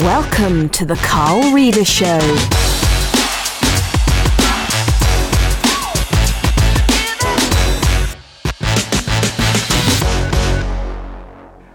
Welcome 0.00 0.68
to 0.70 0.84
the 0.84 0.96
Carl 0.96 1.54
Reader 1.54 1.82
Show. 1.82 2.18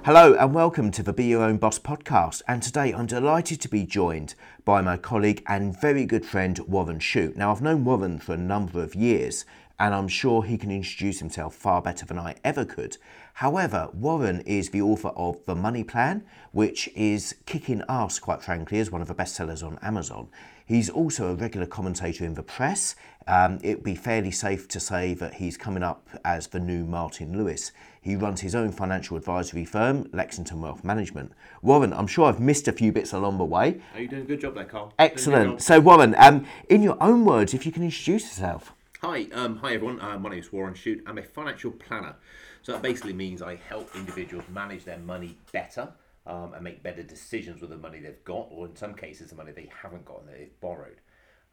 Hello 0.04 0.36
and 0.36 0.54
welcome 0.54 0.92
to 0.92 1.02
the 1.02 1.12
Be 1.12 1.26
Your 1.26 1.42
Own 1.42 1.58
Boss 1.58 1.80
podcast. 1.80 2.44
And 2.48 2.62
today 2.62 2.94
I'm 2.94 3.08
delighted 3.08 3.60
to 3.62 3.68
be 3.68 3.86
joined 3.86 4.36
by 4.66 4.82
my 4.82 4.98
colleague 4.98 5.42
and 5.48 5.76
very 5.82 6.06
good 6.06 6.24
friend 6.24 6.60
Warren 6.68 7.00
Shute. 7.00 7.36
Now, 7.36 7.52
I've 7.52 7.64
known 7.64 7.84
Warren 7.84 8.20
for 8.20 8.34
a 8.34 8.38
number 8.38 8.84
of 8.84 8.94
years 8.94 9.46
and 9.80 9.96
I'm 9.96 10.08
sure 10.08 10.44
he 10.44 10.60
can 10.60 10.70
introduce 10.70 11.18
himself 11.18 11.56
far 11.56 11.82
better 11.82 12.06
than 12.06 12.20
I 12.20 12.36
ever 12.44 12.66
could. 12.66 12.98
However, 13.36 13.90
Warren 13.94 14.42
is 14.42 14.70
the 14.70 14.82
author 14.82 15.10
of 15.10 15.44
The 15.46 15.56
Money 15.56 15.84
Plan, 15.84 16.24
which 16.52 16.90
is 16.96 17.36
kicking 17.46 17.82
ass, 17.90 18.20
quite 18.20 18.44
frankly, 18.44 18.80
as 18.80 18.92
one 18.92 19.02
of 19.02 19.08
the 19.08 19.16
bestsellers 19.16 19.66
on 19.66 19.80
Amazon. 19.82 20.28
He's 20.66 20.90
also 20.90 21.32
a 21.32 21.36
regular 21.36 21.68
commentator 21.68 22.24
in 22.24 22.36
the 22.36 22.44
press. 22.44 22.96
Um, 23.28 23.60
it'd 23.62 23.84
be 23.84 23.96
fairly 23.96 24.32
safe 24.32 24.68
to 24.70 24.80
say 24.80 25.14
that 25.16 25.36
he's 25.36 25.58
coming 25.58 25.84
up 25.84 26.08
as 26.24 26.48
the 26.48 26.60
new 26.60 26.86
Martin 26.86 27.38
Lewis. 27.38 27.72
He 28.02 28.16
runs 28.16 28.42
his 28.42 28.56
own 28.56 28.72
financial 28.72 29.18
advisory 29.18 29.66
firm, 29.66 30.10
Lexington 30.14 30.62
Wealth 30.62 30.84
Management. 30.84 31.34
Warren, 31.62 31.94
I'm 31.94 32.08
sure 32.08 32.28
I've 32.28 32.40
missed 32.40 32.68
a 32.68 32.72
few 32.72 32.92
bits 32.92 33.14
along 33.14 33.38
the 33.38 33.46
way. 33.46 33.82
Are 33.94 34.02
you 34.02 34.08
doing 34.08 34.24
a 34.24 34.26
good 34.26 34.42
job 34.42 34.56
there, 34.56 34.66
Carl? 34.66 34.94
Excellent. 34.98 35.62
So, 35.62 35.80
Warren, 35.80 36.16
um, 36.18 36.46
in 36.70 36.82
your 36.82 36.98
own 37.02 37.26
words, 37.26 37.54
if 37.54 37.66
you 37.66 37.72
can 37.72 37.84
introduce 37.84 38.24
yourself. 38.24 38.74
Hi, 39.02 39.28
um, 39.34 39.58
hi 39.58 39.74
everyone. 39.74 40.00
Uh, 40.00 40.18
my 40.20 40.30
name 40.30 40.40
is 40.40 40.52
Warren 40.52 40.74
Shute. 40.74 41.04
I'm 41.06 41.18
a 41.18 41.24
financial 41.24 41.72
planner. 41.72 42.16
So 42.62 42.74
that 42.74 42.82
basically 42.82 43.14
means 43.14 43.42
I 43.42 43.56
help 43.56 43.96
individuals 43.96 44.46
manage 44.54 44.84
their 44.84 45.00
money 45.00 45.38
better 45.52 45.90
um, 46.28 46.54
and 46.54 46.64
make 46.64 46.84
better 46.84 47.02
decisions 47.02 47.62
with 47.62 47.72
the 47.72 47.78
money 47.78 48.00
they've 48.00 48.24
got, 48.24 48.48
or 48.52 48.68
in 48.68 48.76
some 48.76 48.94
cases, 48.94 49.30
the 49.30 49.36
money 49.36 49.52
they 49.52 49.70
haven't 49.82 50.06
got 50.06 50.22
and 50.22 50.30
they've 50.30 50.62
borrowed. 50.62 51.02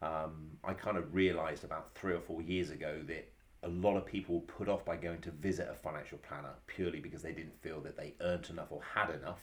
Um, 0.02 0.50
I 0.62 0.74
kind 0.74 0.96
of 0.96 1.14
realised 1.14 1.64
about 1.64 1.94
three 1.94 2.14
or 2.14 2.20
four 2.20 2.42
years 2.42 2.70
ago 2.70 3.00
that 3.08 3.28
a 3.62 3.68
lot 3.68 3.96
of 3.96 4.06
people 4.06 4.36
were 4.36 4.41
put 4.42 4.68
off 4.68 4.84
by 4.84 4.96
going 4.96 5.20
to 5.22 5.30
visit 5.30 5.68
a 5.70 5.74
financial 5.74 6.18
planner 6.18 6.52
purely 6.66 7.00
because 7.00 7.22
they 7.22 7.33
didn't 7.33 7.61
feel 7.61 7.80
that 7.80 7.96
they 7.96 8.14
earned 8.20 8.48
enough 8.50 8.70
or 8.70 8.80
had 8.94 9.11
enough. 9.11 9.40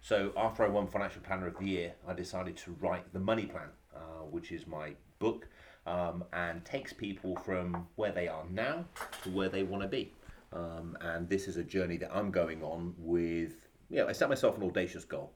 So 0.00 0.32
after 0.36 0.64
I 0.64 0.68
won 0.68 0.86
Financial 0.86 1.22
Planner 1.22 1.48
of 1.48 1.58
the 1.58 1.66
Year, 1.66 1.92
I 2.06 2.12
decided 2.12 2.56
to 2.58 2.76
write 2.80 3.12
the 3.12 3.18
Money 3.18 3.46
Plan, 3.46 3.68
uh, 3.94 4.24
which 4.30 4.52
is 4.52 4.66
my 4.66 4.92
book 5.18 5.48
um, 5.86 6.24
and 6.32 6.64
takes 6.64 6.92
people 6.92 7.36
from 7.36 7.88
where 7.96 8.12
they 8.12 8.28
are 8.28 8.44
now 8.50 8.84
to 9.22 9.30
where 9.30 9.48
they 9.48 9.62
want 9.62 9.82
to 9.82 9.88
be. 9.88 10.12
Um, 10.52 10.96
and 11.00 11.28
this 11.28 11.46
is 11.46 11.56
a 11.56 11.64
journey 11.64 11.96
that 11.98 12.14
I'm 12.14 12.30
going 12.30 12.62
on 12.62 12.94
with, 12.96 13.68
know, 13.90 14.08
I 14.08 14.12
set 14.12 14.28
myself 14.28 14.56
an 14.56 14.64
audacious 14.64 15.04
goal. 15.04 15.32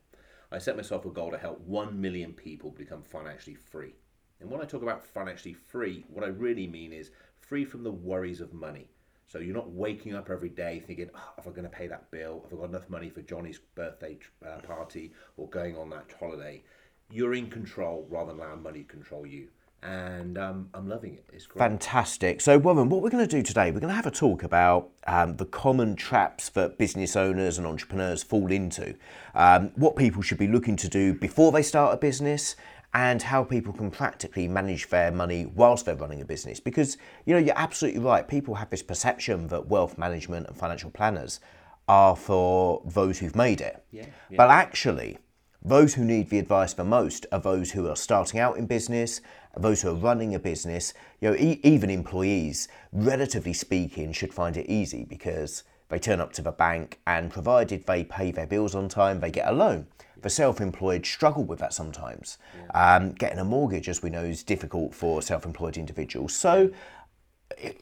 I 0.51 0.59
set 0.59 0.77
myself 0.77 1.05
a 1.07 1.11
goal 1.11 1.31
to 1.31 1.39
help 1.39 1.61
1 1.61 2.01
million 2.01 2.33
people 2.33 2.71
become 2.71 3.03
financially 3.03 3.57
free. 3.57 3.95
And 4.41 4.51
when 4.51 4.61
I 4.61 4.65
talk 4.65 4.83
about 4.83 5.05
financially 5.05 5.55
free, 5.55 6.05
what 6.09 6.25
I 6.25 6.29
really 6.29 6.67
mean 6.67 6.93
is 6.93 7.11
free 7.39 7.65
from 7.65 7.85
the 7.85 7.93
worries 7.93 8.41
of 8.41 8.53
money. 8.53 8.89
So 9.27 9.39
you're 9.39 9.55
not 9.55 9.71
waking 9.71 10.15
up 10.15 10.29
every 10.29 10.51
day 10.51 10.81
thinking, 10.81 11.09
oh, 11.15 11.33
"Have 11.37 11.47
I 11.47 11.51
going 11.51 11.63
to 11.63 11.71
pay 11.71 11.87
that 11.87 12.11
bill? 12.11 12.43
Have 12.43 12.53
I 12.53 12.61
got 12.61 12.69
enough 12.69 12.91
money 12.91 13.09
for 13.09 13.23
Johnny's 13.23 13.61
birthday 13.75 14.19
uh, 14.47 14.59
party 14.59 15.15
or 15.39 15.49
going 15.49 15.77
on 15.79 15.89
that 15.91 16.13
holiday?" 16.19 16.63
You're 17.11 17.35
in 17.35 17.49
control 17.49 18.07
rather 18.11 18.33
than 18.33 18.41
allowing 18.41 18.63
money 18.63 18.83
to 18.83 18.89
control 18.89 19.27
you 19.27 19.49
and 19.83 20.39
um, 20.39 20.69
I'm 20.75 20.89
loving 20.89 21.15
it. 21.15 21.25
It's 21.33 21.47
great. 21.47 21.59
Fantastic. 21.59 22.41
So, 22.41 22.59
Warren, 22.59 22.89
what 22.89 23.03
we're 23.03 23.11
going 23.11 23.27
to 23.27 23.37
do 23.37 23.43
today, 23.43 23.71
we're 23.71 23.81
going 23.81 23.91
to 23.91 23.97
have 23.97 24.07
a 24.07 24.11
talk 24.11 24.43
about 24.43 24.91
um, 25.07 25.37
the 25.37 25.47
common 25.47 25.97
traps 25.97 26.49
that 26.51 26.79
business 26.79 27.17
owners 27.17 27.59
and 27.59 27.67
entrepreneurs 27.67 28.23
fall 28.23 28.53
into, 28.53 28.95
um, 29.35 29.73
what 29.75 29.97
people 29.97 30.23
should 30.23 30.39
be 30.39 30.47
looking 30.47 30.77
to 30.77 30.89
do 30.89 31.15
before 31.15 31.53
they 31.53 31.63
start 31.63 31.95
a 31.95 31.97
business, 31.97 32.55
and 32.95 33.23
how 33.23 33.43
people 33.43 33.73
can 33.73 33.91
practically 33.91 34.47
manage 34.47 34.89
their 34.91 35.11
money 35.11 35.47
whilst 35.47 35.87
they're 35.87 35.97
running 35.97 36.21
a 36.21 36.25
business. 36.25 36.61
Because, 36.61 36.99
you 37.25 37.33
know, 37.35 37.41
you're 37.41 37.59
absolutely 37.59 38.01
right. 38.01 38.29
People 38.29 38.55
have 38.57 38.71
this 38.71 38.83
perception 38.83 39.49
that 39.49 39.67
wealth 39.67 39.97
management 39.97 40.47
and 40.47 40.57
financial 40.57 40.91
planners 40.91 41.41
are 41.89 42.15
for 42.15 42.83
those 42.85 43.19
who've 43.19 43.35
made 43.35 43.61
it. 43.61 43.83
Yeah, 43.91 44.07
yeah. 44.31 44.37
But 44.37 44.51
actually, 44.51 45.19
those 45.65 45.95
who 45.95 46.05
need 46.05 46.31
the 46.31 46.39
advice 46.39 46.73
the 46.73 46.85
most 46.85 47.27
are 47.31 47.39
those 47.39 47.73
who 47.73 47.89
are 47.89 47.97
starting 47.97 48.41
out 48.41 48.57
in 48.57 48.67
business, 48.67 49.21
those 49.57 49.83
who 49.83 49.91
are 49.91 49.95
running 49.95 50.35
a 50.35 50.39
business, 50.39 50.93
you 51.21 51.31
know, 51.31 51.37
e- 51.37 51.61
even 51.63 51.91
employees, 51.91 52.69
relatively 52.93 53.53
speaking, 53.53 54.13
should 54.13 54.35
find 54.35 54.57
it 54.57 54.69
easy 54.69 55.05
because 55.05 55.63
they 55.89 55.99
turn 55.99 56.21
up 56.21 56.33
to 56.33 56.43
the 56.43 56.51
bank 56.51 56.99
and 57.07 57.31
provided 57.31 57.87
they 57.87 58.03
pay 58.03 58.31
their 58.31 58.47
bills 58.47 58.75
on 58.75 58.89
time, 58.89 59.21
they 59.21 59.31
get 59.31 59.47
a 59.47 59.53
loan. 59.53 59.87
The 60.23 60.31
self-employed 60.31 61.05
struggle 61.05 61.45
with 61.45 61.59
that 61.59 61.75
sometimes. 61.75 62.39
Yeah. 62.57 62.97
Um, 62.97 63.13
getting 63.13 63.39
a 63.39 63.45
mortgage, 63.45 63.89
as 63.89 64.03
we 64.03 64.11
know, 64.11 64.23
is 64.23 64.43
difficult 64.43 64.95
for 64.95 65.21
self-employed 65.21 65.77
individuals. 65.77 66.35
So, 66.35 66.71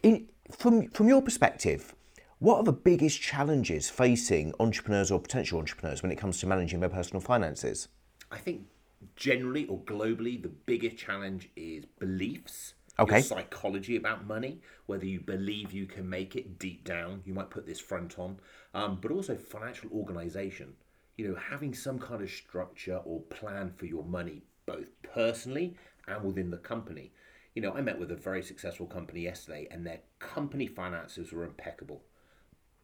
in, 0.02 0.26
from 0.50 0.88
from 0.88 1.08
your 1.08 1.22
perspective, 1.22 1.94
what 2.40 2.56
are 2.56 2.64
the 2.64 2.72
biggest 2.72 3.20
challenges 3.20 3.90
facing 3.90 4.54
entrepreneurs 4.58 5.10
or 5.10 5.20
potential 5.20 5.58
entrepreneurs 5.58 6.02
when 6.02 6.10
it 6.10 6.16
comes 6.16 6.40
to 6.40 6.46
managing 6.46 6.80
their 6.80 6.88
personal 6.88 7.20
finances? 7.20 7.88
I 8.30 8.38
think 8.38 8.62
generally 9.14 9.66
or 9.66 9.78
globally, 9.80 10.42
the 10.42 10.48
biggest 10.48 10.96
challenge 10.96 11.50
is 11.54 11.84
beliefs. 11.98 12.74
Okay. 12.98 13.16
Your 13.16 13.22
psychology 13.22 13.96
about 13.96 14.26
money, 14.26 14.62
whether 14.86 15.04
you 15.04 15.20
believe 15.20 15.72
you 15.72 15.84
can 15.84 16.08
make 16.08 16.34
it 16.34 16.58
deep 16.58 16.82
down, 16.84 17.20
you 17.26 17.34
might 17.34 17.50
put 17.50 17.66
this 17.66 17.78
front 17.78 18.18
on, 18.18 18.38
um, 18.72 18.98
but 19.02 19.10
also 19.10 19.36
financial 19.36 19.90
organization. 19.92 20.72
You 21.18 21.28
know, 21.28 21.38
having 21.50 21.74
some 21.74 21.98
kind 21.98 22.22
of 22.22 22.30
structure 22.30 23.02
or 23.04 23.20
plan 23.20 23.70
for 23.76 23.84
your 23.84 24.04
money, 24.04 24.44
both 24.64 24.86
personally 25.02 25.76
and 26.08 26.24
within 26.24 26.50
the 26.50 26.56
company. 26.56 27.12
You 27.54 27.60
know, 27.60 27.74
I 27.74 27.82
met 27.82 27.98
with 27.98 28.12
a 28.12 28.16
very 28.16 28.42
successful 28.42 28.86
company 28.86 29.20
yesterday, 29.20 29.68
and 29.70 29.86
their 29.86 30.00
company 30.20 30.66
finances 30.66 31.32
were 31.32 31.44
impeccable 31.44 32.02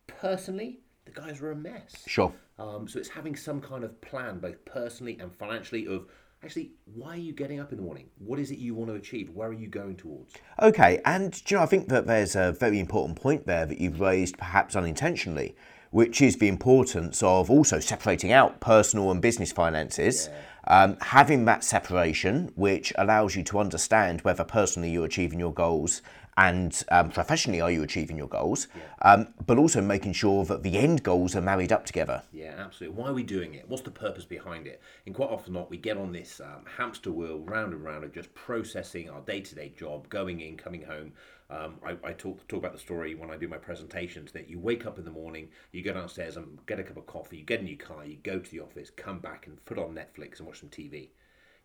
personally, 0.06 0.81
the 1.05 1.12
guys 1.12 1.41
were 1.41 1.53
a 1.53 1.56
mess. 1.56 2.05
Sure. 2.06 2.33
Um, 2.59 2.89
so 2.89 2.99
it's 2.99 3.09
having 3.09 3.37
some 3.37 3.61
kind 3.61 3.84
of 3.84 4.00
plan, 4.00 4.39
both 4.39 4.65
personally 4.65 5.19
and 5.21 5.34
financially, 5.34 5.87
of 5.87 6.06
actually 6.43 6.72
why 6.94 7.15
are 7.15 7.17
you 7.17 7.33
getting 7.33 7.61
up 7.61 7.72
in 7.72 7.78
the 7.78 7.83
morning? 7.83 8.09
What 8.19 8.39
is 8.39 8.50
it 8.50 8.59
you 8.59 8.75
want 8.75 8.91
to 8.91 8.97
achieve? 8.97 9.31
Where 9.31 9.49
are 9.49 9.53
you 9.53 9.69
going 9.69 9.97
towards? 9.97 10.34
Okay, 10.61 11.00
and 11.05 11.41
you 11.50 11.56
know, 11.56 11.62
I 11.62 11.67
think 11.67 11.89
that 11.89 12.06
there's 12.06 12.37
a 12.37 12.53
very 12.53 12.78
important 12.78 13.21
point 13.21 13.47
there 13.47 13.67
that 13.67 13.81
you've 13.81 14.00
raised, 14.00 14.39
perhaps 14.39 14.77
unintentionally, 14.77 15.55
which 15.91 16.21
is 16.21 16.37
the 16.37 16.49
importance 16.49 17.23
of 17.23 17.50
also 17.50 17.81
separating 17.81 18.33
out 18.33 18.61
personal 18.61 19.11
and 19.11 19.21
business 19.21 19.53
finances. 19.53 20.28
Yeah. 20.31 20.43
Um, 20.69 20.97
having 21.00 21.44
that 21.44 21.62
separation, 21.62 22.50
which 22.56 22.93
allows 22.99 23.37
you 23.37 23.44
to 23.44 23.61
understand 23.61 24.23
whether 24.23 24.43
personally 24.43 24.91
you're 24.91 25.05
achieving 25.05 25.38
your 25.38 25.55
goals 25.55 26.03
and 26.37 26.85
um, 26.91 27.11
professionally 27.11 27.61
are 27.61 27.71
you 27.71 27.83
achieving 27.83 28.19
your 28.19 28.29
goals, 28.29 28.69
yeah. 28.77 29.13
um, 29.13 29.29
but 29.47 29.59
also 29.59 29.81
making 29.81 30.13
sure 30.13 30.45
that 30.45 30.63
the 30.63 30.77
end 30.77 31.03
goals 31.03 31.35
are 31.35 31.41
married 31.41 31.73
up 31.73 31.87
together. 31.87 32.23
Yeah, 32.33 32.55
absolutely. 32.59 33.01
Why 33.01 33.09
are 33.09 33.15
we 33.15 33.23
doing 33.23 33.55
it? 33.55 33.69
What's 33.69 33.83
the 33.83 33.91
purpose 33.91 34.25
behind 34.25 34.67
it? 34.67 34.83
And 35.07 35.15
quite 35.15 35.31
often 35.31 35.55
not, 35.55 35.71
we 35.71 35.79
get 35.79 35.97
on 35.97 36.13
this 36.13 36.41
um, 36.41 36.65
hamster 36.77 37.11
wheel 37.11 37.39
round 37.39 37.73
and 37.73 37.83
round 37.83 38.05
of 38.05 38.13
just 38.13 38.35
processing 38.35 39.09
our 39.09 39.21
day-to-day 39.23 39.73
job, 39.79 40.09
going 40.11 40.41
in, 40.41 40.57
coming 40.57 40.83
home. 40.83 41.13
Um, 41.49 41.77
I, 41.85 41.97
I 42.09 42.13
talk 42.13 42.47
talk 42.49 42.59
about 42.59 42.73
the 42.73 42.79
story 42.79 43.15
when 43.15 43.31
I 43.31 43.37
do 43.37 43.47
my 43.47 43.57
presentations 43.57 44.33
that 44.33 44.51
you 44.51 44.59
wake 44.59 44.85
up 44.85 44.99
in 44.99 45.05
the 45.05 45.13
morning, 45.13 45.49
you 45.71 45.83
go 45.83 45.95
downstairs 45.95 46.37
and 46.37 46.59
get 46.67 46.81
a 46.81 46.83
cup 46.83 46.97
of 46.97 47.07
coffee, 47.07 47.39
you 47.39 47.45
get 47.45 47.61
in 47.61 47.69
your 47.69 47.77
car, 47.77 48.05
you 48.05 48.17
go 48.25 48.41
to 48.41 48.51
the 48.51 48.59
office, 48.59 48.91
come 48.91 49.21
back 49.21 49.47
and 49.47 49.65
put 49.65 49.79
on 49.79 49.95
Netflix 49.95 50.39
and 50.39 50.49
watch 50.49 50.59
some 50.59 50.69
TV 50.69 51.11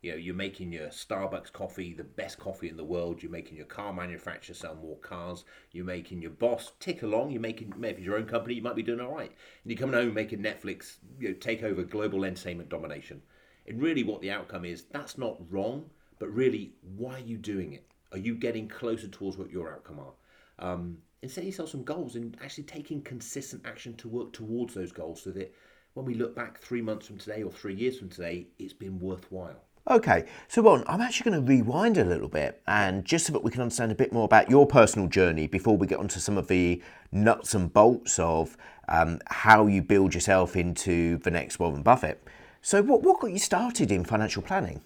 you 0.02 0.10
know 0.10 0.16
you're 0.16 0.34
making 0.34 0.72
your 0.72 0.88
starbucks 0.88 1.52
coffee 1.52 1.94
the 1.94 2.04
best 2.04 2.38
coffee 2.38 2.68
in 2.68 2.76
the 2.76 2.84
world 2.84 3.22
you're 3.22 3.32
making 3.32 3.56
your 3.56 3.66
car 3.66 3.92
manufacturer 3.92 4.54
sell 4.54 4.74
more 4.74 4.98
cars 4.98 5.44
you're 5.70 5.84
making 5.84 6.20
your 6.20 6.32
boss 6.32 6.72
tick 6.80 7.02
along 7.02 7.30
you're 7.30 7.40
making 7.40 7.72
maybe 7.78 8.02
your 8.02 8.16
own 8.16 8.26
company 8.26 8.54
you 8.54 8.62
might 8.62 8.76
be 8.76 8.82
doing 8.82 9.00
all 9.00 9.14
right. 9.14 9.32
And 9.62 9.72
you're 9.72 9.78
coming 9.78 9.94
home 9.94 10.12
making 10.12 10.40
netflix 10.40 10.96
you 11.18 11.28
know, 11.28 11.34
take 11.34 11.62
over 11.62 11.82
global 11.82 12.24
entertainment 12.24 12.68
domination. 12.68 13.22
And 13.66 13.80
really 13.80 14.02
what 14.02 14.20
the 14.20 14.32
outcome 14.32 14.64
is 14.64 14.84
that's 14.90 15.16
not 15.16 15.36
wrong 15.50 15.88
but 16.18 16.28
really 16.34 16.74
why 16.96 17.14
are 17.14 17.20
you 17.20 17.38
doing 17.38 17.72
it? 17.72 17.86
Are 18.10 18.18
you 18.18 18.34
getting 18.34 18.68
closer 18.68 19.08
towards 19.08 19.38
what 19.38 19.50
your 19.50 19.72
outcome 19.72 20.00
are? 20.00 20.12
Um, 20.58 20.98
and 21.22 21.30
set 21.30 21.44
yourself 21.44 21.70
some 21.70 21.84
goals 21.84 22.16
and 22.16 22.36
actually 22.42 22.64
taking 22.64 23.00
consistent 23.00 23.64
action 23.64 23.94
to 23.94 24.08
work 24.08 24.32
towards 24.32 24.74
those 24.74 24.92
goals 24.92 25.22
so 25.22 25.30
that 25.30 25.54
when 25.94 26.04
we 26.04 26.14
look 26.14 26.34
back 26.34 26.58
three 26.58 26.82
months 26.82 27.06
from 27.06 27.18
today 27.18 27.42
or 27.42 27.52
three 27.52 27.74
years 27.74 27.98
from 27.98 28.08
today 28.08 28.48
it's 28.58 28.72
been 28.72 28.98
worthwhile 28.98 29.62
Okay, 29.90 30.26
so 30.46 30.62
Ron, 30.62 30.84
I'm 30.86 31.00
actually 31.00 31.32
going 31.32 31.44
to 31.44 31.52
rewind 31.52 31.98
a 31.98 32.04
little 32.04 32.28
bit 32.28 32.62
and 32.68 33.04
just 33.04 33.26
so 33.26 33.32
that 33.32 33.42
we 33.42 33.50
can 33.50 33.62
understand 33.62 33.90
a 33.90 33.96
bit 33.96 34.12
more 34.12 34.24
about 34.24 34.48
your 34.48 34.64
personal 34.64 35.08
journey 35.08 35.48
before 35.48 35.76
we 35.76 35.88
get 35.88 35.98
onto 35.98 36.20
some 36.20 36.38
of 36.38 36.46
the 36.46 36.80
nuts 37.10 37.52
and 37.52 37.72
bolts 37.72 38.16
of 38.20 38.56
um, 38.86 39.18
how 39.26 39.66
you 39.66 39.82
build 39.82 40.14
yourself 40.14 40.54
into 40.54 41.18
the 41.18 41.32
next 41.32 41.58
Warren 41.58 41.82
Buffett. 41.82 42.22
So, 42.60 42.80
what, 42.80 43.02
what 43.02 43.18
got 43.18 43.32
you 43.32 43.40
started 43.40 43.90
in 43.90 44.04
financial 44.04 44.40
planning? 44.40 44.82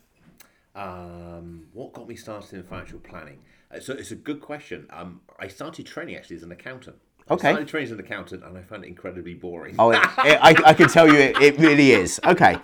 Um, 0.74 1.66
what 1.74 1.92
got 1.92 2.08
me 2.08 2.16
started 2.16 2.54
in 2.54 2.62
financial 2.62 2.98
planning? 3.00 3.40
Uh, 3.70 3.80
so, 3.80 3.92
it's 3.92 4.12
a 4.12 4.16
good 4.16 4.40
question. 4.40 4.86
Um, 4.88 5.20
I 5.38 5.48
started 5.48 5.84
training 5.84 6.16
actually 6.16 6.36
as 6.36 6.42
an 6.42 6.52
accountant. 6.52 6.96
Okay. 7.30 7.48
I 7.48 7.52
started 7.52 7.68
training 7.68 7.86
as 7.86 7.92
an 7.92 8.00
accountant 8.00 8.44
and 8.44 8.56
I 8.56 8.62
found 8.62 8.84
it 8.84 8.88
incredibly 8.88 9.34
boring. 9.34 9.74
Oh, 9.78 9.90
it, 9.90 9.96
it, 10.18 10.38
I, 10.40 10.54
I 10.64 10.74
can 10.74 10.88
tell 10.88 11.08
you 11.08 11.18
it, 11.18 11.40
it 11.40 11.58
really 11.58 11.92
is. 11.92 12.20
Okay. 12.24 12.56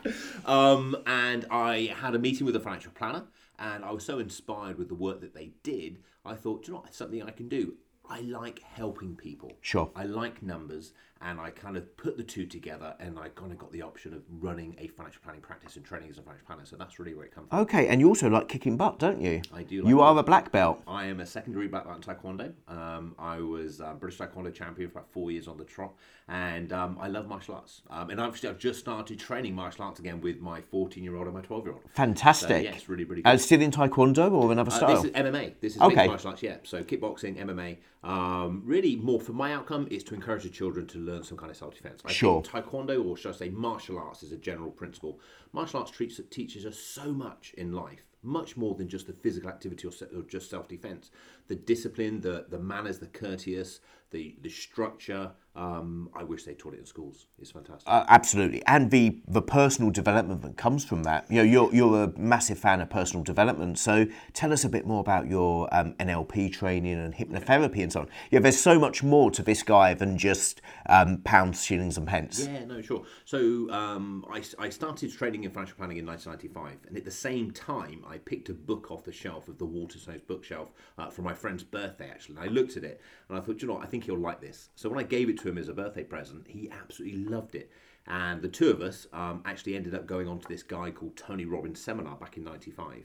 Um, 0.47 0.97
and 1.07 1.47
I 1.51 1.95
had 1.97 2.15
a 2.15 2.19
meeting 2.19 2.47
with 2.47 2.55
a 2.57 2.61
financial 2.61 2.93
planner, 2.93 3.25
and 3.59 3.85
I 3.85 3.91
was 3.91 4.05
so 4.05 4.19
inspired 4.19 4.79
with 4.79 4.89
the 4.89 4.95
work 4.95 5.21
that 5.21 5.35
they 5.35 5.51
did. 5.63 5.99
I 6.25 6.35
thought, 6.35 6.65
"Do 6.65 6.69
you 6.69 6.73
know, 6.75 6.81
what? 6.81 6.89
it's 6.89 6.97
something 6.97 7.23
I 7.23 7.31
can 7.31 7.49
do. 7.49 7.75
I 8.09 8.21
like 8.21 8.61
helping 8.61 9.17
people. 9.17 9.53
Sure. 9.63 9.91
I 9.97 10.05
like 10.05 10.43
numbers, 10.43 10.93
and 11.23 11.41
I 11.41 11.51
kind 11.51 11.77
of 11.77 11.97
put 11.97 12.17
the 12.17 12.23
two 12.25 12.47
together, 12.47 12.95
and 13.01 13.19
I 13.19 13.29
kind 13.31 13.53
of 13.53 13.59
got 13.59 13.71
the 13.73 13.83
option 13.83 14.13
of 14.13 14.23
running 14.41 14.75
a 14.79 14.89
financial 14.89 15.21
planning 15.23 15.41
practice 15.41 15.77
and 15.77 15.85
training 15.85 16.11
as 16.11 16.19
a 16.19 16.23
financial 16.23 16.47
planner. 16.47 16.65
So 16.67 16.77
that's 16.77 16.99
really 16.99 17.15
where 17.15 17.25
it 17.25 17.33
comes 17.35 17.49
from. 17.51 17.61
Okay, 17.61 17.89
and 17.89 18.01
you 18.01 18.09
also 18.09 18.29
like 18.29 18.49
kicking 18.49 18.77
butt, 18.77 18.99
don't 18.99 19.21
you? 19.21 19.41
I 19.55 19.63
do 19.63 19.83
like 19.83 19.89
you 19.89 20.01
are 20.01 20.17
a 20.19 20.23
black 20.23 20.51
belt. 20.53 20.83
I 20.87 21.07
am 21.07 21.21
a 21.21 21.27
secondary 21.27 21.69
black 21.69 21.85
belt 21.85 21.97
in 21.97 22.03
Taekwondo. 22.03 22.53
Um, 22.69 23.15
I 23.19 23.39
was 23.39 23.81
uh, 23.81 23.95
British 23.95 24.19
Taekwondo 24.19 24.53
champion 24.53 24.91
for 24.91 24.99
about 24.99 25.13
four 25.13 25.31
years 25.31 25.49
on 25.49 25.57
the 25.59 25.65
trot, 25.65 25.93
and 26.29 26.73
um, 26.73 26.99
I 27.01 27.09
love 27.09 27.29
martial 27.29 27.55
arts. 27.55 27.83
Um, 27.91 28.11
and 28.11 28.21
obviously, 28.21 28.49
I've 28.49 28.59
just 28.59 28.81
started 28.81 29.19
training 29.19 29.55
martial 29.55 29.85
arts 29.85 30.01
again 30.01 30.21
with 30.21 30.41
my 30.41 30.61
14 30.61 31.03
year 31.05 31.17
old 31.17 31.27
and 31.27 31.35
my 31.35 31.41
12 31.43 31.65
year 31.65 31.73
old. 31.75 31.83
Fantastic. 31.95 32.65
yes, 32.65 32.89
really, 32.89 33.05
really 33.05 33.25
Uh, 33.25 33.33
good. 33.33 33.41
still 33.41 33.61
in 33.63 33.71
Taekwondo 33.71 34.33
or 34.33 34.51
another 34.53 34.71
Uh, 34.73 34.77
style? 34.77 35.03
this 35.03 35.05
is 35.05 35.17
MMA. 35.17 35.55
This 35.61 35.77
is 35.77 35.83
Okay. 35.83 36.07
martial 36.07 36.31
arts, 36.31 36.43
yeah. 36.43 36.57
So 36.65 36.83
kickboxing, 36.83 37.39
MMA. 37.39 37.79
Um, 38.05 38.63
really, 38.65 38.97
more 38.97 39.21
for 39.21 39.33
my 39.33 39.53
outcome 39.53 39.87
is 39.91 40.03
to 40.05 40.15
encourage 40.15 40.43
the 40.43 40.49
children 40.49 40.87
to 40.89 40.99
learn 40.99 41.12
some 41.23 41.37
kind 41.37 41.51
of 41.51 41.57
self 41.57 41.75
defense. 41.75 42.01
I 42.05 42.13
Sure. 42.13 42.43
think 42.43 42.67
Taekwondo, 42.67 43.05
or 43.05 43.17
should 43.17 43.35
I 43.35 43.37
say, 43.37 43.49
martial 43.51 43.99
arts, 43.99 44.23
is 44.23 44.33
a 44.33 44.37
general 44.37 44.71
principle. 44.71 45.21
Martial 45.53 45.81
arts 45.81 45.91
treats, 45.91 46.21
teaches 46.31 46.65
us 46.65 46.79
so 46.79 47.13
much 47.13 47.53
in 47.59 47.73
life, 47.73 48.05
much 48.23 48.57
more 48.57 48.75
than 48.75 48.89
just 48.89 49.07
the 49.07 49.13
physical 49.13 49.51
activity 49.51 49.87
or, 49.87 49.93
se- 49.93 50.07
or 50.15 50.23
just 50.23 50.49
self 50.49 50.69
defense. 50.69 51.11
The 51.49 51.57
discipline, 51.57 52.21
the 52.21 52.47
the 52.49 52.59
manners, 52.59 52.99
the 52.99 53.09
courteous, 53.09 53.81
the 54.11 54.37
the 54.43 54.49
structure. 54.49 55.33
Um, 55.55 56.09
I 56.15 56.23
wish 56.25 56.45
they 56.45 56.55
taught 56.55 56.73
it 56.73 56.81
in 56.81 56.87
schools. 56.87 57.27
It's 57.39 57.51
fantastic. 57.51 57.87
Uh, 57.87 58.05
absolutely, 58.09 58.65
and 58.67 58.91
the 58.91 59.21
the 59.29 59.43
personal 59.43 59.91
development 59.91 60.41
that 60.43 60.57
comes 60.57 60.85
from 60.85 61.03
that. 61.03 61.27
You 61.29 61.39
know, 61.39 61.43
you're 61.43 61.75
you're 61.75 62.05
a 62.05 62.19
massive 62.19 62.59
fan 62.59 62.81
of 62.81 62.89
personal 62.89 63.23
development. 63.25 63.79
So 63.79 64.07
tell 64.33 64.53
us 64.53 64.65
a 64.65 64.69
bit 64.69 64.87
more 64.87 65.01
about 65.01 65.29
your 65.29 65.69
um, 65.75 65.95
NLP 65.95 66.53
training 66.53 66.95
and 66.95 67.15
hypnotherapy 67.15 67.83
and 67.83 67.93
so 67.93 68.01
on. 68.01 68.09
Yeah, 68.31 68.39
there's 68.39 68.61
so 68.61 68.79
much 68.79 69.03
more 69.03 69.31
to 69.33 69.43
this 69.43 69.63
guy 69.63 69.93
than 69.93 70.17
just 70.17 70.63
um, 70.89 71.19
pounds, 71.19 71.65
shillings, 71.65 71.99
and 71.99 72.07
pence. 72.07 72.47
Yeah, 72.47 72.65
no, 72.65 72.81
sure. 72.81 73.05
So 73.25 73.71
um, 73.71 74.25
I, 74.31 74.43
I 74.59 74.69
started 74.71 75.13
training 75.13 75.45
in 75.45 75.51
financial 75.51 75.77
planning 75.77 75.99
in 75.99 76.07
1995, 76.07 76.89
and 76.89 76.97
at 76.97 77.05
the 77.05 77.11
same 77.11 77.51
time, 77.51 78.05
I 78.13 78.19
picked 78.19 78.51
a 78.51 78.55
book 78.55 78.91
off 78.91 79.05
the 79.05 79.13
shelf 79.13 79.49
of 79.49 79.59
the 79.59 79.67
Waterstones 79.67 80.27
bookshelf 80.27 80.71
uh, 80.99 81.09
for 81.09 81.23
my 81.23 81.33
friend's 81.33 81.65
birthday, 81.65 82.11
actually. 82.11 82.37
And 82.37 82.45
I 82.45 82.53
looked 82.53 82.77
at 82.77 82.85
it, 82.85 83.01
and 83.29 83.39
I 83.39 83.41
thought, 83.41 83.63
you 83.63 83.69
know, 83.69 83.75
what, 83.75 83.83
I 83.83 83.87
think 83.87 84.05
he'll 84.05 84.19
like 84.19 84.41
this. 84.41 84.69
So 84.77 84.91
when 84.91 84.99
I 84.99 85.05
gave 85.05 85.31
it 85.31 85.39
to 85.41 85.49
him 85.49 85.57
as 85.57 85.69
a 85.69 85.73
birthday 85.73 86.05
present, 86.05 86.47
he 86.47 86.71
absolutely 86.71 87.25
loved 87.25 87.55
it. 87.55 87.71
And 88.07 88.43
the 88.43 88.49
two 88.49 88.71
of 88.71 88.83
us 88.83 89.07
um, 89.13 89.43
actually 89.47 89.77
ended 89.77 89.95
up 89.95 90.07
going 90.07 90.29
on 90.29 90.41
to 90.41 90.49
this 90.49 90.63
guy 90.63 90.91
called 90.91 91.17
Tony 91.17 91.47
Robbins 91.47 91.81
seminar 91.81 92.17
back 92.17 92.37
in 92.37 92.45
95. 92.45 93.05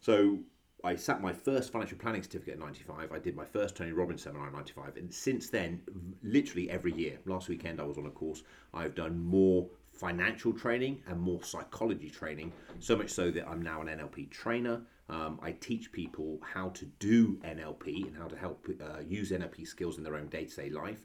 So 0.00 0.38
I 0.84 0.96
sat 0.96 1.20
my 1.20 1.32
first 1.32 1.72
financial 1.72 1.98
planning 1.98 2.22
certificate 2.22 2.54
in 2.54 2.60
95. 2.60 3.12
I 3.12 3.18
did 3.18 3.36
my 3.36 3.44
first 3.44 3.76
Tony 3.76 3.92
Robbins 3.92 4.22
seminar 4.22 4.46
in 4.46 4.54
95. 4.54 4.96
And 4.96 5.12
since 5.12 5.50
then, 5.50 5.82
literally 6.22 6.70
every 6.70 6.92
year, 6.92 7.18
last 7.26 7.48
weekend 7.48 7.80
I 7.80 7.84
was 7.84 7.98
on 7.98 8.06
a 8.06 8.10
course, 8.10 8.42
I've 8.72 8.94
done 8.94 9.18
more 9.22 9.68
financial 9.98 10.52
training 10.52 11.02
and 11.08 11.20
more 11.20 11.42
psychology 11.42 12.08
training, 12.08 12.52
so 12.78 12.96
much 12.96 13.10
so 13.10 13.30
that 13.30 13.48
I'm 13.48 13.60
now 13.62 13.80
an 13.80 13.88
NLP 13.88 14.30
trainer. 14.30 14.80
Um, 15.08 15.40
I 15.42 15.52
teach 15.52 15.90
people 15.90 16.38
how 16.42 16.68
to 16.70 16.84
do 16.98 17.38
NLP 17.44 18.06
and 18.06 18.16
how 18.16 18.28
to 18.28 18.36
help 18.36 18.66
uh, 18.80 19.00
use 19.00 19.30
NLP 19.30 19.66
skills 19.66 19.98
in 19.98 20.04
their 20.04 20.16
own 20.16 20.28
day 20.28 20.44
to 20.44 20.56
day 20.56 20.70
life. 20.70 21.04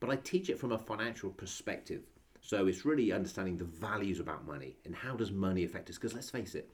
But 0.00 0.10
I 0.10 0.16
teach 0.16 0.50
it 0.50 0.58
from 0.58 0.72
a 0.72 0.78
financial 0.78 1.30
perspective. 1.30 2.02
So 2.40 2.66
it's 2.66 2.84
really 2.84 3.12
understanding 3.12 3.56
the 3.56 3.64
values 3.64 4.18
about 4.18 4.46
money 4.46 4.76
and 4.84 4.94
how 4.94 5.14
does 5.14 5.30
money 5.30 5.64
affect 5.64 5.88
us? 5.90 5.96
Because 5.96 6.14
let's 6.14 6.30
face 6.30 6.56
it, 6.56 6.68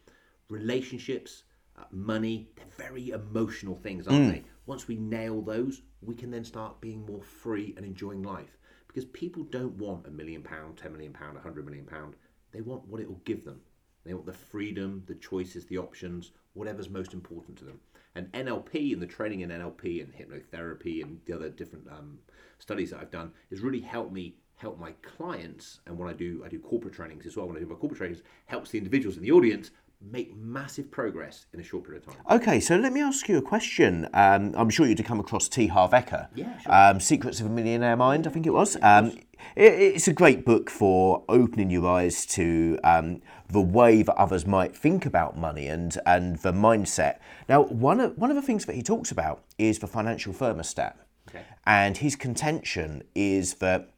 relationships, 0.49 1.43
uh, 1.79 1.82
money, 1.91 2.49
they're 2.56 2.88
very 2.88 3.11
emotional 3.11 3.76
things, 3.76 4.09
aren't 4.09 4.32
they? 4.32 4.43
Once 4.65 4.88
we 4.88 4.97
nail 4.97 5.43
those, 5.43 5.82
we 6.00 6.15
can 6.15 6.31
then 6.31 6.44
start 6.44 6.81
being 6.81 7.05
more 7.05 7.23
free 7.23 7.75
and 7.76 7.85
enjoying 7.85 8.23
life. 8.23 8.56
Because 8.88 9.05
people 9.05 9.44
don't 9.44 9.75
want 9.75 10.06
a 10.06 10.11
million 10.11 10.43
pound, 10.43 10.76
ten 10.76 10.93
million 10.93 11.12
pound, 11.12 11.37
a 11.37 11.40
hundred 11.40 11.64
million 11.64 11.85
pound. 11.85 12.14
They 12.52 12.62
want 12.62 12.88
what 12.88 13.00
it 13.00 13.08
will 13.08 13.20
give 13.25 13.44
them. 13.44 13.61
They 14.05 14.14
want 14.14 14.26
the 14.26 14.32
freedom, 14.32 15.02
the 15.06 15.14
choices, 15.14 15.67
the 15.67 15.79
options, 15.79 16.32
whatever's 16.55 16.88
most 16.88 17.12
important 17.12 17.58
to 17.58 17.64
them. 17.64 17.79
And 18.14 18.32
NLP 18.32 18.93
and 18.93 19.02
the 19.02 19.06
training 19.06 19.40
in 19.40 19.50
NLP 19.50 20.02
and 20.02 20.12
hypnotherapy 20.12 21.02
and 21.02 21.20
the 21.26 21.35
other 21.35 21.50
different 21.50 21.87
um, 21.90 22.19
studies 22.58 22.90
that 22.90 23.00
I've 23.00 23.11
done 23.11 23.32
has 23.50 23.61
really 23.61 23.81
helped 23.81 24.12
me 24.12 24.37
help 24.56 24.79
my 24.79 24.93
clients. 25.02 25.81
And 25.87 25.96
when 25.96 26.08
I 26.08 26.12
do, 26.14 26.43
I 26.44 26.49
do 26.49 26.58
corporate 26.58 26.94
trainings 26.94 27.26
as 27.26 27.37
well. 27.37 27.46
When 27.46 27.56
I 27.56 27.61
do 27.61 27.67
my 27.67 27.76
corporate 27.76 27.99
trainings, 27.99 28.23
helps 28.46 28.70
the 28.70 28.79
individuals 28.79 29.17
in 29.17 29.23
the 29.23 29.31
audience 29.31 29.70
make 30.00 30.34
massive 30.36 30.90
progress 30.90 31.46
in 31.52 31.60
a 31.60 31.62
short 31.62 31.84
period 31.84 32.06
of 32.06 32.14
time. 32.14 32.40
Okay, 32.40 32.60
so 32.60 32.76
let 32.76 32.92
me 32.92 33.00
ask 33.00 33.28
you 33.28 33.36
a 33.36 33.42
question. 33.42 34.08
Um, 34.14 34.54
I'm 34.56 34.70
sure 34.70 34.86
you'd 34.86 34.98
have 34.98 35.06
come 35.06 35.20
across 35.20 35.48
T. 35.48 35.66
Harv 35.66 35.90
Eker. 35.90 36.28
Yeah, 36.34 36.56
sure. 36.58 36.72
Um, 36.72 37.00
Secrets 37.00 37.40
of 37.40 37.46
a 37.46 37.48
Millionaire 37.48 37.96
Mind, 37.96 38.26
I 38.26 38.30
think 38.30 38.46
it 38.46 38.52
was. 38.52 38.76
Um, 38.82 39.18
it, 39.56 39.72
it's 39.72 40.08
a 40.08 40.12
great 40.12 40.44
book 40.44 40.70
for 40.70 41.24
opening 41.28 41.70
your 41.70 41.86
eyes 41.88 42.24
to 42.26 42.78
um, 42.84 43.22
the 43.48 43.60
way 43.60 44.02
that 44.02 44.14
others 44.14 44.46
might 44.46 44.76
think 44.76 45.04
about 45.04 45.36
money 45.36 45.66
and, 45.66 45.98
and 46.06 46.36
the 46.38 46.52
mindset. 46.52 47.18
Now, 47.48 47.62
one 47.64 48.00
of, 48.00 48.16
one 48.16 48.30
of 48.30 48.36
the 48.36 48.42
things 48.42 48.66
that 48.66 48.76
he 48.76 48.82
talks 48.82 49.10
about 49.10 49.42
is 49.58 49.80
the 49.80 49.88
financial 49.88 50.32
thermostat. 50.32 50.94
Okay. 51.28 51.42
And 51.66 51.96
his 51.96 52.14
contention 52.14 53.02
is 53.14 53.54
that 53.54 53.90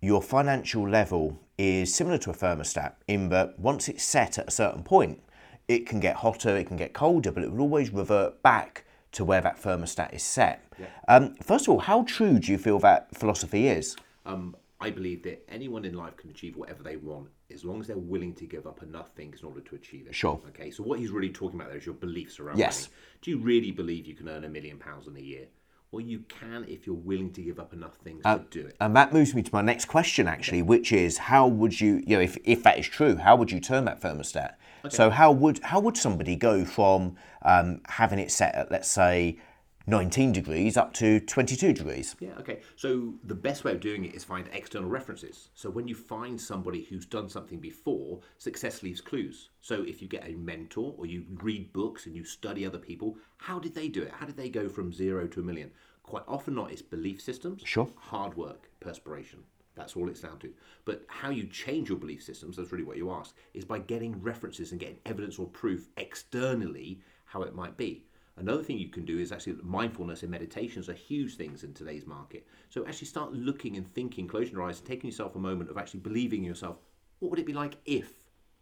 your 0.00 0.22
financial 0.22 0.88
level 0.88 1.38
is 1.56 1.94
similar 1.94 2.18
to 2.18 2.30
a 2.30 2.34
thermostat 2.34 2.94
in 3.06 3.28
that 3.28 3.58
once 3.58 3.88
it's 3.88 4.02
set 4.02 4.38
at 4.38 4.48
a 4.48 4.50
certain 4.50 4.82
point, 4.82 5.20
it 5.68 5.86
can 5.86 6.00
get 6.00 6.16
hotter, 6.16 6.56
it 6.56 6.66
can 6.66 6.76
get 6.76 6.92
colder, 6.92 7.30
but 7.32 7.42
it 7.42 7.50
will 7.52 7.60
always 7.60 7.90
revert 7.90 8.42
back 8.42 8.84
to 9.12 9.24
where 9.24 9.40
that 9.40 9.60
thermostat 9.62 10.12
is 10.12 10.22
set. 10.22 10.66
Um, 11.08 11.34
first 11.36 11.66
of 11.66 11.70
all, 11.70 11.78
how 11.78 12.02
true 12.02 12.38
do 12.38 12.50
you 12.50 12.58
feel 12.58 12.78
that 12.80 13.14
philosophy 13.16 13.68
is? 13.68 13.96
Um, 14.26 14.56
I 14.80 14.90
believe 14.90 15.22
that 15.22 15.44
anyone 15.48 15.84
in 15.84 15.94
life 15.94 16.16
can 16.16 16.30
achieve 16.30 16.56
whatever 16.56 16.82
they 16.82 16.96
want 16.96 17.28
as 17.52 17.64
long 17.64 17.80
as 17.80 17.86
they're 17.86 17.96
willing 17.96 18.34
to 18.34 18.44
give 18.46 18.66
up 18.66 18.82
enough 18.82 19.10
things 19.14 19.40
in 19.40 19.46
order 19.46 19.60
to 19.60 19.74
achieve 19.76 20.06
it. 20.06 20.14
Sure. 20.14 20.40
Okay, 20.48 20.70
so 20.70 20.82
what 20.82 20.98
he's 20.98 21.10
really 21.10 21.30
talking 21.30 21.58
about 21.58 21.68
there 21.68 21.78
is 21.78 21.86
your 21.86 21.94
beliefs 21.94 22.40
around 22.40 22.58
Yes. 22.58 22.82
money. 22.82 22.92
Do 23.22 23.30
you 23.30 23.38
really 23.38 23.70
believe 23.70 24.06
you 24.06 24.14
can 24.14 24.28
earn 24.28 24.44
a 24.44 24.48
million 24.48 24.78
pounds 24.78 25.06
in 25.06 25.16
a 25.16 25.20
year? 25.20 25.46
Well, 25.94 26.04
you 26.04 26.24
can 26.28 26.64
if 26.66 26.88
you're 26.88 26.96
willing 26.96 27.32
to 27.34 27.40
give 27.40 27.60
up 27.60 27.72
enough 27.72 27.94
things 28.02 28.22
Uh, 28.24 28.38
to 28.38 28.44
do 28.50 28.66
it. 28.66 28.76
And 28.80 28.96
that 28.96 29.12
moves 29.12 29.32
me 29.32 29.42
to 29.44 29.50
my 29.52 29.62
next 29.62 29.84
question, 29.84 30.26
actually, 30.26 30.60
which 30.60 30.90
is 30.92 31.18
how 31.18 31.46
would 31.46 31.80
you, 31.80 32.02
you 32.04 32.16
know, 32.16 32.20
if, 32.20 32.36
if 32.42 32.64
that 32.64 32.80
is 32.80 32.88
true, 32.88 33.14
how 33.14 33.36
would 33.36 33.52
you 33.52 33.60
turn 33.60 33.84
that 33.84 34.00
thermostat? 34.00 34.54
So 34.88 35.08
how 35.08 35.30
would 35.30 35.60
how 35.62 35.80
would 35.80 35.96
somebody 35.96 36.34
go 36.36 36.64
from 36.64 37.16
um, 37.42 37.80
having 37.86 38.18
it 38.18 38.30
set 38.32 38.54
at 38.54 38.70
let's 38.70 38.90
say 38.90 39.38
19 39.86 40.32
degrees 40.32 40.76
up 40.78 40.94
to 40.94 41.20
22 41.20 41.74
degrees? 41.74 42.16
Yeah, 42.18 42.32
okay. 42.38 42.60
So 42.76 43.14
the 43.24 43.34
best 43.34 43.64
way 43.64 43.72
of 43.72 43.80
doing 43.80 44.04
it 44.04 44.14
is 44.14 44.24
find 44.24 44.48
external 44.52 44.88
references. 44.88 45.50
So 45.54 45.68
when 45.68 45.86
you 45.86 45.94
find 45.94 46.40
somebody 46.40 46.84
who's 46.84 47.04
done 47.04 47.28
something 47.28 47.60
before, 47.60 48.20
success 48.38 48.82
leaves 48.82 49.02
clues. 49.02 49.50
So 49.60 49.82
if 49.82 50.00
you 50.00 50.08
get 50.08 50.26
a 50.26 50.32
mentor 50.36 50.94
or 50.96 51.04
you 51.04 51.24
read 51.42 51.72
books 51.72 52.06
and 52.06 52.16
you 52.16 52.24
study 52.24 52.64
other 52.64 52.78
people, 52.78 53.16
how 53.36 53.58
did 53.58 53.74
they 53.74 53.88
do 53.88 54.02
it? 54.02 54.10
How 54.12 54.24
did 54.24 54.36
they 54.38 54.48
go 54.48 54.68
from 54.68 54.92
zero 54.92 55.26
to 55.26 55.40
a 55.40 55.44
million? 55.44 55.70
Quite 56.02 56.24
often 56.26 56.54
not, 56.54 56.70
it's 56.70 56.82
belief 56.82 57.20
systems, 57.20 57.62
Sure. 57.64 57.88
hard 57.96 58.36
work, 58.36 58.70
perspiration. 58.80 59.40
That's 59.74 59.96
all 59.96 60.08
it's 60.08 60.20
down 60.20 60.38
to. 60.38 60.52
But 60.84 61.04
how 61.08 61.30
you 61.30 61.46
change 61.46 61.88
your 61.88 61.98
belief 61.98 62.22
systems, 62.22 62.56
that's 62.56 62.72
really 62.72 62.84
what 62.84 62.96
you 62.96 63.10
ask, 63.10 63.34
is 63.54 63.64
by 63.64 63.80
getting 63.80 64.22
references 64.22 64.70
and 64.70 64.80
getting 64.80 64.98
evidence 65.04 65.38
or 65.38 65.46
proof 65.46 65.88
externally 65.96 67.00
how 67.24 67.42
it 67.42 67.54
might 67.54 67.76
be. 67.76 68.04
Another 68.36 68.62
thing 68.62 68.78
you 68.78 68.88
can 68.88 69.04
do 69.04 69.18
is 69.18 69.30
actually 69.30 69.56
mindfulness 69.62 70.22
and 70.22 70.30
meditations 70.30 70.88
are 70.88 70.94
huge 70.94 71.36
things 71.36 71.62
in 71.62 71.72
today's 71.72 72.06
market. 72.06 72.46
So 72.68 72.84
actually 72.86 73.06
start 73.06 73.32
looking 73.32 73.76
and 73.76 73.86
thinking, 73.94 74.26
closing 74.26 74.54
your 74.54 74.68
eyes, 74.68 74.78
and 74.78 74.88
taking 74.88 75.08
yourself 75.08 75.36
a 75.36 75.38
moment 75.38 75.70
of 75.70 75.78
actually 75.78 76.00
believing 76.00 76.40
in 76.40 76.46
yourself. 76.46 76.78
What 77.20 77.30
would 77.30 77.38
it 77.38 77.46
be 77.46 77.52
like 77.52 77.76
if? 77.84 78.12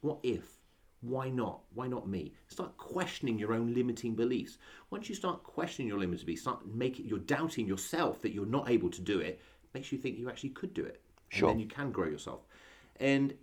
What 0.03 0.19
if? 0.23 0.45
Why 1.01 1.31
not? 1.31 1.63
Why 1.75 1.89
not 1.89 2.07
me? 2.09 2.35
Start 2.49 2.77
questioning 2.77 3.39
your 3.39 3.55
own 3.55 3.75
limiting 3.75 4.15
beliefs. 4.15 4.59
Once 4.91 5.09
you 5.09 5.15
start 5.15 5.43
questioning 5.43 5.89
your 5.89 5.99
limiting 5.99 6.27
beliefs, 6.27 6.43
start 6.43 6.67
making 6.67 7.07
you're 7.07 7.19
doubting 7.19 7.67
yourself 7.67 8.21
that 8.23 8.33
you're 8.33 8.47
not 8.47 8.71
able 8.71 8.91
to 8.91 9.01
do 9.01 9.21
it, 9.21 9.41
makes 9.75 9.91
you 9.91 9.99
think 9.99 10.19
you 10.19 10.29
actually 10.29 10.51
could 10.51 10.75
do 10.75 10.85
it. 10.85 11.01
Sure. 11.31 11.49
And 11.49 11.59
then 11.59 11.63
you 11.63 11.69
can 11.69 11.91
grow 11.91 12.07
yourself. 12.07 12.43
And 13.01 13.35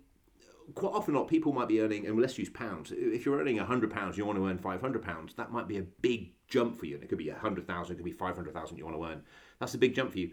quite 0.74 0.92
often 0.92 1.14
not 1.14 1.28
people 1.28 1.52
might 1.52 1.68
be 1.68 1.80
earning 1.80 2.06
and 2.06 2.20
let's 2.20 2.38
use 2.38 2.48
pounds. 2.48 2.92
If 2.94 3.24
you're 3.24 3.38
earning 3.38 3.56
100 3.56 3.90
pounds 3.90 4.16
you 4.16 4.24
want 4.24 4.38
to 4.38 4.46
earn 4.46 4.58
500 4.58 5.02
pounds 5.02 5.34
that 5.34 5.52
might 5.52 5.68
be 5.68 5.78
a 5.78 5.82
big 5.82 6.32
jump 6.48 6.78
for 6.78 6.86
you 6.86 6.94
and 6.94 7.04
it 7.04 7.08
could 7.08 7.18
be 7.18 7.30
100000 7.30 7.92
it 7.92 7.96
could 7.96 8.04
be 8.04 8.12
500000 8.12 8.76
you 8.76 8.84
want 8.84 8.96
to 8.96 9.04
earn. 9.04 9.22
That's 9.58 9.74
a 9.74 9.78
big 9.78 9.94
jump 9.94 10.12
for 10.12 10.18
you. 10.18 10.30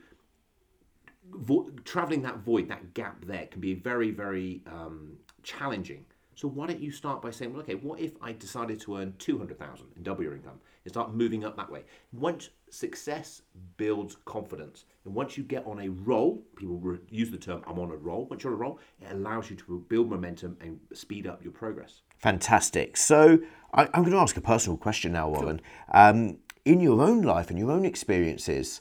Vo- 1.32 1.70
traveling 1.84 2.22
that 2.22 2.38
void 2.38 2.70
that 2.70 2.94
gap 2.94 3.26
there 3.26 3.48
can 3.48 3.60
be 3.60 3.74
very 3.74 4.12
very 4.12 4.62
um, 4.68 5.18
challenging 5.44 6.06
So 6.38 6.48
why 6.48 6.68
don't 6.68 6.80
you 6.80 6.92
start 6.92 7.24
by 7.24 7.32
saying, 7.32 7.52
well, 7.52 7.64
okay, 7.64 7.74
what 7.74 8.00
if 8.00 8.12
I 8.22 8.32
decided 8.32 8.80
to 8.82 8.98
earn 8.98 9.16
200,000 9.18 9.88
and 9.96 10.06
double 10.06 10.22
your 10.22 10.36
income 10.36 10.60
and 10.86 10.94
start 10.94 11.12
moving 11.12 11.44
up 11.44 11.58
that 11.58 11.72
way? 11.72 11.82
Once 12.14 12.50
success 12.70 13.42
builds 13.78 14.18
confidence, 14.26 14.86
and 15.04 15.16
once 15.16 15.36
you 15.36 15.44
get 15.44 15.66
on 15.66 15.80
a 15.80 15.90
roll, 15.90 16.44
people 16.56 16.78
re- 16.78 17.00
use 17.10 17.32
the 17.32 17.40
term 17.40 17.64
"I'm 17.66 17.80
on 17.80 17.90
a 17.90 17.96
roll." 17.96 18.28
Once 18.28 18.44
you're 18.44 18.54
on 18.54 18.60
a 18.60 18.62
roll, 18.62 18.80
it 19.02 19.12
allows 19.12 19.50
you 19.50 19.56
to 19.56 19.84
build 19.90 20.12
momentum 20.12 20.58
and 20.62 20.80
speed 20.94 21.26
up 21.26 21.44
your 21.44 21.54
progress. 21.54 22.02
Fantastic. 22.20 22.98
So 22.98 23.40
I, 23.74 23.86
I'm 23.96 24.04
going 24.04 24.12
to 24.12 24.20
ask 24.20 24.38
a 24.38 24.42
personal 24.42 24.78
question 24.78 25.14
now, 25.14 25.30
Warren. 25.30 25.60
Um, 25.92 26.38
in 26.66 26.82
your 26.82 27.02
own 27.02 27.24
life 27.24 27.50
and 27.50 27.58
your 27.58 27.72
own 27.72 27.84
experiences, 27.84 28.80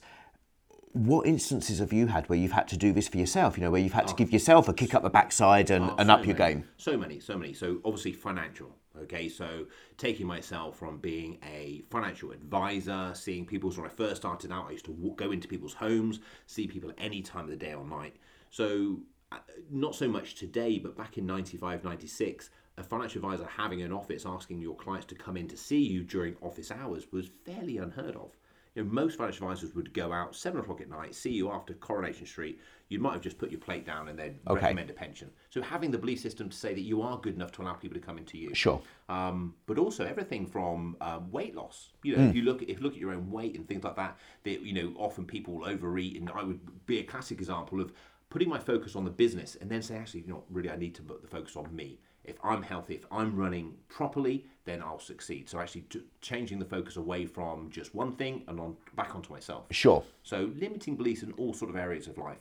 what 0.96 1.26
instances 1.26 1.78
have 1.80 1.92
you 1.92 2.06
had 2.06 2.28
where 2.28 2.38
you've 2.38 2.52
had 2.52 2.68
to 2.68 2.76
do 2.76 2.92
this 2.92 3.06
for 3.06 3.18
yourself? 3.18 3.58
You 3.58 3.64
know, 3.64 3.70
where 3.70 3.80
you've 3.80 3.92
had 3.92 4.06
to 4.08 4.14
give 4.14 4.32
yourself 4.32 4.68
a 4.68 4.72
kick 4.72 4.94
up 4.94 5.02
the 5.02 5.10
backside 5.10 5.70
and, 5.70 5.90
and 5.98 6.08
so 6.08 6.14
up 6.14 6.26
your 6.26 6.36
many, 6.36 6.54
game? 6.54 6.68
So 6.78 6.96
many, 6.96 7.20
so 7.20 7.36
many. 7.36 7.52
So 7.52 7.78
obviously 7.84 8.12
financial. 8.12 8.74
Okay, 9.02 9.28
so 9.28 9.66
taking 9.98 10.26
myself 10.26 10.78
from 10.78 10.96
being 10.96 11.38
a 11.44 11.84
financial 11.90 12.32
advisor, 12.32 13.10
seeing 13.14 13.44
people. 13.44 13.70
So 13.70 13.82
when 13.82 13.90
I 13.90 13.92
first 13.92 14.16
started 14.16 14.50
out, 14.50 14.68
I 14.68 14.72
used 14.72 14.86
to 14.86 14.92
walk, 14.92 15.18
go 15.18 15.32
into 15.32 15.48
people's 15.48 15.74
homes, 15.74 16.20
see 16.46 16.66
people 16.66 16.90
any 16.96 17.20
time 17.20 17.44
of 17.44 17.50
the 17.50 17.56
day 17.56 17.74
or 17.74 17.84
night. 17.84 18.16
So 18.50 19.00
uh, 19.32 19.38
not 19.70 19.94
so 19.94 20.08
much 20.08 20.36
today, 20.36 20.78
but 20.78 20.96
back 20.96 21.18
in 21.18 21.26
95, 21.26 21.84
96, 21.84 22.48
a 22.78 22.82
financial 22.82 23.22
advisor 23.22 23.46
having 23.46 23.82
an 23.82 23.92
office 23.92 24.24
asking 24.24 24.60
your 24.60 24.76
clients 24.76 25.06
to 25.06 25.14
come 25.14 25.36
in 25.36 25.46
to 25.48 25.56
see 25.58 25.80
you 25.80 26.02
during 26.02 26.36
office 26.40 26.70
hours 26.70 27.06
was 27.12 27.28
fairly 27.44 27.76
unheard 27.76 28.16
of. 28.16 28.36
You 28.76 28.84
know, 28.84 28.90
most 28.90 29.16
financial 29.16 29.48
advisors 29.48 29.74
would 29.74 29.92
go 29.94 30.12
out 30.12 30.36
seven 30.36 30.60
o'clock 30.60 30.82
at 30.82 30.90
night, 30.90 31.14
see 31.14 31.30
you 31.30 31.50
after 31.50 31.72
Coronation 31.72 32.26
Street. 32.26 32.60
You 32.90 32.98
might 33.00 33.14
have 33.14 33.22
just 33.22 33.38
put 33.38 33.50
your 33.50 33.58
plate 33.58 33.86
down 33.86 34.08
and 34.08 34.18
then 34.18 34.38
Okay. 34.46 34.60
recommend 34.60 34.90
a 34.90 34.92
pension. 34.92 35.30
So 35.50 35.62
having 35.62 35.90
the 35.90 35.98
belief 35.98 36.20
system 36.20 36.50
to 36.50 36.56
say 36.56 36.74
that 36.74 36.82
you 36.82 37.00
are 37.00 37.18
good 37.18 37.34
enough 37.34 37.52
to 37.52 37.62
allow 37.62 37.72
people 37.72 37.98
to 37.98 38.06
come 38.06 38.18
into 38.18 38.36
you. 38.36 38.54
Sure. 38.54 38.80
Um, 39.08 39.54
but 39.64 39.78
also 39.78 40.04
everything 40.04 40.46
from 40.46 40.96
um, 41.00 41.30
weight 41.32 41.56
loss. 41.56 41.92
You 42.02 42.16
know, 42.16 42.24
if 42.28 42.34
you 42.34 42.42
look 42.42 42.62
at 42.62 42.68
if 42.68 42.78
you 42.78 42.84
look 42.84 42.92
at 42.92 43.00
your 43.00 43.12
own 43.12 43.30
weight 43.30 43.56
and 43.56 43.66
things 43.66 43.82
like 43.82 43.96
that, 43.96 44.18
that 44.44 44.60
you 44.60 44.74
know 44.74 44.92
often 44.98 45.24
people 45.24 45.64
overeat, 45.64 46.20
and 46.20 46.30
I 46.34 46.44
would 46.44 46.60
be 46.86 46.98
a 46.98 47.02
classic 47.02 47.38
example 47.38 47.80
of 47.80 47.92
putting 48.28 48.48
my 48.48 48.58
focus 48.58 48.94
on 48.94 49.04
the 49.04 49.10
business 49.10 49.56
and 49.60 49.70
then 49.70 49.80
say, 49.80 49.96
actually, 49.96 50.20
you 50.20 50.28
know, 50.28 50.44
really, 50.50 50.68
I 50.70 50.76
need 50.76 50.94
to 50.96 51.02
put 51.02 51.22
the 51.22 51.28
focus 51.28 51.56
on 51.56 51.74
me. 51.74 51.98
If 52.26 52.36
I'm 52.44 52.62
healthy, 52.62 52.94
if 52.94 53.06
I'm 53.10 53.36
running 53.36 53.74
properly, 53.88 54.44
then 54.64 54.82
I'll 54.82 54.98
succeed. 54.98 55.48
So 55.48 55.58
actually, 55.60 55.82
t- 55.82 56.02
changing 56.20 56.58
the 56.58 56.64
focus 56.64 56.96
away 56.96 57.24
from 57.26 57.70
just 57.70 57.94
one 57.94 58.12
thing 58.16 58.42
and 58.48 58.58
on 58.58 58.76
back 58.96 59.14
onto 59.14 59.32
myself. 59.32 59.64
Sure. 59.70 60.02
So 60.22 60.50
limiting 60.56 60.96
beliefs 60.96 61.22
in 61.22 61.32
all 61.32 61.54
sort 61.54 61.70
of 61.70 61.76
areas 61.76 62.08
of 62.08 62.18
life, 62.18 62.38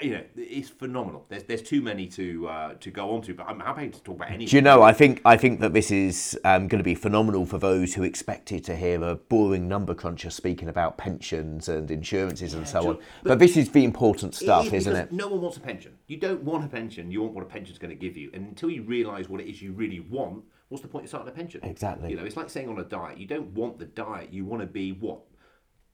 you 0.00 0.10
know, 0.10 0.22
it's 0.36 0.68
phenomenal. 0.68 1.24
There's 1.28 1.44
there's 1.44 1.62
too 1.62 1.80
many 1.80 2.06
to 2.08 2.48
uh, 2.48 2.74
to 2.74 2.90
go 2.90 3.14
on 3.14 3.22
to, 3.22 3.34
but 3.34 3.46
I'm 3.48 3.60
happy 3.60 3.88
to 3.88 4.02
talk 4.02 4.16
about 4.16 4.30
any. 4.30 4.46
Do 4.46 4.56
you 4.56 4.62
know? 4.62 4.82
I 4.82 4.92
think 4.92 5.20
I 5.24 5.36
think 5.36 5.60
that 5.60 5.72
this 5.72 5.90
is 5.90 6.38
um, 6.44 6.68
going 6.68 6.78
to 6.78 6.84
be 6.84 6.94
phenomenal 6.94 7.46
for 7.46 7.58
those 7.58 7.94
who 7.94 8.02
expected 8.02 8.64
to 8.64 8.76
hear 8.76 9.02
a 9.02 9.14
boring 9.14 9.68
number 9.68 9.94
cruncher 9.94 10.30
speaking 10.30 10.68
about 10.68 10.98
pensions 10.98 11.68
and 11.68 11.90
insurances 11.90 12.54
and 12.54 12.66
so 12.66 12.90
on. 12.90 12.98
But, 13.22 13.38
this 13.38 13.56
is 13.56 13.70
the 13.70 13.84
important 13.84 14.34
stuff, 14.34 14.66
is 14.66 14.86
isn't 14.86 14.96
it? 14.96 15.12
No 15.12 15.28
one 15.28 15.40
wants 15.40 15.56
a 15.56 15.60
pension. 15.60 15.96
You 16.06 16.16
don't 16.16 16.42
want 16.42 16.64
a 16.64 16.68
pension. 16.68 17.10
You 17.10 17.22
want 17.22 17.34
what 17.34 17.42
a 17.42 17.48
pension's 17.48 17.78
going 17.78 17.90
to 17.90 17.96
give 17.96 18.16
you. 18.16 18.30
And 18.32 18.48
until 18.48 18.70
you 18.70 18.82
realise 18.82 19.28
what 19.28 19.40
it 19.40 19.48
is 19.48 19.60
you 19.60 19.72
really 19.72 20.00
want, 20.00 20.44
what's 20.68 20.82
the 20.82 20.88
point 20.88 21.04
of 21.04 21.08
starting 21.10 21.28
a 21.28 21.34
pension? 21.34 21.60
Exactly. 21.64 22.10
You 22.10 22.16
know, 22.16 22.24
it's 22.24 22.36
like 22.36 22.50
saying 22.50 22.68
on 22.68 22.78
a 22.78 22.84
diet. 22.84 23.18
You 23.18 23.26
don't 23.26 23.48
want 23.48 23.78
the 23.78 23.86
diet. 23.86 24.32
You 24.32 24.44
want 24.44 24.62
to 24.62 24.66
be 24.66 24.92
what? 24.92 25.20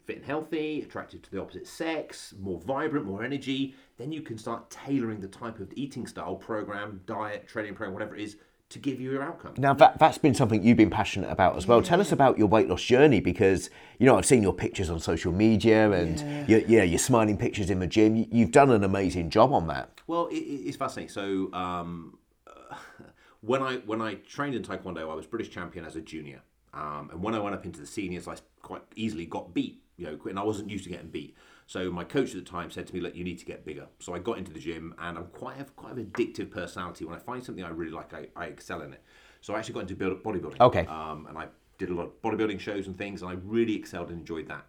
Fit 0.06 0.16
and 0.16 0.24
healthy, 0.24 0.82
attracted 0.82 1.22
to 1.22 1.30
the 1.30 1.40
opposite 1.40 1.66
sex, 1.66 2.34
more 2.40 2.58
vibrant, 2.60 3.06
more 3.06 3.22
energy. 3.22 3.74
Then 4.02 4.10
you 4.10 4.20
can 4.22 4.36
start 4.36 4.68
tailoring 4.68 5.20
the 5.20 5.28
type 5.28 5.60
of 5.60 5.72
eating 5.76 6.08
style, 6.08 6.34
program, 6.34 7.02
diet, 7.06 7.46
training 7.46 7.76
program, 7.76 7.94
whatever 7.94 8.16
it 8.16 8.20
is, 8.22 8.36
to 8.70 8.80
give 8.80 9.00
you 9.00 9.12
your 9.12 9.22
outcome. 9.22 9.54
Now 9.58 9.74
that 9.74 10.00
that's 10.00 10.18
been 10.18 10.34
something 10.34 10.60
you've 10.60 10.76
been 10.76 10.90
passionate 10.90 11.30
about 11.30 11.56
as 11.56 11.68
well. 11.68 11.80
Tell 11.82 12.00
us 12.00 12.10
about 12.10 12.36
your 12.36 12.48
weight 12.48 12.68
loss 12.68 12.82
journey 12.82 13.20
because 13.20 13.70
you 14.00 14.06
know 14.06 14.18
I've 14.18 14.26
seen 14.26 14.42
your 14.42 14.54
pictures 14.54 14.90
on 14.90 14.98
social 14.98 15.30
media 15.32 15.92
and 15.92 16.48
you're, 16.50 16.58
you 16.62 16.78
know 16.78 16.82
your 16.84 16.98
smiling 16.98 17.36
pictures 17.36 17.70
in 17.70 17.78
the 17.78 17.86
gym. 17.86 18.16
You- 18.16 18.26
You've 18.32 18.50
done 18.50 18.72
an 18.72 18.82
amazing 18.82 19.30
job 19.30 19.52
on 19.52 19.68
that. 19.68 20.00
Well, 20.08 20.26
it, 20.26 20.34
it- 20.38 20.62
it's 20.66 20.76
fascinating. 20.76 21.10
So 21.10 21.52
um, 21.52 22.18
when 23.40 23.62
I 23.62 23.76
when 23.86 24.02
I 24.02 24.14
trained 24.14 24.56
in 24.56 24.64
Taekwondo, 24.64 25.08
I 25.08 25.14
was 25.14 25.26
British 25.26 25.50
champion 25.50 25.84
as 25.84 25.94
a 25.94 26.00
junior, 26.00 26.40
um, 26.74 27.08
and 27.12 27.22
when 27.22 27.36
I 27.36 27.38
went 27.38 27.54
up 27.54 27.64
into 27.64 27.78
the 27.78 27.86
seniors, 27.86 28.26
I 28.26 28.34
quite 28.62 28.82
easily 28.96 29.26
got 29.26 29.54
beat. 29.54 29.78
You 29.96 30.06
know, 30.06 30.18
and 30.28 30.40
I 30.40 30.42
wasn't 30.42 30.70
used 30.70 30.82
to 30.84 30.90
getting 30.90 31.10
beat. 31.10 31.36
So 31.72 31.90
my 31.90 32.04
coach 32.04 32.34
at 32.34 32.44
the 32.44 32.50
time 32.50 32.70
said 32.70 32.86
to 32.88 32.94
me, 32.94 33.00
"Look, 33.00 33.16
you 33.16 33.24
need 33.24 33.38
to 33.38 33.46
get 33.46 33.64
bigger." 33.64 33.86
So 33.98 34.14
I 34.14 34.18
got 34.18 34.36
into 34.36 34.52
the 34.52 34.58
gym, 34.58 34.94
and 34.98 35.16
I'm 35.16 35.28
quite 35.28 35.56
have 35.56 35.74
quite 35.74 35.94
an 35.94 36.04
addictive 36.04 36.50
personality. 36.50 37.06
When 37.06 37.14
I 37.14 37.18
find 37.18 37.42
something 37.42 37.64
I 37.64 37.70
really 37.70 37.92
like, 37.92 38.12
I, 38.12 38.26
I 38.36 38.44
excel 38.44 38.82
in 38.82 38.92
it. 38.92 39.02
So 39.40 39.54
I 39.54 39.58
actually 39.58 39.72
got 39.72 39.80
into 39.80 39.96
build, 39.96 40.22
bodybuilding. 40.22 40.60
Okay. 40.60 40.84
Um, 40.84 41.24
and 41.30 41.38
I 41.38 41.46
did 41.78 41.88
a 41.88 41.94
lot 41.94 42.08
of 42.08 42.20
bodybuilding 42.20 42.60
shows 42.60 42.88
and 42.88 42.98
things, 42.98 43.22
and 43.22 43.30
I 43.30 43.36
really 43.42 43.74
excelled 43.74 44.10
and 44.10 44.18
enjoyed 44.18 44.48
that. 44.48 44.66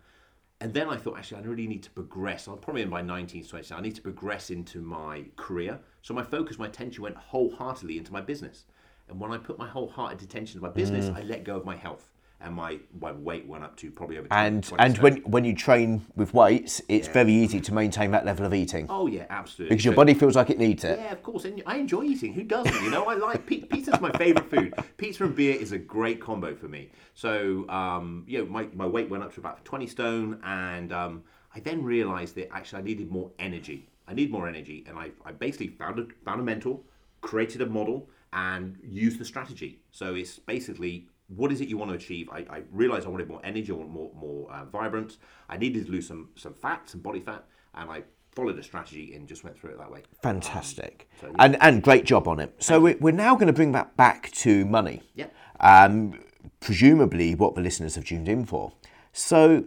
And 0.61 0.73
then 0.73 0.87
I 0.87 0.95
thought, 0.95 1.17
actually, 1.17 1.43
I 1.43 1.45
really 1.45 1.67
need 1.67 1.83
to 1.83 1.89
progress. 1.89 2.47
I'm 2.47 2.57
probably 2.59 2.83
in 2.83 2.89
my 2.89 3.01
19th, 3.01 3.49
20th. 3.51 3.73
I 3.73 3.81
need 3.81 3.95
to 3.95 4.01
progress 4.01 4.49
into 4.49 4.81
my 4.81 5.25
career. 5.35 5.81
So 6.03 6.13
my 6.13 6.23
focus, 6.23 6.57
my 6.57 6.67
attention 6.67 7.03
went 7.03 7.17
wholeheartedly 7.17 7.97
into 7.97 8.13
my 8.13 8.21
business. 8.21 8.63
And 9.09 9.19
when 9.19 9.29
I 9.29 9.39
put 9.39 9.59
my 9.59 9.67
wholehearted 9.67 10.21
attention 10.21 10.57
into 10.57 10.65
my 10.69 10.73
business, 10.73 11.07
Mm. 11.07 11.17
I 11.17 11.23
let 11.23 11.43
go 11.43 11.57
of 11.57 11.65
my 11.65 11.75
health. 11.75 12.12
And 12.43 12.55
my, 12.55 12.77
my 12.99 13.13
weight 13.13 13.47
went 13.47 13.63
up 13.63 13.77
to 13.77 13.89
probably 13.89 14.17
over 14.17 14.27
20, 14.27 14.45
And 14.45 14.63
20 14.65 14.83
and 14.83 14.97
when 14.97 15.15
when 15.23 15.45
you 15.45 15.55
train 15.55 16.05
with 16.15 16.33
weights, 16.33 16.81
it's 16.89 17.07
very 17.07 17.31
easy 17.33 17.61
to 17.61 17.73
maintain 17.73 18.11
that 18.11 18.25
level 18.25 18.45
of 18.45 18.53
eating 18.53 18.85
Oh, 18.89 19.07
yeah, 19.07 19.25
absolutely. 19.29 19.73
because 19.75 19.85
your 19.85 19.93
body 19.93 20.13
feels 20.13 20.35
like 20.35 20.49
it 20.49 20.57
needs 20.59 20.83
it. 20.83 20.99
Yeah, 20.99 21.13
of 21.13 21.23
course. 21.23 21.45
And 21.45 21.63
I 21.65 21.77
enjoy 21.77 22.03
eating. 22.03 22.33
Who 22.33 22.43
doesn't? 22.43 22.83
You 22.83 22.91
know, 22.91 23.05
I 23.05 23.15
like 23.15 23.47
pi- 23.47 23.63
pizza's 23.69 24.01
my 24.01 24.11
favorite 24.17 24.49
food. 24.49 24.73
Pizza 24.97 25.23
and 25.23 25.33
beer 25.35 25.55
is 25.55 25.71
a 25.71 25.77
great 25.77 26.19
combo 26.19 26.53
for 26.53 26.67
me. 26.67 26.89
So, 27.13 27.67
um, 27.69 28.25
you 28.27 28.39
know, 28.39 28.45
my, 28.45 28.67
my 28.73 28.85
weight 28.85 29.09
went 29.09 29.23
up 29.23 29.33
to 29.35 29.39
about 29.39 29.63
20 29.63 29.87
stone, 29.87 30.39
and 30.43 30.91
um, 30.91 31.23
I 31.55 31.61
then 31.61 31.81
realised 31.83 32.35
that 32.35 32.53
actually 32.53 32.79
I 32.79 32.83
needed 32.83 33.09
more 33.09 33.31
energy. 33.39 33.87
I 34.07 34.13
need 34.13 34.31
more 34.31 34.49
energy, 34.49 34.83
and 34.87 34.97
I, 34.99 35.11
I 35.25 35.31
basically 35.31 35.69
found 35.69 35.99
a, 35.99 36.07
found 36.25 36.41
a 36.41 36.43
mentor, 36.43 36.79
created 37.21 37.61
a 37.61 37.65
model, 37.65 38.09
and 38.33 38.77
used 38.83 39.17
the 39.19 39.25
strategy. 39.25 39.79
So 39.91 40.15
it's 40.15 40.39
basically 40.39 41.07
what 41.27 41.51
is 41.51 41.61
it 41.61 41.67
you 41.67 41.77
want 41.77 41.91
to 41.91 41.95
achieve? 41.95 42.29
I, 42.29 42.45
I 42.49 42.63
realized 42.71 43.05
I 43.05 43.09
wanted 43.09 43.27
more 43.27 43.41
energy, 43.43 43.71
I 43.71 43.75
want 43.75 43.89
more 43.89 44.11
more 44.15 44.51
uh, 44.51 44.65
vibrance. 44.65 45.17
I 45.49 45.57
needed 45.57 45.85
to 45.85 45.91
lose 45.91 46.07
some 46.07 46.29
some 46.35 46.53
fat, 46.53 46.89
some 46.89 47.01
body 47.01 47.19
fat, 47.19 47.45
and 47.75 47.89
I 47.89 48.03
followed 48.31 48.57
a 48.57 48.63
strategy 48.63 49.13
and 49.13 49.27
just 49.27 49.43
went 49.43 49.57
through 49.57 49.71
it 49.71 49.77
that 49.77 49.91
way. 49.91 50.03
Fantastic. 50.21 51.09
so, 51.21 51.27
yeah. 51.27 51.33
And 51.39 51.61
and 51.61 51.83
great 51.83 52.05
job 52.05 52.27
on 52.27 52.39
it. 52.39 52.55
So 52.59 52.79
we're, 52.79 52.97
we're 52.99 53.11
now 53.11 53.35
going 53.35 53.47
to 53.47 53.53
bring 53.53 53.71
that 53.73 53.95
back 53.95 54.31
to 54.31 54.65
money. 54.65 55.03
Yeah. 55.15 55.27
Um, 55.59 56.19
presumably 56.59 57.35
what 57.35 57.55
the 57.55 57.61
listeners 57.61 57.95
have 57.95 58.05
tuned 58.05 58.27
in 58.27 58.45
for. 58.45 58.73
So 59.11 59.65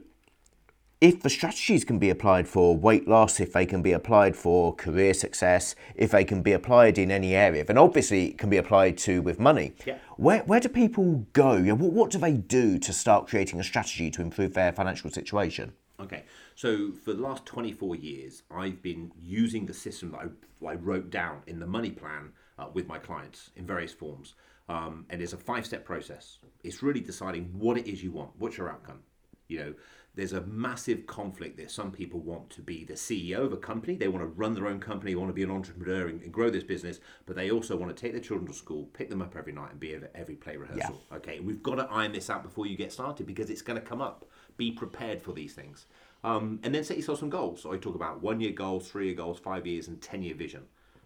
if 1.01 1.21
the 1.23 1.29
strategies 1.29 1.85
can 1.85 1.99
be 1.99 2.09
applied 2.09 2.49
for 2.49 2.75
weight 2.75 3.07
loss, 3.07 3.39
if 3.39 3.53
they 3.53 3.67
can 3.67 3.83
be 3.83 3.93
applied 3.93 4.35
for 4.35 4.75
career 4.75 5.13
success, 5.13 5.75
if 5.95 6.11
they 6.11 6.25
can 6.25 6.41
be 6.41 6.53
applied 6.53 6.97
in 6.97 7.11
any 7.11 7.35
area, 7.35 7.65
then 7.65 7.77
obviously 7.77 8.29
it 8.29 8.39
can 8.39 8.49
be 8.49 8.57
applied 8.57 8.97
to 8.97 9.21
with 9.21 9.39
money. 9.39 9.75
Yeah. 9.85 9.99
Where, 10.17 10.41
where 10.45 10.61
do 10.61 10.69
people 10.71 11.27
go? 11.35 11.53
You 11.55 11.65
know, 11.65 11.75
what, 11.75 11.93
what 11.93 12.11
do 12.11 12.19
they 12.19 12.33
do 12.33 12.79
to 12.79 12.93
start 12.93 13.29
creating 13.29 13.61
a 13.61 13.65
strategy 13.65 14.11
to 14.13 14.23
improve 14.23 14.55
their 14.55 14.73
financial 14.73 15.11
situation? 15.11 15.73
Okay, 16.01 16.25
so 16.55 16.93
for 16.93 17.13
the 17.13 17.23
last 17.23 17.45
24 17.47 17.97
years, 17.97 18.43
I've 18.51 18.83
been 18.83 19.13
using 19.19 19.67
the 19.67 19.75
system 19.75 20.13
that 20.13 20.31
I, 20.65 20.67
I 20.67 20.75
wrote 20.75 21.11
down 21.11 21.43
in 21.47 21.59
the 21.59 21.67
money 21.67 21.91
plan 21.91 22.33
uh, 22.59 22.67
with 22.73 22.87
my 22.87 22.99
clients 22.99 23.51
in 23.57 23.67
various 23.67 23.93
forms. 23.93 24.35
Um, 24.69 25.07
and 25.11 25.23
it's 25.23 25.33
a 25.33 25.39
five 25.39 25.65
step 25.65 25.85
process. 25.85 26.39
It's 26.65 26.83
really 26.83 27.01
deciding 27.01 27.45
what 27.53 27.77
it 27.79 27.87
is 27.87 28.03
you 28.03 28.13
want, 28.13 28.31
what's 28.39 28.57
your 28.57 28.71
outcome. 28.71 29.01
You 29.49 29.59
know, 29.59 29.75
there's 30.17 30.33
a 30.33 30.41
massive 30.41 31.07
conflict 31.07 31.59
there. 31.59 31.69
some 31.69 31.93
people 31.93 32.21
want 32.21 32.49
to 32.51 32.63
be 32.63 32.85
the 32.85 32.95
CEO 32.95 33.45
of 33.45 33.53
a 33.53 33.57
company. 33.57 33.97
They 33.97 34.09
want 34.09 34.25
to 34.25 34.29
run 34.29 34.55
their 34.55 34.67
own 34.67 34.81
company, 34.81 35.15
want 35.15 35.29
to 35.29 35.35
be 35.35 35.43
an 35.43 35.51
entrepreneur 35.51 36.09
and, 36.09 36.23
and 36.23 36.33
grow 36.33 36.49
this 36.49 36.65
business, 36.65 37.01
but 37.27 37.37
they 37.37 37.51
also 37.51 37.77
want 37.77 37.95
to 37.95 38.01
take 38.01 38.13
their 38.13 38.21
children 38.21 38.49
to 38.49 38.55
school, 38.55 38.89
pick 38.95 39.11
them 39.11 39.21
up 39.21 39.37
every 39.37 39.53
night, 39.53 39.73
and 39.73 39.79
be 39.79 39.95
at 39.95 40.11
every 40.15 40.35
play 40.35 40.57
rehearsal. 40.57 41.01
Okay, 41.17 41.41
we've 41.41 41.63
got 41.63 41.77
to 41.77 41.85
iron 41.91 42.13
this 42.13 42.31
out 42.31 42.43
before 42.43 42.67
you 42.67 42.77
get 42.77 42.93
started 42.93 43.27
because 43.27 43.51
it's 43.51 43.63
going 43.63 43.79
to 43.79 43.87
come 43.87 44.01
up. 44.01 44.25
Be 44.57 44.73
prepared 44.73 45.21
for 45.21 45.33
these 45.33 45.53
things. 45.53 45.85
Um, 46.25 46.61
and 46.63 46.75
then 46.75 46.83
set 46.83 46.97
yourself 46.97 47.21
some 47.21 47.31
goals. 47.31 47.63
So 47.63 47.73
I 47.73 47.77
talk 47.77 47.95
about 47.95 48.23
one 48.23 48.41
year 48.41 48.53
goals, 48.53 48.89
three 48.89 49.07
year 49.07 49.15
goals, 49.15 49.39
five 49.39 49.67
years, 49.67 49.87
and 49.87 50.01
10 50.01 50.23
year 50.23 50.35
vision. 50.35 50.63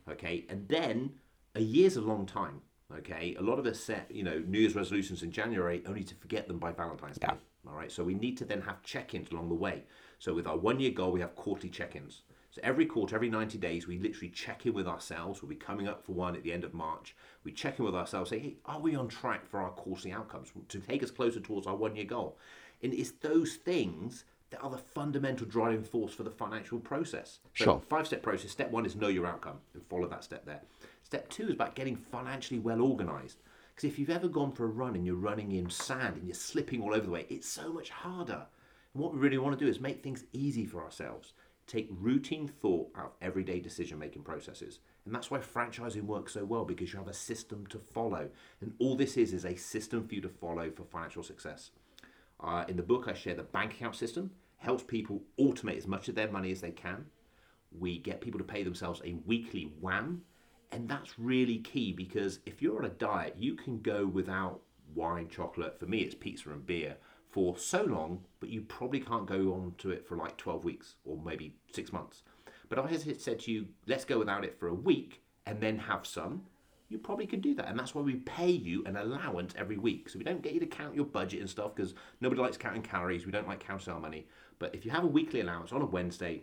Okay, 0.08 0.46
and 0.48 0.68
then 0.68 1.14
a 1.56 1.60
year's 1.60 1.96
a 1.96 2.00
long 2.00 2.26
time. 2.26 2.62
Okay, 2.96 3.36
a 3.38 3.42
lot 3.42 3.58
of 3.58 3.66
us 3.66 3.78
set, 3.78 4.10
you 4.10 4.24
know, 4.24 4.42
New 4.46 4.58
Year's 4.58 4.74
resolutions 4.74 5.22
in 5.22 5.30
January 5.30 5.82
only 5.86 6.02
to 6.02 6.14
forget 6.16 6.48
them 6.48 6.58
by 6.58 6.72
Valentine's 6.72 7.18
Day. 7.18 7.28
All 7.66 7.74
right, 7.74 7.92
so 7.92 8.02
we 8.02 8.14
need 8.14 8.36
to 8.38 8.44
then 8.44 8.62
have 8.62 8.82
check 8.82 9.14
ins 9.14 9.30
along 9.30 9.48
the 9.48 9.54
way. 9.54 9.84
So 10.18 10.34
with 10.34 10.46
our 10.46 10.56
one 10.56 10.80
year 10.80 10.90
goal, 10.90 11.12
we 11.12 11.20
have 11.20 11.34
quarterly 11.36 11.68
check 11.70 11.94
ins. 11.94 12.22
So 12.50 12.60
every 12.64 12.84
quarter, 12.86 13.14
every 13.14 13.30
90 13.30 13.58
days, 13.58 13.86
we 13.86 13.98
literally 13.98 14.30
check 14.30 14.66
in 14.66 14.72
with 14.72 14.88
ourselves. 14.88 15.40
We'll 15.40 15.50
be 15.50 15.56
coming 15.56 15.86
up 15.86 16.04
for 16.04 16.12
one 16.12 16.34
at 16.34 16.42
the 16.42 16.52
end 16.52 16.64
of 16.64 16.74
March. 16.74 17.14
We 17.44 17.52
check 17.52 17.78
in 17.78 17.84
with 17.84 17.94
ourselves, 17.94 18.30
say, 18.30 18.40
hey, 18.40 18.56
are 18.66 18.80
we 18.80 18.96
on 18.96 19.06
track 19.08 19.46
for 19.48 19.60
our 19.60 19.70
quarterly 19.70 20.12
outcomes 20.12 20.50
to 20.68 20.80
take 20.80 21.02
us 21.02 21.12
closer 21.12 21.38
towards 21.38 21.66
our 21.68 21.76
one 21.76 21.94
year 21.94 22.06
goal? 22.06 22.38
And 22.82 22.92
it's 22.92 23.12
those 23.12 23.54
things 23.54 24.24
that 24.50 24.60
are 24.62 24.70
the 24.70 24.78
fundamental 24.78 25.46
driving 25.46 25.84
force 25.84 26.12
for 26.12 26.24
the 26.24 26.30
financial 26.30 26.80
process. 26.80 27.38
So 27.54 27.64
Sure. 27.64 27.82
Five 27.88 28.06
step 28.08 28.22
process. 28.22 28.50
Step 28.50 28.72
one 28.72 28.84
is 28.84 28.96
know 28.96 29.08
your 29.08 29.26
outcome 29.26 29.58
and 29.74 29.86
follow 29.86 30.08
that 30.08 30.24
step 30.24 30.44
there. 30.44 30.62
Step 31.04 31.28
two 31.28 31.44
is 31.44 31.54
about 31.54 31.76
getting 31.76 31.94
financially 31.96 32.58
well 32.58 32.82
organized. 32.82 33.38
Because 33.80 33.94
if 33.94 33.98
you've 33.98 34.10
ever 34.10 34.28
gone 34.28 34.52
for 34.52 34.64
a 34.64 34.68
run 34.68 34.94
and 34.94 35.06
you're 35.06 35.14
running 35.14 35.52
in 35.52 35.70
sand 35.70 36.16
and 36.16 36.26
you're 36.26 36.34
slipping 36.34 36.82
all 36.82 36.92
over 36.92 37.06
the 37.06 37.10
way, 37.10 37.24
it's 37.30 37.48
so 37.48 37.72
much 37.72 37.88
harder. 37.88 38.46
And 38.92 39.02
what 39.02 39.14
we 39.14 39.18
really 39.18 39.38
want 39.38 39.58
to 39.58 39.64
do 39.64 39.70
is 39.70 39.80
make 39.80 40.02
things 40.02 40.24
easy 40.34 40.66
for 40.66 40.84
ourselves. 40.84 41.32
Take 41.66 41.88
routine 41.90 42.46
thought 42.46 42.90
out 42.94 43.06
of 43.06 43.12
everyday 43.22 43.58
decision 43.58 43.98
making 43.98 44.20
processes. 44.20 44.80
And 45.06 45.14
that's 45.14 45.30
why 45.30 45.38
franchising 45.38 46.02
works 46.02 46.34
so 46.34 46.44
well 46.44 46.66
because 46.66 46.92
you 46.92 46.98
have 46.98 47.08
a 47.08 47.14
system 47.14 47.66
to 47.68 47.78
follow. 47.78 48.28
And 48.60 48.74
all 48.80 48.96
this 48.96 49.16
is 49.16 49.32
is 49.32 49.46
a 49.46 49.56
system 49.56 50.06
for 50.06 50.14
you 50.14 50.20
to 50.20 50.28
follow 50.28 50.70
for 50.70 50.84
financial 50.84 51.22
success. 51.22 51.70
Uh, 52.38 52.66
in 52.68 52.76
the 52.76 52.82
book, 52.82 53.06
I 53.08 53.14
share 53.14 53.34
the 53.34 53.44
bank 53.44 53.72
account 53.72 53.96
system, 53.96 54.30
helps 54.58 54.82
people 54.82 55.22
automate 55.40 55.78
as 55.78 55.86
much 55.86 56.06
of 56.10 56.14
their 56.14 56.30
money 56.30 56.52
as 56.52 56.60
they 56.60 56.72
can. 56.72 57.06
We 57.72 57.96
get 57.96 58.20
people 58.20 58.40
to 58.40 58.44
pay 58.44 58.62
themselves 58.62 59.00
a 59.06 59.16
weekly 59.24 59.72
WAM. 59.80 60.20
And 60.72 60.88
that's 60.88 61.18
really 61.18 61.58
key 61.58 61.92
because 61.92 62.38
if 62.46 62.62
you're 62.62 62.78
on 62.78 62.84
a 62.84 62.94
diet, 62.94 63.36
you 63.38 63.54
can 63.54 63.80
go 63.80 64.06
without 64.06 64.60
wine, 64.94 65.28
chocolate. 65.28 65.78
For 65.78 65.86
me, 65.86 65.98
it's 65.98 66.14
pizza 66.14 66.50
and 66.50 66.64
beer 66.64 66.96
for 67.30 67.56
so 67.56 67.82
long, 67.82 68.24
but 68.40 68.48
you 68.48 68.62
probably 68.62 69.00
can't 69.00 69.26
go 69.26 69.52
on 69.54 69.74
to 69.78 69.90
it 69.90 70.06
for 70.06 70.16
like 70.16 70.36
12 70.36 70.64
weeks 70.64 70.94
or 71.04 71.18
maybe 71.24 71.54
six 71.72 71.92
months. 71.92 72.22
But 72.68 72.78
I 72.78 72.86
had 72.86 73.20
said 73.20 73.40
to 73.40 73.52
you, 73.52 73.66
let's 73.86 74.04
go 74.04 74.18
without 74.18 74.44
it 74.44 74.58
for 74.58 74.68
a 74.68 74.74
week 74.74 75.22
and 75.46 75.60
then 75.60 75.78
have 75.78 76.06
some, 76.06 76.42
you 76.88 76.98
probably 76.98 77.26
could 77.26 77.40
do 77.40 77.54
that. 77.54 77.68
And 77.68 77.78
that's 77.78 77.94
why 77.94 78.02
we 78.02 78.16
pay 78.16 78.50
you 78.50 78.84
an 78.84 78.96
allowance 78.96 79.54
every 79.56 79.78
week. 79.78 80.08
So 80.08 80.18
we 80.18 80.24
don't 80.24 80.42
get 80.42 80.52
you 80.52 80.60
to 80.60 80.66
count 80.66 80.94
your 80.94 81.04
budget 81.04 81.40
and 81.40 81.48
stuff 81.48 81.74
because 81.74 81.94
nobody 82.20 82.40
likes 82.40 82.56
counting 82.56 82.82
calories. 82.82 83.26
We 83.26 83.32
don't 83.32 83.46
like 83.46 83.60
counting 83.60 83.92
our 83.92 84.00
money. 84.00 84.26
But 84.58 84.74
if 84.74 84.84
you 84.84 84.90
have 84.90 85.04
a 85.04 85.08
weekly 85.08 85.40
allowance 85.40 85.72
on 85.72 85.82
a 85.82 85.86
Wednesday, 85.86 86.42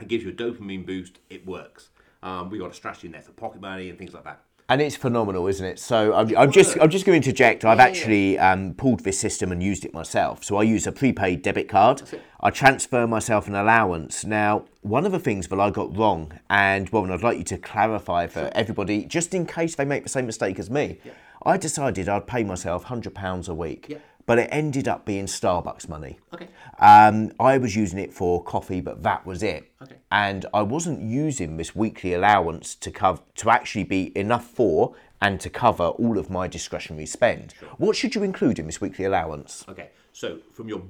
it 0.00 0.08
gives 0.08 0.24
you 0.24 0.30
a 0.30 0.34
dopamine 0.34 0.86
boost. 0.86 1.20
It 1.30 1.46
works. 1.46 1.90
Um, 2.26 2.50
we 2.50 2.58
got 2.58 2.72
a 2.72 2.74
strategy 2.74 3.06
in 3.06 3.12
there 3.12 3.22
for 3.22 3.30
pocket 3.30 3.60
money 3.60 3.88
and 3.88 3.96
things 3.96 4.12
like 4.12 4.24
that. 4.24 4.40
And 4.68 4.82
it's 4.82 4.96
phenomenal, 4.96 5.46
isn't 5.46 5.64
it? 5.64 5.78
So 5.78 6.12
I'm, 6.12 6.36
I'm 6.36 6.50
just 6.50 6.76
I'm 6.80 6.90
just 6.90 7.06
going 7.06 7.22
to 7.22 7.24
interject. 7.24 7.64
I've 7.64 7.78
actually 7.78 8.36
um, 8.36 8.74
pulled 8.74 9.04
this 9.04 9.16
system 9.16 9.52
and 9.52 9.62
used 9.62 9.84
it 9.84 9.94
myself. 9.94 10.42
So 10.42 10.56
I 10.56 10.64
use 10.64 10.88
a 10.88 10.92
prepaid 10.92 11.42
debit 11.42 11.68
card. 11.68 12.02
I 12.40 12.50
transfer 12.50 13.06
myself 13.06 13.46
an 13.46 13.54
allowance. 13.54 14.24
Now, 14.24 14.64
one 14.80 15.06
of 15.06 15.12
the 15.12 15.20
things 15.20 15.46
that 15.46 15.60
I 15.60 15.70
got 15.70 15.96
wrong, 15.96 16.32
and 16.50 16.88
Warren, 16.90 17.12
I'd 17.12 17.22
like 17.22 17.38
you 17.38 17.44
to 17.44 17.58
clarify 17.58 18.26
for 18.26 18.50
everybody, 18.56 19.04
just 19.04 19.32
in 19.32 19.46
case 19.46 19.76
they 19.76 19.84
make 19.84 20.02
the 20.02 20.08
same 20.08 20.26
mistake 20.26 20.58
as 20.58 20.68
me. 20.68 20.98
I 21.44 21.56
decided 21.58 22.08
I'd 22.08 22.26
pay 22.26 22.42
myself 22.42 22.84
hundred 22.84 23.14
pounds 23.14 23.48
a 23.48 23.54
week, 23.54 23.86
Yeah. 23.88 23.98
But 24.26 24.38
it 24.38 24.48
ended 24.50 24.88
up 24.88 25.04
being 25.04 25.26
Starbucks 25.26 25.88
money. 25.88 26.18
Okay. 26.34 26.48
Um, 26.78 27.32
I 27.40 27.56
was 27.58 27.74
using 27.74 27.98
it 27.98 28.12
for 28.12 28.42
coffee, 28.42 28.80
but 28.80 29.02
that 29.04 29.24
was 29.24 29.42
it. 29.42 29.72
Okay. 29.82 29.96
And 30.10 30.44
I 30.52 30.62
wasn't 30.62 31.00
using 31.00 31.56
this 31.56 31.74
weekly 31.74 32.12
allowance 32.12 32.74
to 32.74 32.90
cover 32.90 33.22
to 33.36 33.50
actually 33.50 33.84
be 33.84 34.16
enough 34.18 34.44
for 34.44 34.94
and 35.20 35.40
to 35.40 35.48
cover 35.48 35.84
all 35.84 36.18
of 36.18 36.28
my 36.28 36.46
discretionary 36.46 37.06
spend. 37.06 37.54
Sure. 37.58 37.68
What 37.78 37.96
should 37.96 38.14
you 38.14 38.22
include 38.22 38.58
in 38.58 38.66
this 38.66 38.80
weekly 38.80 39.04
allowance? 39.04 39.64
Okay, 39.68 39.90
so 40.12 40.38
from 40.52 40.68
your, 40.68 40.82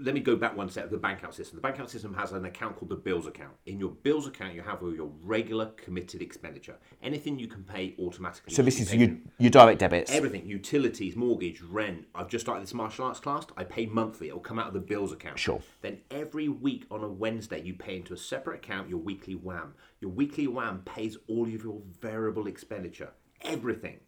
let 0.00 0.14
me 0.14 0.20
go 0.20 0.36
back 0.36 0.56
one 0.56 0.68
step. 0.68 0.90
The 0.90 0.96
bank 0.96 1.18
account 1.18 1.34
system. 1.34 1.56
The 1.56 1.62
bank 1.62 1.76
account 1.76 1.90
system 1.90 2.14
has 2.14 2.32
an 2.32 2.44
account 2.44 2.76
called 2.76 2.90
the 2.90 2.96
bills 2.96 3.26
account. 3.26 3.52
In 3.66 3.78
your 3.78 3.90
bills 3.90 4.26
account, 4.26 4.54
you 4.54 4.62
have 4.62 4.82
all 4.82 4.94
your 4.94 5.10
regular 5.22 5.66
committed 5.76 6.22
expenditure. 6.22 6.76
Anything 7.02 7.38
you 7.38 7.48
can 7.48 7.64
pay 7.64 7.94
automatically. 7.98 8.54
So 8.54 8.62
this 8.62 8.80
is 8.80 8.94
your, 8.94 9.16
your 9.38 9.50
direct 9.50 9.80
debits. 9.80 10.10
Everything, 10.10 10.46
utilities, 10.46 11.16
mortgage, 11.16 11.60
rent. 11.62 12.06
I've 12.14 12.28
just 12.28 12.44
started 12.44 12.62
this 12.62 12.74
martial 12.74 13.06
arts 13.06 13.20
class. 13.20 13.44
I 13.56 13.64
pay 13.64 13.86
monthly. 13.86 14.28
It'll 14.28 14.40
come 14.40 14.58
out 14.58 14.68
of 14.68 14.74
the 14.74 14.80
bills 14.80 15.12
account. 15.12 15.38
Sure. 15.38 15.60
Then 15.82 15.98
every 16.10 16.48
week 16.48 16.86
on 16.90 17.02
a 17.02 17.08
Wednesday, 17.08 17.60
you 17.62 17.74
pay 17.74 17.96
into 17.96 18.14
a 18.14 18.18
separate 18.18 18.56
account 18.56 18.88
your 18.88 18.98
weekly 18.98 19.34
WAM. 19.34 19.74
Your 20.00 20.10
weekly 20.10 20.46
WAM 20.46 20.82
pays 20.84 21.16
all 21.28 21.44
of 21.44 21.64
your 21.64 21.80
variable 22.00 22.46
expenditure. 22.46 23.10
Everything. 23.42 24.00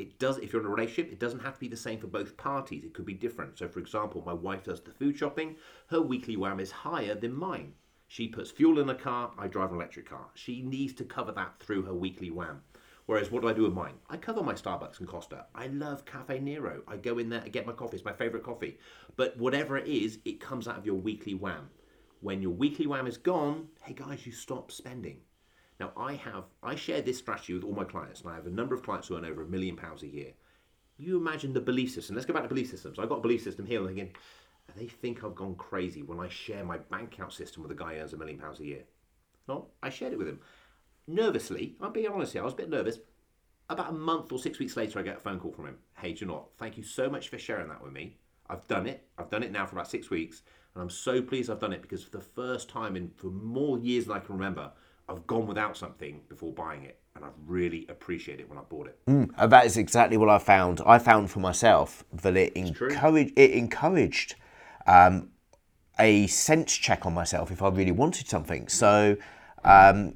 It 0.00 0.18
does. 0.18 0.38
If 0.38 0.50
you're 0.50 0.62
in 0.62 0.66
a 0.66 0.70
relationship, 0.70 1.12
it 1.12 1.20
doesn't 1.20 1.40
have 1.40 1.54
to 1.54 1.60
be 1.60 1.68
the 1.68 1.76
same 1.76 1.98
for 1.98 2.06
both 2.06 2.38
parties. 2.38 2.84
It 2.84 2.94
could 2.94 3.04
be 3.04 3.12
different. 3.12 3.58
So, 3.58 3.68
for 3.68 3.80
example, 3.80 4.22
my 4.24 4.32
wife 4.32 4.64
does 4.64 4.80
the 4.80 4.92
food 4.92 5.18
shopping. 5.18 5.56
Her 5.88 6.00
weekly 6.00 6.38
WAM 6.38 6.58
is 6.58 6.70
higher 6.70 7.14
than 7.14 7.34
mine. 7.34 7.74
She 8.08 8.26
puts 8.26 8.50
fuel 8.50 8.78
in 8.78 8.88
a 8.88 8.94
car. 8.94 9.32
I 9.38 9.46
drive 9.46 9.72
an 9.72 9.76
electric 9.76 10.08
car. 10.08 10.30
She 10.32 10.62
needs 10.62 10.94
to 10.94 11.04
cover 11.04 11.32
that 11.32 11.60
through 11.60 11.82
her 11.82 11.92
weekly 11.92 12.30
WAM. 12.30 12.62
Whereas, 13.04 13.30
what 13.30 13.42
do 13.42 13.48
I 13.48 13.52
do 13.52 13.64
with 13.64 13.74
mine? 13.74 13.94
I 14.08 14.16
cover 14.16 14.42
my 14.42 14.54
Starbucks 14.54 15.00
and 15.00 15.08
Costa. 15.08 15.44
I 15.54 15.66
love 15.66 16.06
Caffè 16.06 16.40
Nero. 16.40 16.82
I 16.88 16.96
go 16.96 17.18
in 17.18 17.28
there 17.28 17.42
and 17.42 17.52
get 17.52 17.66
my 17.66 17.74
coffee. 17.74 17.96
It's 17.98 18.04
my 18.04 18.14
favorite 18.14 18.42
coffee. 18.42 18.78
But 19.16 19.36
whatever 19.36 19.76
it 19.76 19.86
is, 19.86 20.18
it 20.24 20.40
comes 20.40 20.66
out 20.66 20.78
of 20.78 20.86
your 20.86 20.94
weekly 20.94 21.34
WAM. 21.34 21.68
When 22.22 22.40
your 22.40 22.52
weekly 22.52 22.86
WAM 22.86 23.06
is 23.06 23.18
gone, 23.18 23.68
hey 23.82 23.92
guys, 23.92 24.24
you 24.24 24.32
stop 24.32 24.72
spending. 24.72 25.18
Now 25.80 25.92
I 25.96 26.12
have 26.14 26.44
I 26.62 26.74
share 26.74 27.00
this 27.00 27.18
strategy 27.18 27.54
with 27.54 27.64
all 27.64 27.72
my 27.72 27.84
clients, 27.84 28.20
and 28.20 28.30
I 28.30 28.34
have 28.34 28.46
a 28.46 28.50
number 28.50 28.74
of 28.74 28.82
clients 28.82 29.08
who 29.08 29.16
earn 29.16 29.24
over 29.24 29.42
a 29.42 29.46
million 29.46 29.76
pounds 29.76 30.02
a 30.02 30.06
year. 30.06 30.32
You 30.98 31.16
imagine 31.16 31.54
the 31.54 31.60
belief 31.60 31.90
system. 31.92 32.14
Let's 32.14 32.26
go 32.26 32.34
back 32.34 32.42
to 32.42 32.48
belief 32.48 32.68
systems. 32.68 32.98
I've 32.98 33.08
got 33.08 33.18
a 33.18 33.22
belief 33.22 33.42
system 33.42 33.64
here, 33.64 33.84
thinking, 33.84 34.10
they 34.76 34.86
think 34.86 35.24
I've 35.24 35.34
gone 35.34 35.54
crazy 35.54 36.02
when 36.02 36.20
I 36.20 36.28
share 36.28 36.64
my 36.64 36.76
bank 36.76 37.14
account 37.14 37.32
system 37.32 37.62
with 37.62 37.72
a 37.72 37.74
guy 37.74 37.94
who 37.94 38.00
earns 38.00 38.12
a 38.12 38.18
million 38.18 38.38
pounds 38.38 38.60
a 38.60 38.66
year. 38.66 38.82
No, 39.48 39.68
I 39.82 39.88
shared 39.88 40.12
it 40.12 40.18
with 40.18 40.28
him. 40.28 40.40
Nervously, 41.06 41.76
I'm 41.80 41.92
being 41.92 42.08
honest 42.08 42.34
here, 42.34 42.42
I 42.42 42.44
was 42.44 42.52
a 42.52 42.58
bit 42.58 42.68
nervous. 42.68 42.98
About 43.70 43.90
a 43.90 43.92
month 43.92 44.30
or 44.32 44.38
six 44.38 44.58
weeks 44.58 44.76
later, 44.76 44.98
I 44.98 45.02
get 45.02 45.16
a 45.16 45.20
phone 45.20 45.40
call 45.40 45.52
from 45.52 45.66
him. 45.66 45.78
Hey, 45.96 46.12
do 46.12 46.20
you 46.20 46.26
know? 46.26 46.48
Thank 46.58 46.76
you 46.76 46.82
so 46.82 47.08
much 47.08 47.30
for 47.30 47.38
sharing 47.38 47.68
that 47.68 47.82
with 47.82 47.92
me. 47.92 48.18
I've 48.48 48.66
done 48.68 48.86
it. 48.86 49.08
I've 49.16 49.30
done 49.30 49.42
it 49.42 49.52
now 49.52 49.64
for 49.64 49.76
about 49.76 49.90
six 49.90 50.10
weeks, 50.10 50.42
and 50.74 50.82
I'm 50.82 50.90
so 50.90 51.22
pleased 51.22 51.50
I've 51.50 51.60
done 51.60 51.72
it 51.72 51.82
because 51.82 52.04
for 52.04 52.10
the 52.10 52.20
first 52.20 52.68
time 52.68 52.96
in 52.96 53.10
for 53.16 53.28
more 53.28 53.78
years 53.78 54.06
than 54.06 54.16
I 54.16 54.20
can 54.20 54.34
remember, 54.34 54.72
I've 55.10 55.26
gone 55.26 55.46
without 55.46 55.76
something 55.76 56.20
before 56.28 56.52
buying 56.52 56.84
it, 56.84 57.00
and 57.16 57.24
I've 57.24 57.32
really 57.46 57.84
appreciated 57.88 58.42
it 58.42 58.48
when 58.48 58.58
I 58.58 58.62
bought 58.62 58.86
it. 58.86 58.98
Uh, 59.36 59.46
that 59.48 59.66
is 59.66 59.76
exactly 59.76 60.16
what 60.16 60.28
I 60.28 60.38
found. 60.38 60.80
I 60.86 60.98
found 60.98 61.30
for 61.30 61.40
myself 61.40 62.04
that 62.12 62.36
it 62.36 62.52
encouraged 62.54 63.32
it 63.36 63.50
encouraged 63.50 64.36
um, 64.86 65.30
a 65.98 66.28
sense 66.28 66.72
check 66.76 67.04
on 67.06 67.12
myself 67.12 67.50
if 67.50 67.60
I 67.60 67.68
really 67.68 67.90
wanted 67.92 68.28
something. 68.28 68.68
So, 68.68 69.16
um, 69.64 70.14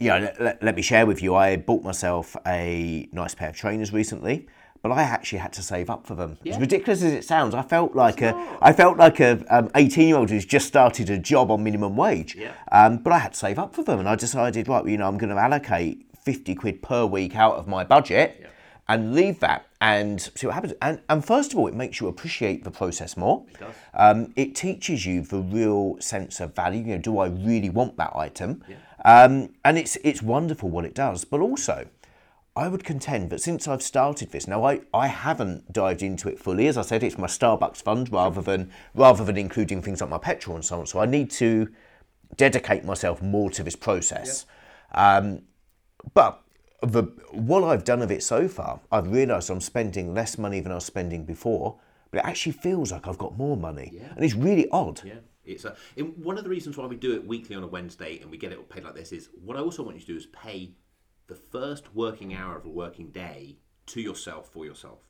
let, 0.00 0.40
let- 0.40 0.62
let 0.62 0.74
me 0.76 0.82
share 0.82 1.04
with 1.06 1.22
you. 1.22 1.34
I 1.34 1.56
bought 1.56 1.82
myself 1.84 2.34
a 2.46 3.08
nice 3.12 3.34
pair 3.34 3.50
of 3.50 3.56
trainers 3.56 3.92
recently, 3.92 4.48
but 4.82 4.90
I 4.90 5.02
actually 5.02 5.38
had 5.38 5.52
to 5.54 5.62
save 5.62 5.88
up 5.88 6.06
for 6.06 6.14
them. 6.14 6.38
As 6.44 6.58
ridiculous 6.58 7.02
as 7.02 7.12
it 7.12 7.24
sounds, 7.24 7.54
I 7.54 7.62
felt 7.62 7.94
like 7.94 8.20
a 8.20 8.34
I 8.60 8.72
felt 8.72 8.98
like 8.98 9.20
a 9.20 9.44
um, 9.48 9.70
eighteen 9.76 10.08
year 10.08 10.16
old 10.16 10.30
who's 10.30 10.44
just 10.44 10.66
started 10.66 11.08
a 11.08 11.18
job 11.18 11.50
on 11.50 11.62
minimum 11.62 11.96
wage. 11.96 12.34
Yeah. 12.34 12.52
Um, 12.72 12.98
but 12.98 13.12
I 13.12 13.18
had 13.20 13.32
to 13.32 13.38
save 13.38 13.58
up 13.58 13.74
for 13.74 13.84
them, 13.84 14.00
and 14.00 14.08
I 14.08 14.16
decided, 14.16 14.68
right, 14.68 14.84
you 14.86 14.98
know, 14.98 15.06
I'm 15.06 15.18
going 15.18 15.30
to 15.30 15.40
allocate 15.40 16.06
fifty 16.20 16.54
quid 16.54 16.82
per 16.82 17.06
week 17.06 17.36
out 17.36 17.54
of 17.54 17.68
my 17.68 17.84
budget 17.84 18.48
and 18.88 19.14
leave 19.14 19.38
that 19.38 19.66
and 19.80 20.20
see 20.20 20.46
what 20.46 20.54
happens. 20.54 20.74
And, 20.82 21.00
and 21.08 21.24
first 21.24 21.52
of 21.52 21.58
all, 21.58 21.68
it 21.68 21.74
makes 21.74 22.00
you 22.00 22.08
appreciate 22.08 22.64
the 22.64 22.70
process 22.70 23.16
more. 23.16 23.46
It 23.48 23.60
does. 23.60 23.74
Um, 23.94 24.32
it 24.34 24.56
teaches 24.56 25.06
you 25.06 25.22
the 25.22 25.38
real 25.38 25.96
sense 26.00 26.40
of 26.40 26.54
value. 26.56 26.80
You 26.80 26.96
know, 26.96 26.98
do 26.98 27.18
I 27.18 27.28
really 27.28 27.70
want 27.70 27.96
that 27.98 28.12
item? 28.16 28.64
Um, 29.04 29.50
and 29.64 29.78
it's 29.78 29.96
it's 30.02 30.22
wonderful 30.22 30.68
what 30.68 30.84
it 30.84 30.94
does. 30.94 31.24
But 31.24 31.40
also, 31.40 31.86
I 32.54 32.68
would 32.68 32.84
contend 32.84 33.30
that 33.30 33.40
since 33.40 33.66
I've 33.66 33.82
started 33.82 34.30
this, 34.30 34.46
now 34.46 34.64
I, 34.64 34.82
I 34.92 35.06
haven't 35.06 35.72
dived 35.72 36.02
into 36.02 36.28
it 36.28 36.38
fully. 36.38 36.66
As 36.66 36.76
I 36.76 36.82
said, 36.82 37.02
it's 37.02 37.16
my 37.16 37.26
Starbucks 37.26 37.82
fund 37.82 38.12
rather 38.12 38.42
than 38.42 38.70
rather 38.94 39.24
than 39.24 39.38
including 39.38 39.80
things 39.80 40.02
like 40.02 40.10
my 40.10 40.18
petrol 40.18 40.56
and 40.56 40.64
so 40.64 40.80
on. 40.80 40.86
So 40.86 41.00
I 41.00 41.06
need 41.06 41.30
to 41.32 41.68
dedicate 42.36 42.84
myself 42.84 43.22
more 43.22 43.50
to 43.50 43.62
this 43.62 43.76
process. 43.76 44.44
Um, 44.92 45.42
but 46.12 46.42
the 46.82 47.04
what 47.30 47.64
I've 47.64 47.84
done 47.84 48.02
of 48.02 48.10
it 48.10 48.22
so 48.22 48.48
far, 48.48 48.80
I've 48.90 49.10
realised 49.10 49.48
I'm 49.48 49.60
spending 49.60 50.12
less 50.12 50.36
money 50.36 50.60
than 50.60 50.72
I 50.72 50.76
was 50.76 50.84
spending 50.84 51.24
before, 51.24 51.78
but 52.10 52.18
it 52.18 52.26
actually 52.26 52.52
feels 52.52 52.92
like 52.92 53.08
I've 53.08 53.18
got 53.18 53.38
more 53.38 53.56
money, 53.56 53.98
and 54.14 54.22
it's 54.22 54.34
really 54.34 54.68
odd. 54.70 55.00
Yeah, 55.04 55.14
it's 55.46 55.64
a. 55.64 55.74
One 55.96 56.36
of 56.36 56.44
the 56.44 56.50
reasons 56.50 56.76
why 56.76 56.84
we 56.84 56.96
do 56.96 57.14
it 57.14 57.26
weekly 57.26 57.56
on 57.56 57.62
a 57.62 57.66
Wednesday 57.66 58.18
and 58.20 58.30
we 58.30 58.36
get 58.36 58.52
it 58.52 58.68
paid 58.68 58.84
like 58.84 58.94
this 58.94 59.12
is 59.12 59.30
what 59.42 59.56
I 59.56 59.60
also 59.60 59.82
want 59.82 59.96
you 59.96 60.02
to 60.02 60.06
do 60.08 60.16
is 60.16 60.26
pay 60.26 60.72
the 61.26 61.34
first 61.34 61.94
working 61.94 62.34
hour 62.34 62.56
of 62.56 62.64
a 62.64 62.68
working 62.68 63.10
day 63.10 63.58
to 63.86 64.00
yourself 64.00 64.50
for 64.52 64.64
yourself. 64.64 65.00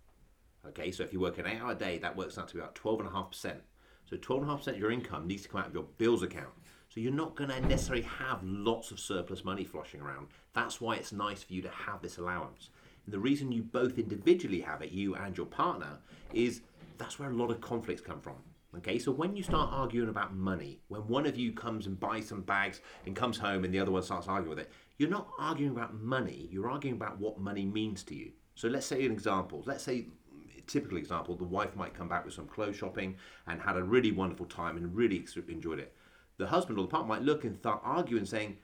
Okay, 0.67 0.91
so 0.93 1.03
if 1.03 1.13
you 1.13 1.21
work 1.21 1.39
an 1.39 1.47
eight-hour 1.47 1.75
day, 1.75 1.99
that 1.99 2.17
works 2.17 2.39
out 2.39 2.49
to 2.49 2.55
be 2.55 2.61
about 2.61 2.75
twelve 2.75 3.01
and 3.01 3.09
a 3.09 3.13
half 3.13 3.31
percent. 3.31 3.61
So 4.09 4.17
twelve 4.17 4.43
and 4.43 4.51
a 4.51 4.53
half 4.53 4.61
percent 4.61 4.77
of 4.77 4.81
your 4.81 4.93
income 4.93 5.27
needs 5.27 5.43
to 5.43 5.49
come 5.49 5.61
out 5.61 5.69
of 5.69 5.75
your 5.75 5.87
bills 5.99 6.23
account. 6.23 6.53
So 6.89 7.01
you're 7.01 7.13
not 7.13 7.35
going 7.35 7.51
to 7.51 7.61
necessarily 7.67 8.05
have 8.05 8.43
lots 8.43 8.91
of 8.91 9.01
surplus 9.01 9.45
money 9.45 9.65
flushing 9.65 10.03
around. 10.03 10.29
That's 10.53 10.81
why 10.81 10.97
it's 10.97 11.11
nice 11.13 11.43
for 11.43 11.55
you 11.55 11.63
to 11.63 11.71
have 11.71 12.03
this 12.03 12.19
allowance. 12.19 12.69
And 13.07 13.15
the 13.15 13.19
reason 13.19 13.51
you 13.51 13.63
both 13.63 13.99
individually 13.99 14.61
have 14.61 14.83
it, 14.83 14.93
you 14.93 15.15
and 15.15 15.37
your 15.37 15.47
partner, 15.47 15.99
is 16.35 16.61
that's 16.99 17.19
where 17.19 17.31
a 17.31 17.35
lot 17.35 17.51
of 17.51 17.61
conflicts 17.61 18.03
come 18.03 18.21
from. 18.21 18.37
Okay, 18.77 18.99
so 18.99 19.11
when 19.11 19.37
you 19.37 19.43
start 19.43 19.71
arguing 19.73 20.09
about 20.09 20.35
money, 20.35 20.81
when 20.89 21.03
one 21.03 21.27
of 21.27 21.37
you 21.37 21.53
comes 21.53 21.87
and 21.87 22.01
buys 22.01 22.29
some 22.29 22.41
bags 22.41 22.81
and 23.05 23.15
comes 23.17 23.37
home 23.37 23.65
and 23.65 23.75
the 23.75 23.79
other 23.81 23.91
one 23.91 24.03
starts 24.03 24.29
arguing 24.29 24.57
with 24.57 24.67
it, 24.67 24.73
you're 24.99 25.11
not 25.11 25.29
arguing 25.39 25.73
about 25.73 25.95
money, 25.95 26.49
you're 26.51 26.71
arguing 26.71 26.97
about 26.97 27.19
what 27.19 27.39
money 27.39 27.65
means 27.65 28.03
to 28.05 28.15
you. 28.15 28.33
So 28.55 28.69
let's 28.69 28.87
say 28.87 29.05
an 29.05 29.13
example. 29.13 29.63
Let's 29.67 29.85
say 29.85 30.09
typical 30.67 30.99
example, 30.99 31.35
the 31.35 31.45
wife 31.45 31.75
might 31.75 31.95
come 31.95 32.09
back 32.09 32.25
with 32.25 32.35
some 32.35 32.47
clothes 32.47 32.77
shopping 32.77 33.17
and 33.47 33.61
had 33.61 33.77
a 33.77 33.83
really 33.83 34.13
wonderful 34.13 34.47
time 34.47 34.77
and 34.77 34.95
really 34.95 35.27
enjoyed 35.49 35.81
it. 35.81 35.95
The 36.37 36.47
husband 36.47 36.79
or 36.79 36.83
the 36.83 36.89
partner 36.89 37.09
might 37.09 37.23
look 37.23 37.45
and 37.45 37.57
start 37.57 37.81
arguing, 37.85 38.25
saying, 38.25 38.59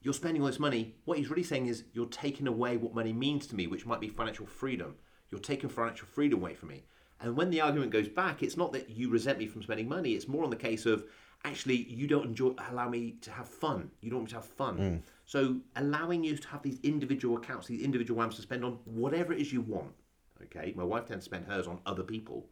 "You're 0.00 0.14
spending 0.14 0.42
all 0.42 0.48
this 0.48 0.58
money." 0.58 0.94
What 1.04 1.18
he's 1.18 1.28
really 1.28 1.42
saying 1.42 1.66
is, 1.66 1.84
"You're 1.92 2.06
taking 2.06 2.46
away 2.46 2.76
what 2.76 2.94
money 2.94 3.12
means 3.12 3.46
to 3.48 3.56
me, 3.56 3.66
which 3.66 3.86
might 3.86 4.00
be 4.00 4.08
financial 4.08 4.46
freedom. 4.46 4.96
You're 5.30 5.40
taking 5.40 5.68
financial 5.68 6.06
freedom 6.06 6.38
away 6.38 6.54
from 6.54 6.70
me." 6.70 6.84
And 7.20 7.36
when 7.36 7.50
the 7.50 7.60
argument 7.60 7.92
goes 7.92 8.08
back, 8.08 8.42
it's 8.42 8.56
not 8.56 8.72
that 8.72 8.88
you 8.88 9.10
resent 9.10 9.38
me 9.38 9.46
from 9.46 9.62
spending 9.62 9.88
money. 9.88 10.14
It's 10.14 10.28
more 10.28 10.44
on 10.44 10.50
the 10.50 10.56
case 10.56 10.86
of 10.86 11.04
actually 11.44 11.76
you 11.76 12.06
don't 12.06 12.26
enjoy 12.26 12.54
allow 12.70 12.88
me 12.88 13.16
to 13.22 13.30
have 13.30 13.48
fun. 13.48 13.90
You 14.00 14.10
don't 14.10 14.20
want 14.20 14.28
me 14.28 14.30
to 14.30 14.36
have 14.36 14.46
fun. 14.46 15.02
So 15.26 15.56
allowing 15.76 16.24
you 16.24 16.36
to 16.36 16.48
have 16.48 16.62
these 16.62 16.78
individual 16.82 17.36
accounts, 17.36 17.66
these 17.66 17.82
individual 17.82 18.18
ones 18.18 18.36
to 18.36 18.42
spend 18.42 18.64
on 18.64 18.78
whatever 18.84 19.32
it 19.32 19.40
is 19.40 19.52
you 19.52 19.60
want. 19.60 19.92
Okay, 20.42 20.72
my 20.76 20.84
wife 20.84 21.06
tends 21.06 21.24
to 21.24 21.28
spend 21.30 21.46
hers 21.46 21.66
on 21.66 21.78
other 21.86 22.02
people. 22.02 22.46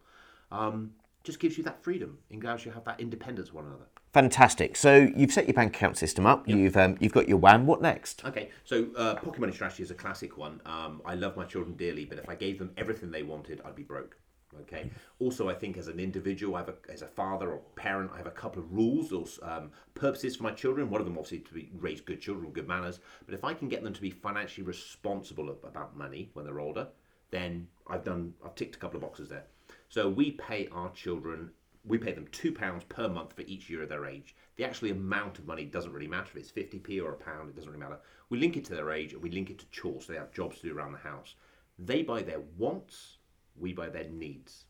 Um, 0.53 0.93
just 1.25 1.41
gives 1.41 1.59
you 1.59 1.65
that 1.65 1.83
freedom 1.83 2.19
and 2.31 2.43
allows 2.43 2.65
you 2.65 2.71
to 2.71 2.75
have 2.75 2.85
that 2.85 3.01
independence 3.01 3.49
of 3.49 3.55
one 3.57 3.67
another. 3.67 3.87
Fantastic. 4.13 4.77
So 4.77 5.11
you've 5.15 5.33
set 5.33 5.47
your 5.47 5.55
bank 5.55 5.77
account 5.77 5.99
system 5.99 6.25
up. 6.25 6.49
You've 6.49 6.77
um, 6.77 6.97
you've 7.01 7.13
got 7.13 7.29
your 7.29 7.39
WAM. 7.39 7.67
What 7.67 7.83
next? 7.83 8.25
Okay, 8.25 8.51
so 8.65 8.87
uh, 8.97 9.17
pocket 9.17 9.41
money 9.41 9.53
strategy 9.53 9.83
is 9.83 9.91
a 9.91 9.95
classic 9.95 10.39
one. 10.39 10.61
Um, 10.65 11.03
I 11.05 11.15
love 11.15 11.37
my 11.37 11.45
children 11.45 11.77
dearly, 11.77 12.05
but 12.05 12.19
if 12.19 12.29
I 12.29 12.35
gave 12.35 12.59
them 12.59 12.71
everything 12.77 13.11
they 13.11 13.23
wanted, 13.23 13.61
I'd 13.65 13.77
be 13.77 13.83
broke. 13.83 14.17
Okay. 14.63 14.91
Also, 15.19 15.49
I 15.49 15.55
think 15.55 15.77
as 15.77 15.89
an 15.89 16.01
individual, 16.01 16.57
I 16.57 16.61
have 16.61 16.71
a, 16.71 16.93
as 16.93 17.03
a 17.03 17.07
father 17.07 17.53
or 17.53 17.61
parent, 17.77 18.11
I 18.15 18.17
have 18.17 18.27
a 18.27 18.31
couple 18.31 18.63
of 18.63 18.73
rules 18.73 19.13
or 19.13 19.27
um, 19.43 19.71
purposes 19.95 20.37
for 20.37 20.43
my 20.43 20.53
children. 20.53 20.91
One 20.91 21.01
of 21.01 21.07
them, 21.07 21.19
obviously, 21.19 21.41
to 21.41 21.55
be 21.55 21.71
raise 21.79 22.01
good 22.01 22.21
children, 22.21 22.51
good 22.53 22.67
manners. 22.67 23.01
But 23.27 23.35
if 23.35 23.45
I 23.45 23.53
can 23.53 23.69
get 23.69 23.83
them 23.83 23.93
to 23.93 24.01
be 24.01 24.11
financially 24.11 24.67
responsible 24.67 25.51
about 25.51 25.97
money 25.97 26.31
when 26.33 26.47
they're 26.47 26.61
older, 26.61 26.89
then 27.31 27.69
I've 27.87 28.05
done. 28.05 28.33
I've 28.45 28.55
ticked 28.55 28.77
a 28.77 28.79
couple 28.79 28.97
of 28.97 29.03
boxes 29.03 29.29
there. 29.29 29.45
So 29.91 30.09
we 30.09 30.31
pay 30.31 30.67
our 30.73 30.91
children. 30.93 31.51
We 31.85 31.99
pay 31.99 32.13
them 32.13 32.27
two 32.33 32.53
pounds 32.53 32.85
per 32.85 33.09
month 33.09 33.35
for 33.35 33.43
each 33.43 33.69
year 33.69 33.83
of 33.83 33.91
their 33.91 34.07
age. 34.07 34.35
The 34.57 34.65
actual 34.65 34.91
amount 34.91 35.39
of 35.39 35.47
money 35.47 35.67
doesn't 35.67 35.93
really 35.93 36.09
matter. 36.09 36.31
If 36.31 36.37
it's 36.37 36.51
fifty 36.51 36.79
p 36.79 37.01
or 37.01 37.13
a 37.13 37.17
pound, 37.17 37.51
it 37.51 37.55
doesn't 37.55 37.71
really 37.71 37.83
matter. 37.83 37.99
We 38.31 38.39
link 38.39 38.57
it 38.57 38.65
to 38.67 38.75
their 38.75 38.93
age 38.93 39.13
and 39.13 39.23
we 39.23 39.31
link 39.31 39.51
it 39.51 39.59
to 39.59 39.67
chores. 39.71 40.07
So 40.07 40.15
they 40.15 40.19
have 40.19 40.33
jobs 40.33 40.59
to 40.61 40.69
do 40.69 40.77
around 40.77 40.93
the 40.93 40.99
house. 40.99 41.35
They 41.79 42.03
buy 42.03 42.23
their 42.23 42.41
wants. 42.57 43.18
We 43.61 43.73
buy 43.73 43.89
their 43.89 44.09
needs. 44.09 44.65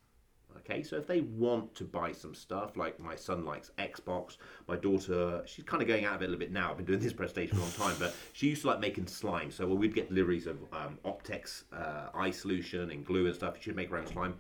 Okay, 0.59 0.83
so 0.83 0.97
if 0.97 1.07
they 1.07 1.21
want 1.21 1.75
to 1.77 1.85
buy 1.85 2.13
some 2.13 2.35
stuff, 2.35 2.77
like 2.77 2.99
my 2.99 3.15
son 3.15 3.45
likes 3.45 3.71
Xbox, 3.79 4.39
my 4.67 4.77
daughter, 4.77 5.43
she's 5.47 5.65
kind 5.65 5.83
of 5.83 5.89
going 5.89 6.05
out 6.05 6.17
of 6.17 6.23
it 6.23 6.25
a 6.25 6.29
little 6.29 6.41
bit 6.41 6.53
now. 6.53 6.71
I've 6.71 6.77
been 6.77 6.87
doing 6.87 7.01
this 7.01 7.13
presentation 7.13 7.59
a 7.59 7.61
long 7.61 7.71
time, 7.73 7.97
but 7.99 8.15
she 8.33 8.49
used 8.49 8.63
to 8.63 8.69
like 8.69 8.81
making 8.81 9.07
slime. 9.07 9.51
So 9.51 9.67
we'd 9.67 9.95
get 9.95 10.09
deliveries 10.09 10.47
of 10.47 10.57
um, 10.73 10.99
Optrex 11.05 11.65
uh, 11.73 12.09
eye 12.15 12.31
solution 12.31 12.91
and 12.91 13.05
glue 13.05 13.27
and 13.27 13.35
stuff. 13.35 13.57
She'd 13.61 13.77
make 13.77 13.91
her 13.91 13.99
own 13.99 14.07
slime. 14.07 14.35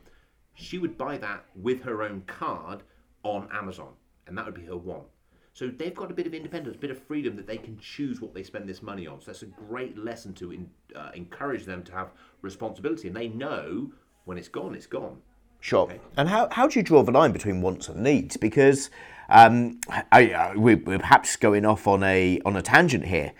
She 0.54 0.78
would 0.78 0.98
buy 0.98 1.18
that 1.18 1.44
with 1.54 1.82
her 1.82 2.02
own 2.02 2.22
card 2.26 2.82
on 3.22 3.48
Amazon, 3.52 3.92
and 4.26 4.36
that 4.36 4.44
would 4.44 4.54
be 4.54 4.64
her 4.64 4.76
want. 4.76 5.04
So 5.52 5.68
they've 5.68 5.94
got 5.94 6.10
a 6.10 6.14
bit 6.14 6.26
of 6.26 6.34
independence, 6.34 6.76
a 6.76 6.78
bit 6.78 6.90
of 6.90 7.02
freedom 7.02 7.36
that 7.36 7.46
they 7.46 7.58
can 7.58 7.78
choose 7.78 8.20
what 8.20 8.32
they 8.32 8.42
spend 8.42 8.68
this 8.68 8.82
money 8.82 9.06
on. 9.06 9.20
So 9.20 9.26
that's 9.26 9.42
a 9.42 9.46
great 9.46 9.98
lesson 9.98 10.32
to 10.34 10.52
in, 10.52 10.70
uh, 10.94 11.10
encourage 11.14 11.64
them 11.64 11.82
to 11.84 11.92
have 11.92 12.10
responsibility, 12.42 13.08
and 13.08 13.16
they 13.16 13.28
know 13.28 13.92
when 14.28 14.36
it's 14.36 14.48
gone, 14.48 14.74
it's 14.74 14.86
gone. 14.86 15.16
Sure. 15.60 15.90
And 16.18 16.28
how, 16.28 16.48
how 16.52 16.68
do 16.68 16.78
you 16.78 16.82
draw 16.82 17.02
the 17.02 17.10
line 17.10 17.32
between 17.32 17.62
wants 17.62 17.88
and 17.88 18.02
needs? 18.02 18.36
Because 18.36 18.90
um, 19.30 19.80
I, 19.88 20.04
I, 20.32 20.54
we, 20.54 20.74
we're 20.74 20.98
perhaps 20.98 21.34
going 21.36 21.64
off 21.64 21.86
on 21.88 22.02
a 22.02 22.38
on 22.44 22.54
a 22.54 22.62
tangent 22.62 23.06
here, 23.06 23.32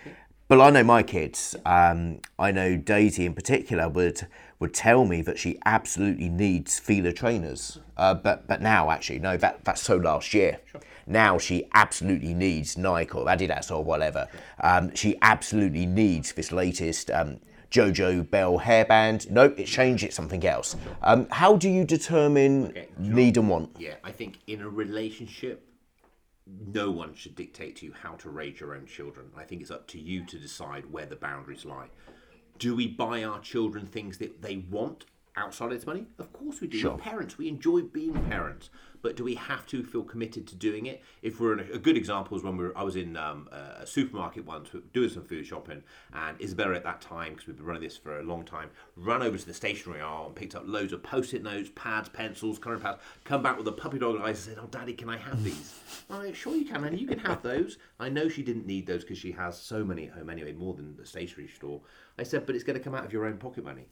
but 0.48 0.61
I 0.61 0.70
know 0.70 0.83
my 0.83 1.03
kids. 1.03 1.55
Um, 1.66 2.20
I 2.38 2.51
know 2.53 2.77
Daisy 2.77 3.27
in 3.27 3.35
particular 3.35 3.87
would 3.88 4.27
would 4.61 4.72
tell 4.72 5.05
me 5.05 5.20
that 5.22 5.38
she 5.38 5.59
absolutely 5.66 6.31
needs 6.31 6.79
Fila 6.79 7.12
trainers. 7.12 7.79
Uh, 7.96 8.14
but 8.14 8.48
but 8.48 8.62
now 8.62 8.90
actually 8.90 9.18
no, 9.18 9.37
that 9.37 9.64
that's 9.64 9.83
so 9.83 9.96
last 9.96 10.33
year. 10.33 10.59
Now 11.07 11.37
she 11.38 11.66
absolutely 11.74 12.33
needs 12.35 12.79
Nike 12.79 13.12
or 13.12 13.27
Adidas 13.27 13.70
or 13.70 13.85
whatever. 13.85 14.27
Um, 14.61 14.94
she 14.94 15.16
absolutely 15.20 15.85
needs 15.85 16.33
this 16.33 16.51
latest 16.51 17.11
um, 17.11 17.40
Jojo 17.70 18.28
Bell 18.28 18.59
hairband. 18.59 19.31
Nope, 19.31 19.59
it's 19.59 19.70
changed. 19.70 20.04
It's 20.04 20.16
something 20.16 20.44
else. 20.46 20.76
Um, 21.02 21.26
how 21.31 21.57
do 21.57 21.68
you 21.68 21.85
determine 21.85 22.66
Okay, 22.66 22.88
need 22.98 23.37
and 23.37 23.48
want? 23.48 23.76
Yeah, 23.78 23.94
I 24.02 24.12
think 24.12 24.38
in 24.46 24.62
a 24.62 24.68
relationship, 24.68 25.64
no 26.46 26.90
one 26.90 27.14
should 27.14 27.35
dictate 27.35 27.76
to 27.76 27.87
you 27.87 27.92
how 28.02 28.12
to 28.14 28.31
raise 28.31 28.59
your 28.61 28.74
own 28.74 28.87
children. 28.87 29.31
I 29.37 29.44
think 29.44 29.61
it's 29.61 29.70
up 29.70 29.87
to 29.88 30.00
you 30.00 30.24
to 30.26 30.38
decide 30.38 30.90
where 30.90 31.07
the 31.07 31.16
boundaries 31.16 31.64
lie. 31.64 31.88
Do 32.59 32.74
we 32.74 32.88
buy 32.88 33.24
our 33.24 33.40
children 33.40 33.87
things 33.87 34.18
that 34.18 34.42
they 34.42 34.57
want 34.70 35.04
outside 35.38 35.72
its 35.72 35.87
money? 35.87 36.07
Of 36.18 36.33
course 36.33 36.61
we 36.61 36.68
do. 36.68 36.79
Sure. 36.79 36.92
We're 36.92 36.98
parents. 36.98 37.38
We 37.38 37.48
enjoy 37.48 37.83
being 37.83 38.14
parents. 38.29 38.70
But 39.03 39.16
do 39.16 39.24
we 39.24 39.35
have 39.37 39.66
to 39.68 39.85
feel 39.85 40.03
committed 40.03 40.46
to 40.48 40.57
doing 40.57 40.87
it? 40.87 41.03
If 41.22 41.40
we're 41.40 41.53
in 41.53 41.61
a, 41.61 41.74
a 41.74 41.79
good 41.79 41.96
example 41.96 42.37
is 42.37 42.42
when 42.42 42.57
we 42.57 42.64
were, 42.64 42.77
I 42.77 42.83
was 42.83 42.96
in 42.96 43.16
um, 43.16 43.48
a, 43.53 43.87
supermarket 43.87 44.44
once 44.44 44.70
doing 44.92 45.09
some 45.09 45.24
food 45.24 45.46
shopping, 45.46 45.83
and 46.12 46.40
Isabella 46.40 46.74
at 46.74 46.85
that 46.85 47.01
time, 47.01 47.33
because 47.33 47.46
we've 47.46 47.57
been 47.57 47.66
running 47.66 47.83
this 47.83 47.96
for 47.96 48.18
a 48.18 48.22
long 48.22 48.44
time, 48.44 48.70
ran 48.96 49.22
over 49.22 49.38
to 49.38 49.46
the 49.46 49.55
stationery 49.55 50.01
aisle 50.01 50.27
and 50.27 50.35
picked 50.35 50.55
up 50.55 50.64
loads 50.66 50.92
of 50.92 51.03
post-it 51.03 51.42
notes, 51.42 51.70
pads, 51.74 52.09
pencils, 52.09 52.59
colouring 52.59 52.83
pads. 52.83 52.98
Come 53.24 53.42
back 53.42 53.57
with 53.57 53.68
a 53.68 53.72
puppy 53.72 53.98
dog 53.98 54.20
eyes 54.20 54.46
and 54.46 54.57
said, 54.57 54.59
"Oh, 54.62 54.68
Daddy, 54.68 54.94
can 54.94 55.09
I 55.09 55.16
have 55.16 55.42
these?" 55.44 55.79
I'm 56.11 56.18
like, 56.18 56.35
"Sure, 56.35 56.57
you 56.57 56.64
can, 56.64 56.85
and 56.85 56.98
you 56.98 57.07
can 57.07 57.20
have 57.20 57.42
those." 57.42 57.79
I 58.01 58.09
know 58.09 58.29
she 58.29 58.42
didn't 58.42 58.66
need 58.66 58.87
those 58.87 59.03
because 59.03 59.18
she 59.18 59.33
has 59.33 59.59
so 59.59 59.85
many 59.85 60.09
at 60.09 60.14
home 60.14 60.31
anyway, 60.31 60.53
more 60.53 60.74
than 60.74 60.96
the 60.96 61.07
stationery 61.07 61.48
store. 61.48 61.81
I 62.18 62.24
said, 62.24 62.46
"But 62.46 62.57
it's 62.57 62.64
going 62.64 62.79
to 62.79 62.85
come 62.85 62.94
out 62.94 63.05
of 63.05 63.12
your 63.12 63.27
own 63.27 63.38
pocket 63.38 63.64
money." 63.64 63.87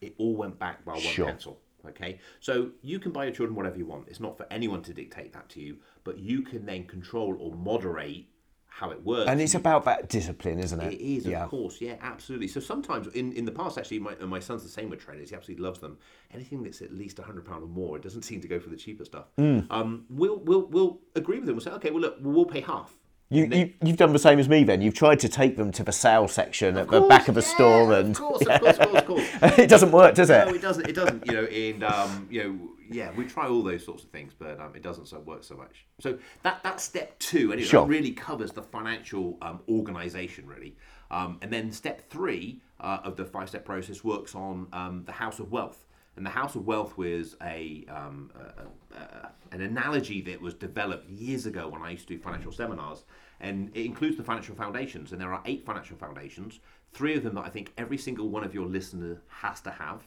It 0.00 0.14
all 0.18 0.36
went 0.36 0.58
back 0.58 0.84
by 0.84 0.92
one 0.92 1.00
Sure. 1.00 1.26
pencil. 1.26 1.58
Okay, 1.86 2.18
so 2.40 2.70
you 2.82 2.98
can 2.98 3.12
buy 3.12 3.24
your 3.26 3.32
children 3.34 3.54
whatever 3.54 3.78
you 3.78 3.86
want. 3.86 4.08
It's 4.08 4.18
not 4.18 4.36
for 4.36 4.44
anyone 4.50 4.82
to 4.82 4.92
dictate 4.92 5.32
that 5.34 5.48
to 5.50 5.60
you, 5.60 5.76
but 6.02 6.18
you 6.18 6.42
can 6.42 6.66
then 6.66 6.84
control 6.84 7.36
or 7.38 7.52
moderate 7.54 8.26
how 8.66 8.90
it 8.90 9.02
works. 9.04 9.30
And 9.30 9.40
it's 9.40 9.54
about 9.54 9.84
that 9.84 10.08
discipline, 10.08 10.58
isn't 10.58 10.80
it? 10.80 10.94
It 10.94 11.00
is, 11.00 11.26
Yeah. 11.26 11.44
of 11.44 11.50
course, 11.50 11.80
yeah, 11.80 11.94
absolutely. 12.00 12.48
So 12.48 12.58
sometimes 12.60 13.06
in, 13.14 13.32
in 13.32 13.44
the 13.44 13.52
past, 13.52 13.78
actually, 13.78 14.00
my, 14.00 14.14
my 14.16 14.40
son's 14.40 14.64
the 14.64 14.68
same 14.68 14.90
with 14.90 14.98
trainers. 14.98 15.30
He 15.30 15.36
absolutely 15.36 15.64
loves 15.64 15.78
them. 15.78 15.96
Anything 16.34 16.62
that's 16.64 16.82
at 16.82 16.92
least 16.92 17.18
hundred 17.18 17.46
pound 17.46 17.62
or 17.62 17.68
more, 17.68 17.96
it 17.96 18.02
doesn't 18.02 18.22
seem 18.30 18.40
to 18.40 18.48
go 18.48 18.58
for 18.58 18.68
the 18.68 18.76
cheaper 18.76 19.04
stuff. 19.04 19.26
Hmm. 19.38 19.60
Um, 19.70 20.06
we'll 20.10 20.40
we'll 20.40 20.66
we'll 20.66 21.00
agree 21.14 21.38
with 21.38 21.48
him. 21.48 21.54
We'll 21.54 21.64
say, 21.64 21.70
okay, 21.70 21.90
well 21.90 22.00
look, 22.00 22.16
we'll 22.20 22.44
pay 22.46 22.60
half. 22.60 22.94
You, 23.28 23.46
you, 23.46 23.72
you've 23.82 23.96
done 23.96 24.12
the 24.12 24.20
same 24.20 24.38
as 24.38 24.48
me 24.48 24.62
then. 24.62 24.80
You've 24.80 24.94
tried 24.94 25.18
to 25.20 25.28
take 25.28 25.56
them 25.56 25.72
to 25.72 25.82
the 25.82 25.90
sale 25.90 26.28
section 26.28 26.76
at 26.76 26.88
the 26.88 27.00
back 27.00 27.26
of 27.26 27.34
the 27.34 27.40
yeah, 27.40 27.54
store 27.54 27.92
of 27.92 28.06
and 28.06 28.14
course, 28.14 28.42
of 28.42 28.60
course, 28.60 28.78
of 28.78 28.88
course, 28.88 28.98
of 28.98 29.06
course. 29.06 29.28
it 29.58 29.68
doesn't 29.68 29.90
work, 29.90 30.14
does 30.14 30.30
it? 30.30 30.46
No, 30.46 30.50
it? 30.52 30.56
it 30.56 30.62
doesn't. 30.62 30.88
It 30.88 30.92
doesn't. 30.92 31.26
You 31.26 31.32
know, 31.32 31.44
and 31.44 31.82
um, 31.82 32.28
you 32.30 32.44
know, 32.44 32.58
yeah, 32.88 33.10
we 33.16 33.24
try 33.24 33.48
all 33.48 33.64
those 33.64 33.84
sorts 33.84 34.04
of 34.04 34.10
things, 34.10 34.32
but 34.38 34.60
um, 34.60 34.76
it 34.76 34.82
doesn't 34.82 35.06
so 35.06 35.18
work 35.18 35.42
so 35.42 35.56
much. 35.56 35.86
So 35.98 36.18
that 36.44 36.60
that's 36.62 36.84
step 36.84 37.18
two. 37.18 37.52
Anyway, 37.52 37.66
Sure. 37.66 37.82
that 37.82 37.88
really 37.88 38.12
covers 38.12 38.52
the 38.52 38.62
financial 38.62 39.38
um, 39.42 39.60
organisation, 39.68 40.46
really. 40.46 40.76
Um, 41.10 41.38
and 41.42 41.52
then 41.52 41.72
step 41.72 42.08
three 42.08 42.60
uh, 42.80 42.98
of 43.02 43.16
the 43.16 43.24
five-step 43.24 43.64
process 43.64 44.04
works 44.04 44.34
on 44.34 44.68
um, 44.72 45.02
the 45.04 45.12
House 45.12 45.38
of 45.38 45.50
Wealth. 45.50 45.85
And 46.16 46.24
the 46.24 46.30
House 46.30 46.54
of 46.54 46.66
Wealth 46.66 46.96
was 46.96 47.36
a, 47.42 47.84
um, 47.88 48.30
a, 48.34 48.96
a, 48.96 49.00
a 49.00 49.30
an 49.52 49.60
analogy 49.60 50.20
that 50.22 50.40
was 50.40 50.54
developed 50.54 51.08
years 51.08 51.46
ago 51.46 51.68
when 51.68 51.82
I 51.82 51.90
used 51.90 52.08
to 52.08 52.14
do 52.14 52.20
financial 52.20 52.52
seminars, 52.52 53.04
and 53.40 53.70
it 53.74 53.84
includes 53.84 54.16
the 54.16 54.22
financial 54.22 54.54
foundations. 54.54 55.12
And 55.12 55.20
there 55.20 55.32
are 55.32 55.42
eight 55.44 55.64
financial 55.64 55.96
foundations. 55.96 56.60
Three 56.92 57.14
of 57.16 57.22
them 57.22 57.34
that 57.34 57.44
I 57.44 57.50
think 57.50 57.72
every 57.76 57.98
single 57.98 58.28
one 58.28 58.44
of 58.44 58.54
your 58.54 58.66
listeners 58.66 59.18
has 59.28 59.60
to 59.62 59.70
have, 59.70 60.06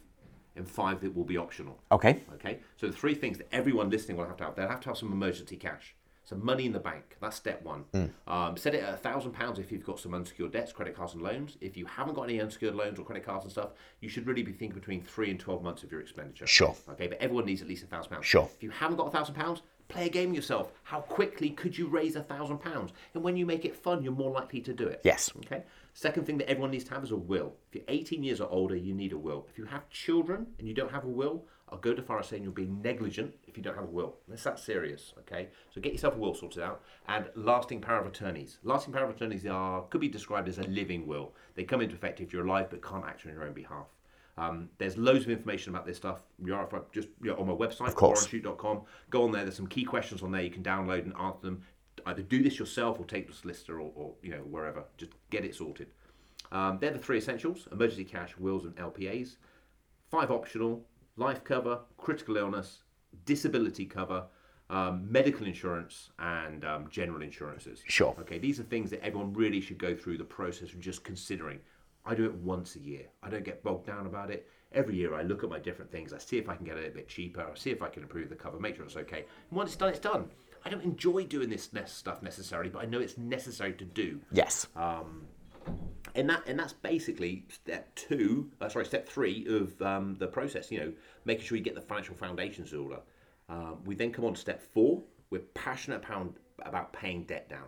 and 0.56 0.68
five 0.68 1.00
that 1.02 1.16
will 1.16 1.24
be 1.24 1.38
optional. 1.38 1.80
Okay. 1.92 2.24
Okay, 2.34 2.60
so 2.76 2.88
the 2.88 2.94
three 2.94 3.14
things 3.14 3.38
that 3.38 3.48
everyone 3.54 3.90
listening 3.90 4.18
will 4.18 4.26
have 4.26 4.38
to 4.38 4.46
have. 4.46 4.56
They'll 4.56 4.68
have 4.68 4.82
to 4.82 4.90
have 4.90 4.98
some 4.98 5.12
emergency 5.12 5.58
cash, 5.58 5.96
some 6.30 6.46
money 6.46 6.68
in 6.68 6.72
the 6.72 6.80
bank. 6.80 7.18
That's 7.20 7.36
step 7.36 7.64
one. 7.64 7.86
Um, 8.28 8.56
set 8.56 8.76
it 8.76 8.84
at 8.84 8.94
a 8.94 8.98
thousand 8.98 9.32
pounds 9.32 9.58
if 9.58 9.72
you've 9.72 9.84
got 9.84 10.00
some 10.00 10.14
unsecured 10.14 10.52
debts, 10.52 10.72
credit 10.72 10.96
cards, 10.96 11.16
and 11.16 11.24
loans. 11.24 11.58
If 11.60 11.76
you 11.76 11.88
haven't 11.88 12.14
got 12.14 12.24
any 12.24 12.40
unsecured 12.40 12.76
loans 12.76 13.00
or 13.00 13.04
credit 13.04 13.26
cards 13.26 13.46
and 13.46 13.52
stuff, 13.52 13.72
you 14.00 14.10
should 14.10 14.28
really 14.28 14.44
be 14.44 14.52
thinking 14.52 14.78
between 14.78 15.02
three 15.02 15.32
and 15.32 15.40
twelve 15.40 15.64
months 15.64 15.82
of 15.82 15.92
your 15.92 16.02
expenditure. 16.02 16.46
Sure. 16.46 16.76
Okay, 16.90 17.08
but 17.08 17.20
everyone 17.20 17.46
needs 17.46 17.64
at 17.64 17.68
least 17.68 17.84
a 17.84 17.88
thousand 17.88 18.12
pounds. 18.12 18.28
Sure. 18.28 18.48
If 18.56 18.62
you 18.62 18.70
haven't 18.70 18.98
got 18.98 19.08
a 19.08 19.12
thousand 19.12 19.34
pounds, 19.34 19.64
play 19.88 20.06
a 20.06 20.10
game 20.10 20.36
yourself. 20.36 20.72
How 20.84 21.00
quickly 21.00 21.50
could 21.50 21.76
you 21.76 21.88
raise 21.88 22.16
a 22.16 22.22
thousand 22.22 22.60
pounds? 22.60 22.92
And 23.16 23.24
when 23.24 23.36
you 23.36 23.48
make 23.48 23.66
it 23.66 23.76
fun, 23.76 24.04
you're 24.04 24.14
more 24.14 24.32
likely 24.32 24.62
to 24.62 24.74
do 24.74 24.88
it. 24.88 25.02
Yes. 25.04 25.32
Okay. 25.46 25.64
Second 25.96 26.26
thing 26.28 26.38
that 26.38 26.50
everyone 26.50 26.70
needs 26.70 26.84
to 26.86 26.94
have 26.94 27.04
is 27.04 27.12
a 27.12 27.18
will. 27.18 27.56
If 27.70 27.76
you're 27.76 27.86
18 27.88 28.24
years 28.24 28.40
or 28.40 28.48
older, 28.50 28.76
you 28.76 28.94
need 28.94 29.14
a 29.14 29.18
will. 29.18 29.48
If 29.50 29.58
you 29.58 29.66
have 29.66 29.90
children 29.90 30.46
and 30.60 30.68
you 30.68 30.76
don't 30.76 30.92
have 30.92 31.06
a 31.06 31.10
will, 31.10 31.46
I'll 31.72 31.78
go 31.78 31.94
to 31.94 32.02
far 32.02 32.20
as 32.20 32.28
saying 32.28 32.44
you'll 32.44 32.52
be 32.52 32.66
negligent 32.66 33.36
if 33.48 33.56
you 33.56 33.64
don't 33.64 33.76
have 33.76 33.84
a 33.84 33.88
will. 33.88 34.18
It's 34.32 34.44
that 34.44 34.60
serious, 34.60 35.14
okay? 35.20 35.50
So 35.70 35.80
get 35.80 35.94
yourself 35.94 36.16
a 36.16 36.18
will 36.18 36.34
sorted 36.34 36.64
out. 36.64 36.82
And 37.08 37.30
lasting 37.36 37.82
power 37.82 38.00
of 38.00 38.08
attorneys. 38.08 38.58
Lasting 38.64 38.94
power 38.94 39.04
of 39.04 39.12
attorneys 39.12 39.46
are 39.46 39.84
could 39.84 40.02
be 40.02 40.08
described 40.08 40.48
as 40.50 40.58
a 40.58 40.64
living 40.64 41.06
will. 41.06 41.34
They 41.56 41.64
come 41.64 41.82
into 41.82 41.96
effect 41.96 42.22
if 42.22 42.34
you're 42.34 42.46
alive 42.46 42.68
but 42.70 42.84
can't 42.84 43.06
act 43.06 43.26
on 43.26 43.34
your 43.34 43.44
own 43.44 43.54
behalf. 43.54 43.88
Um, 44.40 44.70
there's 44.78 44.98
loads 44.98 45.26
of 45.26 45.32
information 45.32 45.74
about 45.74 45.86
this 45.86 45.98
stuff. 45.98 46.24
You're 46.44 46.68
just 46.94 47.10
you 47.22 47.32
know, 47.32 47.38
on 47.38 47.48
my 47.48 47.54
website, 47.54 47.94
warrenshute.com. 47.94 48.82
Go 49.10 49.24
on 49.24 49.32
there. 49.32 49.44
There's 49.44 49.58
some 49.58 49.68
key 49.68 49.84
questions 49.84 50.24
on 50.24 50.32
there 50.32 50.42
you 50.42 50.50
can 50.50 50.64
download 50.64 51.04
and 51.04 51.14
answer 51.20 51.42
them. 51.42 51.64
Either 52.06 52.22
do 52.22 52.42
this 52.42 52.58
yourself 52.58 52.98
or 52.98 53.06
take 53.06 53.28
the 53.28 53.34
solicitor 53.34 53.82
or, 53.82 53.92
or 53.94 54.14
you 54.24 54.32
know 54.32 54.38
wherever. 54.38 54.86
Just 54.98 55.12
get 55.30 55.44
it 55.44 55.54
sorted. 55.54 55.88
Um, 56.54 56.78
they're 56.80 56.92
the 56.92 57.00
three 57.00 57.18
essentials: 57.18 57.68
emergency 57.72 58.06
cash, 58.06 58.38
wills, 58.38 58.64
and 58.64 58.74
LPAs. 58.78 59.36
Five 60.10 60.32
optional. 60.32 60.86
Life 61.20 61.44
cover, 61.44 61.80
critical 61.98 62.38
illness, 62.38 62.84
disability 63.26 63.86
cover, 63.86 64.24
um, 64.70 65.12
medical 65.12 65.46
insurance, 65.46 66.12
and 66.20 66.64
um, 66.64 66.88
general 66.90 67.22
insurances. 67.22 67.82
Sure. 67.86 68.16
Okay, 68.22 68.38
these 68.38 68.60
are 68.60 68.64
things 68.64 68.90
that 68.92 69.04
everyone 69.04 69.34
really 69.34 69.60
should 69.60 69.78
go 69.78 69.96
through 69.96 70.18
the 70.18 70.24
process 70.24 70.74
of 70.74 70.80
just 70.80 71.04
considering. 71.04 71.60
I 72.06 72.16
do 72.16 72.26
it 72.26 72.34
once 72.36 72.76
a 72.76 72.80
year. 72.80 73.06
I 73.22 73.30
don't 73.30 73.44
get 73.44 73.62
bogged 73.64 73.86
down 73.86 74.06
about 74.06 74.32
it. 74.32 74.48
Every 74.72 74.96
year 74.96 75.16
I 75.16 75.24
look 75.24 75.44
at 75.44 75.50
my 75.50 75.60
different 75.60 75.92
things. 75.92 76.14
I 76.14 76.20
see 76.20 76.38
if 76.38 76.48
I 76.48 76.56
can 76.56 76.66
get 76.66 76.78
it 76.78 76.92
a 76.92 76.96
bit 76.96 77.08
cheaper. 77.08 77.42
I 77.42 77.58
see 77.58 77.72
if 77.72 77.82
I 77.82 77.90
can 77.90 78.04
improve 78.04 78.30
the 78.30 78.36
cover, 78.36 78.60
make 78.60 78.76
sure 78.76 78.86
it's 78.86 78.96
okay. 78.96 79.26
And 79.50 79.58
once 79.58 79.72
it's 79.72 79.78
done, 79.78 79.90
it's 79.90 80.00
done. 80.00 80.30
I 80.64 80.70
don't 80.70 80.84
enjoy 80.84 81.24
doing 81.26 81.50
this 81.50 81.70
stuff 81.86 82.22
necessarily, 82.22 82.70
but 82.70 82.84
I 82.84 82.86
know 82.86 83.00
it's 83.00 83.18
necessary 83.18 83.74
to 83.74 83.86
do. 83.86 84.20
Yes. 84.32 84.68
And 86.16 86.30
that 86.30 86.44
and 86.48 86.60
that's 86.60 86.74
basically 86.74 87.46
step 87.50 87.94
two. 87.96 88.52
Uh, 88.60 88.70
sorry, 88.70 88.86
step 88.86 89.08
three 89.08 89.46
of 89.48 89.82
um, 89.82 90.16
the 90.16 90.28
process. 90.28 90.72
You 90.72 90.80
know, 90.80 90.94
making 91.26 91.46
sure 91.46 91.58
you 91.58 91.64
get 91.64 91.76
the 91.76 91.82
financial 91.82 92.16
foundations 92.16 92.74
in 92.74 92.80
order. 92.80 93.00
Um, 93.48 93.78
we 93.86 93.96
then 93.96 94.12
come 94.12 94.26
on 94.26 94.34
to 94.34 94.40
step 94.40 94.62
four. 94.62 95.04
We're 95.30 95.42
passionate 95.54 96.04
about, 96.66 96.94
paying 96.94 97.24
debt 97.24 97.50
down. 97.50 97.68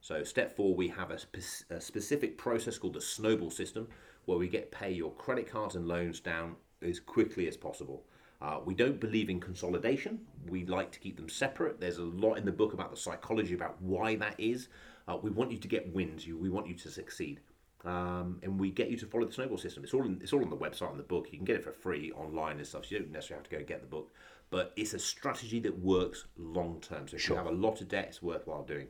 So 0.00 0.24
step 0.24 0.56
four, 0.56 0.74
we 0.74 0.88
have 0.88 1.10
a, 1.10 1.18
spe- 1.18 1.70
a 1.70 1.80
specific 1.80 2.38
process 2.38 2.78
called 2.78 2.94
the 2.94 3.00
snowball 3.00 3.50
system, 3.50 3.88
where 4.24 4.38
we 4.38 4.48
get 4.48 4.70
pay 4.70 4.92
your 4.92 5.12
credit 5.12 5.50
cards 5.50 5.74
and 5.76 5.86
loans 5.86 6.20
down 6.20 6.56
as 6.82 6.98
quickly 7.00 7.48
as 7.48 7.56
possible. 7.56 8.04
Uh, 8.40 8.58
we 8.64 8.74
don't 8.74 8.98
believe 8.98 9.28
in 9.28 9.38
consolidation. 9.38 10.20
We 10.48 10.64
like 10.64 10.90
to 10.92 10.98
keep 10.98 11.16
them 11.16 11.28
separate. 11.28 11.78
There's 11.78 11.98
a 11.98 12.04
lot 12.04 12.36
in 12.36 12.46
the 12.46 12.52
book 12.52 12.72
about 12.72 12.90
the 12.90 12.96
psychology 12.96 13.54
about 13.54 13.80
why 13.82 14.16
that 14.16 14.34
is. 14.38 14.68
Uh, 15.10 15.16
we 15.16 15.30
want 15.30 15.50
you 15.50 15.58
to 15.58 15.68
get 15.68 15.92
wins. 15.92 16.26
You, 16.26 16.36
we 16.36 16.50
want 16.50 16.68
you 16.68 16.74
to 16.74 16.88
succeed, 16.88 17.40
um, 17.84 18.38
and 18.42 18.60
we 18.60 18.70
get 18.70 18.90
you 18.90 18.96
to 18.98 19.06
follow 19.06 19.26
the 19.26 19.32
snowball 19.32 19.58
system. 19.58 19.82
It's 19.82 19.94
all 19.94 20.04
in, 20.04 20.20
it's 20.22 20.32
all 20.32 20.42
on 20.42 20.50
the 20.50 20.56
website 20.56 20.90
on 20.90 20.96
the 20.96 21.02
book. 21.02 21.28
You 21.30 21.38
can 21.38 21.44
get 21.44 21.56
it 21.56 21.64
for 21.64 21.72
free 21.72 22.12
online 22.12 22.58
and 22.58 22.66
stuff. 22.66 22.84
So 22.86 22.94
you 22.94 23.00
don't 23.00 23.12
necessarily 23.12 23.40
have 23.40 23.48
to 23.48 23.56
go 23.56 23.58
and 23.58 23.66
get 23.66 23.80
the 23.80 23.88
book, 23.88 24.12
but 24.50 24.72
it's 24.76 24.94
a 24.94 24.98
strategy 24.98 25.58
that 25.60 25.78
works 25.78 26.26
long 26.36 26.80
term. 26.80 27.08
So 27.08 27.16
if 27.16 27.28
you 27.28 27.34
have 27.34 27.46
a 27.46 27.50
lot 27.50 27.80
of 27.80 27.88
debt, 27.88 28.06
it's 28.08 28.22
worthwhile 28.22 28.62
doing. 28.62 28.88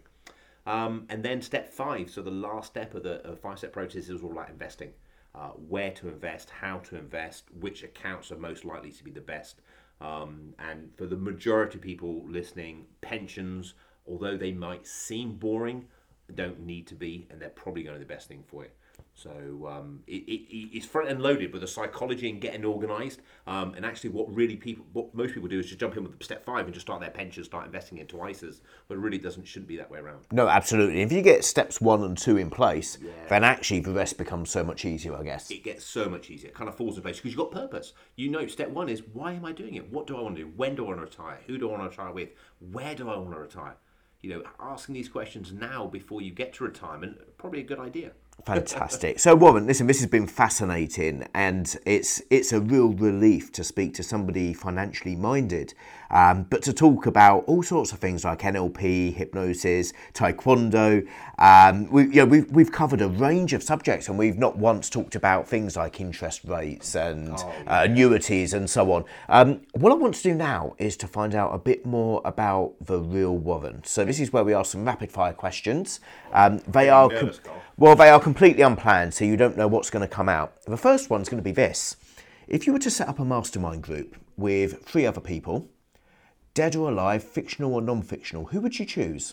Um, 0.67 1.07
and 1.09 1.23
then 1.23 1.41
step 1.41 1.73
five, 1.73 2.11
so 2.11 2.21
the 2.21 2.31
last 2.31 2.67
step 2.73 2.95
of 2.95 3.03
the 3.03 3.39
five 3.43 3.59
step 3.59 3.73
process 3.73 4.09
is 4.09 4.23
all 4.23 4.33
about 4.33 4.51
investing. 4.51 4.91
Uh, 5.35 5.51
where 5.51 5.93
to 5.93 6.09
invest, 6.09 6.51
how 6.51 6.79
to 6.79 6.97
invest, 6.97 7.45
which 7.61 7.85
accounts 7.85 8.33
are 8.33 8.37
most 8.37 8.65
likely 8.65 8.91
to 8.91 9.05
be 9.05 9.13
the 9.13 9.21
best. 9.21 9.63
Um, 10.01 10.55
and 10.59 10.91
for 10.97 11.07
the 11.07 11.17
majority 11.17 11.79
of 11.79 11.83
people 11.83 12.25
listening, 12.29 12.87
pensions, 13.01 13.75
although 14.09 14.37
they 14.37 14.51
might 14.53 14.87
seem 14.87 15.37
boring, 15.37 15.87
don't 16.37 16.61
need 16.61 16.87
to 16.89 16.95
be, 16.95 17.27
and 17.31 17.41
they're 17.41 17.49
probably 17.51 17.83
going 17.83 17.95
to 17.95 17.99
be 17.99 18.05
the 18.05 18.15
best 18.15 18.29
thing 18.29 18.45
for 18.47 18.65
it. 18.65 18.77
So 19.15 19.69
um, 19.69 20.01
it, 20.07 20.23
it, 20.27 20.77
it's 20.77 20.87
front 20.87 21.09
and 21.09 21.21
loaded 21.23 21.53
with 21.53 21.63
the 21.63 21.69
psychology 21.69 22.31
and 22.31 22.41
getting 22.41 22.65
organised. 22.65 23.21
Um, 23.47 23.75
and 23.75 23.85
actually, 23.85 24.11
what 24.11 24.33
really 24.35 24.57
people, 24.57 24.85
what 24.93 25.15
most 25.15 25.35
people 25.35 25.49
do 25.49 25.59
is 25.59 25.67
just 25.67 25.81
jump 25.81 25.97
in 25.97 26.05
with 26.05 26.23
step 26.23 26.45
five 26.45 26.65
and 26.65 26.75
just 26.75 26.87
start 26.87 27.01
their 27.01 27.11
pension, 27.11 27.45
start 27.45 27.67
investing 27.67 27.99
into 27.99 28.17
ISAs. 28.17 28.61
But 28.89 28.95
it 28.95 29.01
really 29.01 29.19
doesn't 29.19 29.47
shouldn't 29.47 29.69
be 29.69 29.77
that 29.77 29.91
way 29.91 29.99
around. 29.99 30.27
No, 30.33 30.49
absolutely. 30.49 31.03
If 31.03 31.13
you 31.13 31.23
get 31.23 31.45
steps 31.45 31.81
one 31.81 32.03
and 32.03 32.17
two 32.17 32.37
in 32.37 32.51
place, 32.51 32.99
then 33.29 33.45
actually 33.45 33.81
the 33.81 33.93
rest 33.93 34.19
becomes 34.19 34.51
so 34.51 34.65
much 34.65 34.85
easier, 34.85 35.15
I 35.15 35.23
guess. 35.23 35.51
It 35.51 35.65
gets 35.65 35.85
so 35.85 36.09
much 36.09 36.31
easier. 36.31 36.49
It 36.51 36.55
kind 36.55 36.69
of 36.69 36.77
falls 36.77 36.97
in 36.97 37.03
place 37.03 37.17
because 37.17 37.33
you've 37.33 37.39
got 37.39 37.51
purpose. 37.51 37.93
You 38.17 38.31
know, 38.31 38.47
step 38.47 38.71
one 38.71 38.89
is 38.89 39.03
why 39.13 39.33
am 39.33 39.45
I 39.45 39.53
doing 39.53 39.75
it? 39.75 39.91
What 39.91 40.07
do 40.07 40.17
I 40.17 40.23
want 40.23 40.37
to 40.37 40.45
do? 40.45 40.51
When 40.57 40.75
do 40.75 40.85
I 40.85 40.89
want 40.89 41.01
to 41.01 41.05
retire? 41.05 41.39
Who 41.47 41.59
do 41.59 41.69
I 41.69 41.79
want 41.79 41.83
to 41.83 41.89
retire 41.91 42.13
with? 42.13 42.31
Where 42.59 42.95
do 42.95 43.09
I 43.09 43.17
want 43.17 43.33
to 43.33 43.41
retire? 43.41 43.77
You 44.23 44.31
know, 44.31 44.43
asking 44.61 44.95
these 44.95 45.09
questions 45.09 45.53
now 45.53 45.87
before 45.87 46.21
you 46.21 46.31
get 46.31 46.53
to 46.55 46.65
retirement 46.65 47.19
probably 47.39 47.61
a 47.61 47.65
good 47.65 47.79
idea. 47.79 48.13
Fantastic. 48.45 49.19
So, 49.19 49.35
Warren, 49.35 49.67
listen, 49.67 49.87
this 49.87 50.01
has 50.01 50.09
been 50.09 50.27
fascinating, 50.27 51.27
and 51.35 51.77
it's 51.85 52.23
it's 52.31 52.53
a 52.53 52.61
real 52.61 52.89
relief 52.89 53.53
to 53.53 53.65
speak 53.65 53.95
to 53.95 54.03
somebody 54.03 54.55
financially 54.55 55.17
minded, 55.17 55.75
um, 56.11 56.45
but 56.45 56.63
to 56.63 56.73
talk 56.73 57.07
about 57.07 57.45
all 57.47 57.63
sorts 57.63 57.93
of 57.93 57.99
things 57.99 58.25
like 58.25 58.41
NLP, 58.41 59.15
hypnosis, 59.15 59.93
taekwondo. 60.15 61.07
Um, 61.39 61.91
we, 61.91 62.05
you 62.05 62.17
know, 62.17 62.25
we've, 62.27 62.51
we've 62.51 62.73
covered 62.73 63.01
a 63.01 63.09
range 63.09 63.53
of 63.53 63.63
subjects, 63.63 64.09
and 64.09 64.19
we've 64.19 64.39
not 64.39 64.57
once 64.57 64.91
talked 64.91 65.15
about 65.15 65.49
things 65.49 65.77
like 65.77 66.01
interest 66.01 66.45
rates 66.45 66.95
and 66.95 67.33
uh, 67.33 67.85
annuities 67.85 68.55
and 68.55 68.69
so 68.69 68.93
on. 68.93 69.05
Um, 69.29 69.63
what 69.73 69.93
I 69.93 69.95
want 69.95 70.15
to 70.17 70.23
do 70.23 70.35
now 70.35 70.75
is 70.79 70.97
to 70.99 71.07
find 71.07 71.35
out 71.35 71.55
a 71.55 71.59
bit 71.59 71.87
more 71.87 72.21
about 72.25 72.75
the 72.81 72.99
real 72.99 73.37
Warren. 73.37 73.83
So, 73.85 74.05
this 74.05 74.21
is 74.21 74.33
where 74.33 74.45
we 74.45 74.55
ask 74.55 74.73
some 74.73 74.85
rapid 74.85 75.11
fire 75.11 75.33
questions. 75.33 76.01
Um, 76.33 76.59
they 76.69 76.89
are. 76.89 77.09
com- 77.09 77.33
well, 77.77 77.97
they 77.97 78.11
are 78.11 78.21
completely 78.21 78.63
unplanned, 78.63 79.15
so 79.15 79.25
you 79.25 79.39
don't 79.39 79.57
know 79.57 79.67
what's 79.67 79.89
going 79.89 80.07
to 80.07 80.15
come 80.15 80.29
out. 80.29 80.63
The 80.65 80.77
first 80.77 81.09
one's 81.09 81.31
going 81.31 81.43
to 81.43 81.45
be 81.45 81.53
this. 81.53 81.97
If 82.47 82.67
you 82.67 82.75
were 82.75 82.79
to 82.81 82.91
set 82.91 83.09
up 83.09 83.19
a 83.19 83.25
mastermind 83.25 83.83
group 83.83 84.17
with 84.37 84.85
three 84.85 85.07
other 85.07 85.21
people, 85.21 85.71
dead 86.61 86.77
or 86.77 86.91
alive, 86.91 87.25
fictional 87.25 87.73
or 87.73 87.81
non 87.81 88.03
fictional, 88.03 88.45
who 88.45 88.61
would 88.61 88.79
you 88.79 88.85
choose? 88.85 89.33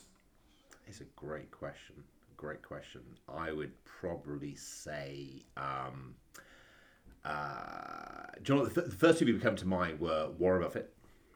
It's 0.87 1.01
a 1.01 1.09
great 1.17 1.51
question. 1.51 1.95
Great 2.37 2.61
question. 2.61 3.01
I 3.27 3.51
would 3.51 3.73
probably 3.83 4.55
say. 4.55 5.43
Um, 5.57 6.15
uh, 7.25 8.27
do 8.41 8.53
you 8.53 8.55
know 8.59 8.63
what? 8.63 8.73
The, 8.73 8.81
th- 8.83 8.91
the 8.93 8.97
first 8.97 9.19
two 9.19 9.25
people 9.25 9.41
come 9.41 9.57
to 9.57 9.67
mind 9.67 9.99
were 9.99 10.29
Warren 10.39 10.61
Buffett, 10.63 10.93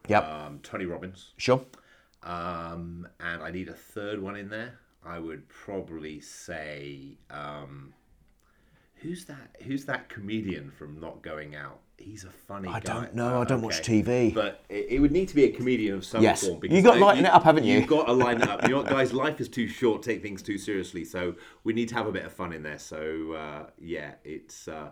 Yep. 0.08 0.24
um, 0.26 0.60
Tony 0.62 0.86
Robbins, 0.86 1.34
Sure. 1.36 1.62
um, 2.22 3.06
and 3.20 3.42
I 3.42 3.50
need 3.50 3.68
a 3.68 3.74
third 3.74 4.18
one 4.22 4.36
in 4.36 4.48
there. 4.48 4.78
I 5.04 5.18
would 5.18 5.46
probably 5.50 6.20
say, 6.22 7.18
um, 7.28 7.92
who's 8.94 9.26
that? 9.26 9.56
Who's 9.64 9.84
that 9.84 10.08
comedian 10.08 10.70
from 10.70 10.98
Not 10.98 11.20
Going 11.20 11.54
Out? 11.54 11.80
He's 12.02 12.24
a 12.24 12.30
funny 12.30 12.68
guy. 12.68 12.74
I 12.74 12.80
guy. 12.80 12.92
don't 12.92 13.14
know, 13.14 13.40
I 13.40 13.44
don't 13.44 13.62
watch 13.62 13.80
TV. 13.80 14.34
But 14.34 14.64
it, 14.68 14.86
it 14.90 14.98
would 14.98 15.12
need 15.12 15.28
to 15.28 15.34
be 15.34 15.44
a 15.44 15.50
comedian 15.50 15.94
of 15.94 16.04
some 16.04 16.18
form. 16.18 16.24
Yes. 16.24 16.46
form. 16.46 16.60
You 16.62 16.82
got 16.82 16.94
to 16.94 17.00
lighten 17.00 17.24
it 17.24 17.32
up, 17.32 17.44
haven't 17.44 17.64
you? 17.64 17.78
You've 17.78 17.86
got 17.88 18.06
to 18.06 18.12
line 18.12 18.42
it 18.42 18.48
up. 18.48 18.62
You 18.64 18.70
know 18.70 18.76
what, 18.78 18.88
guys? 18.88 19.12
Life 19.12 19.40
is 19.40 19.48
too 19.48 19.68
short. 19.68 20.02
Take 20.02 20.22
things 20.22 20.42
too 20.42 20.58
seriously. 20.58 21.04
So 21.04 21.36
we 21.64 21.72
need 21.72 21.88
to 21.90 21.94
have 21.94 22.06
a 22.06 22.12
bit 22.12 22.24
of 22.24 22.32
fun 22.32 22.52
in 22.52 22.62
there. 22.62 22.78
So 22.78 23.32
uh, 23.32 23.70
yeah, 23.78 24.14
it's. 24.24 24.68
Uh, 24.68 24.90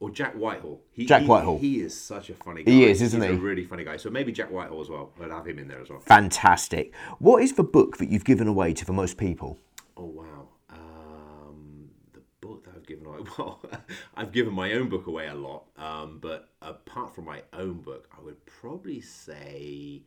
or 0.00 0.10
Jack 0.10 0.34
Whitehall. 0.34 0.80
He, 0.92 1.06
Jack 1.06 1.22
he- 1.22 1.26
Whitehall. 1.26 1.58
He 1.58 1.80
is 1.80 1.98
such 1.98 2.30
a 2.30 2.34
funny 2.34 2.62
guy. 2.62 2.70
He 2.70 2.84
is, 2.84 3.02
isn't 3.02 3.20
He's 3.20 3.30
he? 3.30 3.36
a 3.36 3.40
really 3.40 3.64
funny 3.64 3.82
guy. 3.84 3.96
So 3.96 4.10
maybe 4.10 4.30
Jack 4.30 4.50
Whitehall 4.50 4.80
as 4.80 4.88
well. 4.88 5.12
I'd 5.20 5.30
have 5.30 5.46
him 5.46 5.58
in 5.58 5.66
there 5.66 5.80
as 5.80 5.90
well. 5.90 5.98
Fantastic. 6.00 6.94
What 7.18 7.42
is 7.42 7.54
the 7.54 7.64
book 7.64 7.96
that 7.96 8.08
you've 8.08 8.24
given 8.24 8.46
away 8.46 8.72
to 8.74 8.84
the 8.84 8.92
most 8.92 9.16
people? 9.16 9.58
Oh 9.96 10.04
wow. 10.04 10.48
Um, 10.70 11.88
the 12.12 12.20
book 12.40 12.64
that 12.64 12.74
I've 12.76 12.77
given 12.88 13.06
away. 13.06 13.18
Well, 13.38 13.60
I've 14.16 14.32
given 14.32 14.52
my 14.52 14.72
own 14.72 14.88
book 14.88 15.06
away 15.06 15.28
a 15.28 15.34
lot. 15.34 15.66
Um, 15.76 16.18
but 16.20 16.48
apart 16.60 17.14
from 17.14 17.26
my 17.26 17.42
own 17.52 17.82
book, 17.82 18.08
I 18.16 18.20
would 18.24 18.44
probably 18.46 19.00
say 19.00 20.02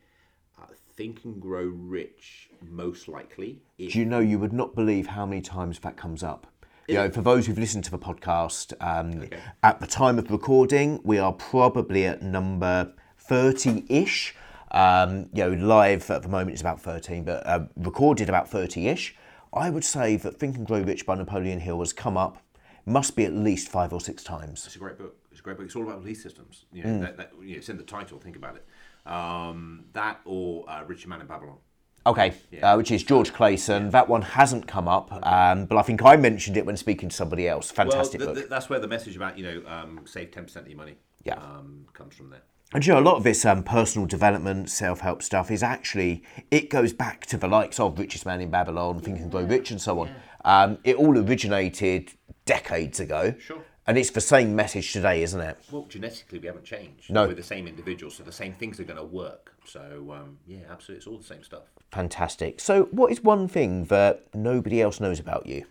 uh, 0.62 0.66
Think 0.98 1.24
and 1.24 1.42
Grow 1.42 1.66
Rich. 1.66 2.50
Most 2.62 3.08
likely. 3.08 3.62
If 3.78 3.94
Do 3.94 4.00
you 4.00 4.06
know 4.06 4.20
you 4.20 4.40
would 4.40 4.52
not 4.52 4.76
believe 4.76 5.08
how 5.08 5.26
many 5.26 5.42
times 5.42 5.80
that 5.80 5.96
comes 5.96 6.24
up? 6.24 6.48
You 6.88 6.96
know, 6.98 7.10
for 7.10 7.22
those 7.22 7.48
who've 7.48 7.58
listened 7.58 7.86
to 7.86 7.92
the 7.92 8.00
podcast, 8.00 8.74
um, 8.82 9.30
at 9.64 9.80
the 9.80 9.88
time 9.88 10.20
of 10.20 10.30
recording, 10.30 11.00
we 11.06 11.20
are 11.20 11.32
probably 11.32 12.06
at 12.06 12.22
number 12.22 12.92
30 13.18 13.86
ish. 13.88 14.36
Um, 14.72 15.30
you 15.34 15.50
know, 15.50 15.52
live 15.52 16.10
at 16.10 16.22
the 16.22 16.28
moment 16.28 16.56
is 16.56 16.62
about 16.62 16.82
13, 16.82 17.24
but 17.24 17.48
uh, 17.48 17.68
recorded 17.78 18.28
about 18.28 18.50
30 18.50 18.90
ish. 18.90 19.16
I 19.54 19.70
would 19.70 19.86
say 19.86 20.18
that 20.18 20.38
Think 20.38 20.58
and 20.58 20.68
Grow 20.68 20.82
Rich 20.82 21.06
by 21.06 21.16
Napoleon 21.16 21.62
Hill 21.62 21.80
has 21.80 21.94
come 21.94 22.18
up, 22.18 22.42
must 22.86 23.16
be 23.16 23.26
at 23.26 23.34
least 23.34 23.70
five 23.70 23.94
or 23.94 24.02
six 24.02 24.24
times. 24.24 24.66
It's 24.66 24.76
a 24.76 24.80
great 24.80 24.98
book. 24.98 25.16
It's 25.32 25.40
a 25.40 25.44
great 25.44 25.58
book. 25.58 25.66
It's 25.66 25.76
all 25.76 25.84
about 25.84 26.02
belief 26.02 26.22
systems. 26.22 26.66
You 26.74 26.84
know, 26.84 26.90
Mm. 26.90 27.02
that, 27.02 27.18
that, 27.18 27.32
you 27.42 27.52
know, 27.52 27.58
it's 27.58 27.70
in 27.70 27.78
the 27.78 27.84
title. 27.84 28.20
Think 28.20 28.36
about 28.36 28.56
it. 28.56 28.66
Um, 29.12 29.86
that 29.94 30.20
or 30.26 30.70
uh, 30.70 30.84
Richest 30.86 31.08
Man 31.08 31.22
in 31.22 31.28
Babylon. 31.28 31.58
Okay, 32.06 32.34
uh, 32.64 32.74
which 32.76 32.90
is 32.90 33.04
George 33.04 33.32
Clason. 33.32 33.92
That 33.92 34.10
one 34.10 34.24
hasn't 34.24 34.68
come 34.68 34.88
up, 34.88 35.12
um, 35.26 35.66
but 35.66 35.78
I 35.78 35.84
think 35.84 36.04
I 36.04 36.16
mentioned 36.16 36.58
it 36.58 36.66
when 36.66 36.76
speaking 36.76 37.10
to 37.10 37.16
somebody 37.16 37.48
else. 37.48 37.70
Fantastic 37.70 38.20
well, 38.22 38.30
book. 38.30 38.36
th- 38.38 38.46
th- 38.46 38.50
that's 38.50 38.70
where 38.72 38.80
the 38.80 38.88
message 38.88 39.16
about 39.16 39.38
you 39.38 39.44
know 39.44 39.64
um, 39.68 40.02
save 40.06 40.32
ten 40.32 40.46
percent 40.46 40.66
of 40.66 40.72
your 40.72 40.80
money. 40.80 40.96
Yeah. 41.24 41.36
Um, 41.36 41.86
comes 41.94 42.16
from 42.16 42.32
there. 42.32 42.42
And 42.74 42.84
you 42.86 42.94
know, 42.94 43.00
a 43.00 43.02
lot 43.02 43.18
of 43.18 43.24
this 43.24 43.46
um, 43.46 43.64
personal 43.64 44.08
development, 44.08 44.70
self-help 44.72 45.22
stuff 45.22 45.52
is 45.52 45.62
actually 45.62 46.24
it 46.50 46.70
goes 46.72 46.92
back 46.94 47.26
to 47.28 47.38
the 47.38 47.48
likes 47.48 47.80
of 47.80 48.00
Richest 48.00 48.26
Man 48.26 48.42
in 48.42 48.50
Babylon, 48.50 49.00
Think 49.00 49.20
and 49.20 49.30
Grow 49.30 49.44
Rich, 49.44 49.70
and 49.70 49.80
so 49.80 50.00
on. 50.00 50.10
Um, 50.44 50.80
it 50.84 50.96
all 50.96 51.16
originated 51.20 52.14
decades 52.46 53.00
ago, 53.00 53.34
Sure. 53.40 53.64
and 53.88 53.98
it's 53.98 54.10
the 54.12 54.22
same 54.22 54.56
message 54.56 54.94
today, 54.94 55.22
isn't 55.24 55.40
it? 55.42 55.58
Well, 55.72 55.86
genetically, 55.90 56.40
we 56.40 56.48
haven't 56.48 56.66
changed. 56.66 57.10
No. 57.12 57.28
We're 57.28 57.36
the 57.36 57.44
same 57.44 57.68
individuals, 57.68 58.16
so 58.16 58.24
the 58.24 58.32
same 58.32 58.54
things 58.54 58.80
are 58.80 58.84
going 58.84 58.98
to 59.00 59.04
work. 59.06 59.54
So, 59.66 60.12
um, 60.12 60.38
yeah, 60.48 60.60
absolutely. 60.70 60.98
It's 60.98 61.08
all 61.08 61.18
the 61.18 61.24
same 61.24 61.44
stuff. 61.44 61.64
Fantastic. 61.92 62.60
So, 62.60 62.84
what 62.92 63.12
is 63.12 63.24
one 63.24 63.48
thing 63.48 63.86
that 63.86 64.24
nobody 64.34 64.82
else 64.82 65.00
knows 65.00 65.20
about 65.20 65.46
you? 65.46 65.66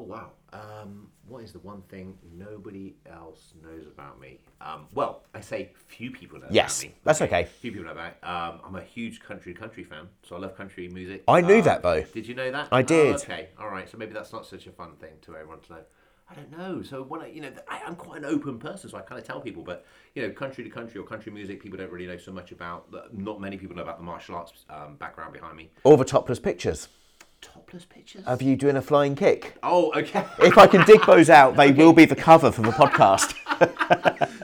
Oh, 0.00 0.04
wow. 0.04 0.30
Um, 0.54 1.08
what 1.28 1.44
is 1.44 1.52
the 1.52 1.58
one 1.58 1.82
thing 1.82 2.16
nobody 2.34 2.94
else 3.12 3.52
knows 3.62 3.86
about 3.86 4.18
me? 4.18 4.38
Um, 4.62 4.86
well, 4.94 5.24
I 5.34 5.42
say 5.42 5.72
few 5.88 6.10
people 6.10 6.38
know 6.40 6.46
Yes, 6.50 6.80
about 6.80 6.88
me. 6.88 6.94
that's 7.04 7.20
okay. 7.20 7.44
Few 7.60 7.70
people 7.70 7.84
know 7.84 7.92
about 7.92 8.12
it. 8.12 8.26
Um, 8.26 8.60
I'm 8.64 8.76
a 8.76 8.82
huge 8.82 9.20
country 9.20 9.52
country 9.52 9.84
fan, 9.84 10.08
so 10.22 10.36
I 10.36 10.38
love 10.38 10.56
country 10.56 10.88
music. 10.88 11.22
I 11.28 11.42
knew 11.42 11.58
Uh, 11.58 11.62
that, 11.64 11.82
though. 11.82 12.02
Did 12.14 12.26
you 12.26 12.34
know 12.34 12.50
that? 12.50 12.68
I 12.72 12.80
did. 12.80 13.16
Oh, 13.16 13.18
okay, 13.18 13.50
all 13.58 13.68
right. 13.68 13.90
So 13.90 13.98
maybe 13.98 14.14
that's 14.14 14.32
not 14.32 14.46
such 14.46 14.66
a 14.66 14.70
fun 14.70 14.96
thing 14.96 15.12
to 15.22 15.36
everyone 15.36 15.60
to 15.60 15.72
know. 15.74 15.80
I 16.30 16.34
don't 16.34 16.50
know. 16.50 16.80
So 16.82 17.02
when 17.02 17.20
I, 17.20 17.26
you 17.26 17.42
know, 17.42 17.52
I, 17.68 17.82
I'm 17.86 17.94
quite 17.96 18.18
an 18.20 18.24
open 18.24 18.58
person, 18.58 18.88
so 18.88 18.96
I 18.96 19.02
kind 19.02 19.20
of 19.20 19.26
tell 19.26 19.40
people. 19.42 19.62
But 19.62 19.84
you 20.14 20.22
know, 20.22 20.30
country 20.30 20.64
to 20.64 20.70
country 20.70 20.98
or 20.98 21.04
country 21.04 21.30
music, 21.30 21.62
people 21.62 21.76
don't 21.76 21.92
really 21.92 22.06
know 22.06 22.16
so 22.16 22.32
much 22.32 22.52
about. 22.52 22.90
Not 23.12 23.38
many 23.38 23.58
people 23.58 23.76
know 23.76 23.82
about 23.82 23.98
the 23.98 24.04
martial 24.04 24.36
arts 24.36 24.64
um, 24.70 24.96
background 24.96 25.34
behind 25.34 25.58
me. 25.58 25.70
Or 25.84 25.98
the 25.98 26.06
topless 26.06 26.38
pictures 26.38 26.88
Topless 27.40 27.84
pictures. 27.86 28.22
of 28.26 28.42
you 28.42 28.54
doing 28.56 28.76
a 28.76 28.82
flying 28.82 29.14
kick. 29.16 29.56
oh, 29.62 29.92
okay. 29.98 30.24
If 30.40 30.58
I 30.58 30.66
can 30.66 30.84
dig 30.84 31.04
those 31.06 31.30
out, 31.30 31.56
they 31.56 31.72
will 31.72 31.92
be 31.94 32.04
the 32.04 32.14
cover 32.16 32.50
for 32.52 32.60
the 32.62 32.70
podcast. 32.70 33.34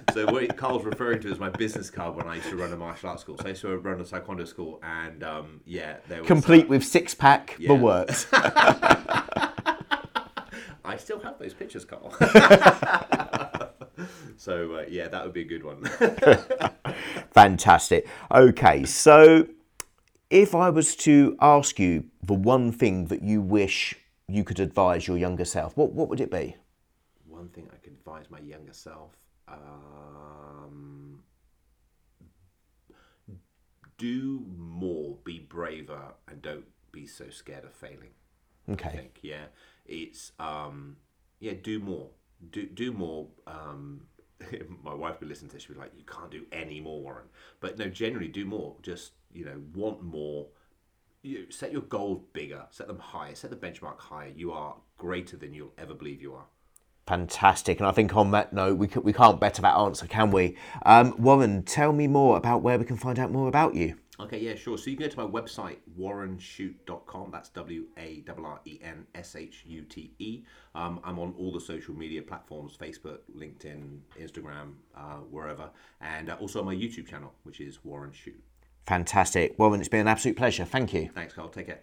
so 0.14 0.26
what 0.32 0.56
Carl's 0.56 0.84
referring 0.84 1.20
to 1.20 1.30
is 1.30 1.38
my 1.38 1.50
business 1.50 1.90
card 1.90 2.16
when 2.16 2.26
I 2.26 2.36
used 2.36 2.48
to 2.48 2.56
run 2.56 2.72
a 2.72 2.76
martial 2.76 3.10
arts 3.10 3.20
school. 3.22 3.36
So 3.38 3.44
I 3.46 3.48
used 3.50 3.60
to 3.62 3.76
run 3.78 4.00
a 4.00 4.04
taekwondo 4.04 4.46
school, 4.48 4.80
and 4.82 5.22
um, 5.22 5.60
yeah, 5.66 5.96
there 6.08 6.20
was 6.20 6.26
Complete 6.26 6.64
uh, 6.66 6.68
with 6.68 6.84
six 6.84 7.14
pack, 7.14 7.56
Yeah. 7.58 7.68
the 7.68 7.74
works. 7.74 8.26
I 10.84 10.96
still 10.98 11.18
have 11.20 11.38
those 11.38 11.52
pictures, 11.52 11.84
Carl. 11.84 12.14
so 14.36 14.76
uh, 14.76 14.84
yeah, 14.88 15.08
that 15.08 15.24
would 15.24 15.34
be 15.34 15.42
a 15.42 15.44
good 15.44 15.64
one. 15.64 15.82
Fantastic. 17.32 18.06
Okay, 18.32 18.84
so 18.84 19.46
if 20.30 20.54
I 20.54 20.70
was 20.70 20.96
to 20.96 21.36
ask 21.40 21.78
you 21.78 22.04
the 22.22 22.34
one 22.34 22.72
thing 22.72 23.06
that 23.06 23.22
you 23.22 23.40
wish 23.40 23.94
you 24.28 24.44
could 24.44 24.60
advise 24.60 25.06
your 25.06 25.18
younger 25.18 25.44
self, 25.44 25.76
what, 25.76 25.92
what 25.92 26.08
would 26.08 26.20
it 26.20 26.30
be? 26.30 26.56
one 27.26 27.48
thing 27.48 27.68
I 27.72 27.76
could 27.76 27.92
advise 27.92 28.30
my 28.30 28.38
younger 28.40 28.72
self: 28.72 29.12
um, 29.48 31.22
do 33.98 34.44
more, 34.56 35.16
be 35.24 35.38
braver, 35.38 36.14
and 36.28 36.42
don't 36.42 36.66
be 36.92 37.06
so 37.06 37.28
scared 37.30 37.64
of 37.64 37.72
failing. 37.74 38.10
I 38.68 38.72
Okay. 38.72 38.88
think 38.96 39.18
yeah, 39.22 39.46
it's 39.86 40.32
um, 40.38 40.96
yeah, 41.40 41.52
do 41.62 41.78
more, 41.78 42.08
do 42.50 42.66
do 42.66 42.92
more. 42.92 43.28
Um, 43.46 44.02
my 44.82 44.94
wife 44.94 45.20
would 45.20 45.28
listen 45.28 45.48
to 45.48 45.54
this; 45.54 45.64
she'd 45.64 45.74
be 45.74 45.78
like, 45.78 45.92
"You 45.96 46.04
can't 46.04 46.30
do 46.30 46.44
any 46.52 46.80
more, 46.80 47.00
Warren." 47.00 47.26
But 47.60 47.78
no, 47.78 47.88
generally, 47.88 48.28
do 48.28 48.44
more. 48.44 48.76
Just 48.82 49.12
you 49.36 49.44
know, 49.44 49.60
want 49.74 50.02
more. 50.02 50.46
You 51.22 51.50
set 51.50 51.72
your 51.72 51.82
goals 51.82 52.22
bigger, 52.32 52.66
set 52.70 52.86
them 52.86 52.98
higher, 52.98 53.34
set 53.34 53.50
the 53.50 53.56
benchmark 53.56 53.98
higher. 53.98 54.32
You 54.34 54.52
are 54.52 54.76
greater 54.96 55.36
than 55.36 55.52
you'll 55.52 55.72
ever 55.76 55.94
believe 55.94 56.22
you 56.22 56.34
are. 56.34 56.46
Fantastic. 57.06 57.78
And 57.78 57.86
I 57.86 57.92
think 57.92 58.16
on 58.16 58.32
that 58.32 58.52
note, 58.52 58.78
we, 58.78 58.88
c- 58.88 59.00
we 59.00 59.12
can't 59.12 59.38
better 59.38 59.62
that 59.62 59.76
answer, 59.76 60.06
can 60.06 60.30
we? 60.30 60.56
Um, 60.84 61.14
Warren, 61.18 61.62
tell 61.62 61.92
me 61.92 62.08
more 62.08 62.36
about 62.36 62.62
where 62.62 62.78
we 62.78 62.84
can 62.84 62.96
find 62.96 63.18
out 63.18 63.30
more 63.30 63.48
about 63.48 63.74
you. 63.74 63.96
Okay, 64.18 64.40
yeah, 64.40 64.54
sure. 64.54 64.78
So 64.78 64.90
you 64.90 64.96
can 64.96 65.06
go 65.06 65.10
to 65.10 65.28
my 65.28 65.40
website, 65.40 65.76
warrenshute.com. 65.98 67.30
That's 67.30 67.50
W 67.50 67.84
A 67.98 68.24
R 68.28 68.46
R 68.46 68.60
E 68.64 68.78
N 68.82 69.06
S 69.14 69.36
H 69.36 69.64
U 69.66 69.82
T 69.82 70.14
E. 70.18 70.42
Um, 70.74 71.00
I'm 71.04 71.18
on 71.18 71.34
all 71.38 71.52
the 71.52 71.60
social 71.60 71.94
media 71.94 72.22
platforms 72.22 72.76
Facebook, 72.80 73.18
LinkedIn, 73.36 73.98
Instagram, 74.18 74.72
uh, 74.96 75.18
wherever. 75.30 75.68
And 76.00 76.30
uh, 76.30 76.36
also 76.40 76.60
on 76.60 76.66
my 76.66 76.74
YouTube 76.74 77.06
channel, 77.06 77.34
which 77.42 77.60
is 77.60 77.84
Warren 77.84 78.12
Shute. 78.12 78.42
Fantastic. 78.86 79.58
Warren, 79.58 79.80
it's 79.80 79.88
been 79.88 80.00
an 80.00 80.08
absolute 80.08 80.36
pleasure. 80.36 80.64
Thank 80.64 80.94
you. 80.94 81.10
Thanks, 81.12 81.34
Carl. 81.34 81.48
Take 81.48 81.66
care. 81.66 81.80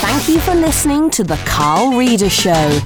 Thank 0.00 0.28
you 0.28 0.40
for 0.40 0.54
listening 0.54 1.10
to 1.10 1.24
The 1.24 1.36
Carl 1.46 1.96
Reader 1.96 2.28
Show. 2.28 2.80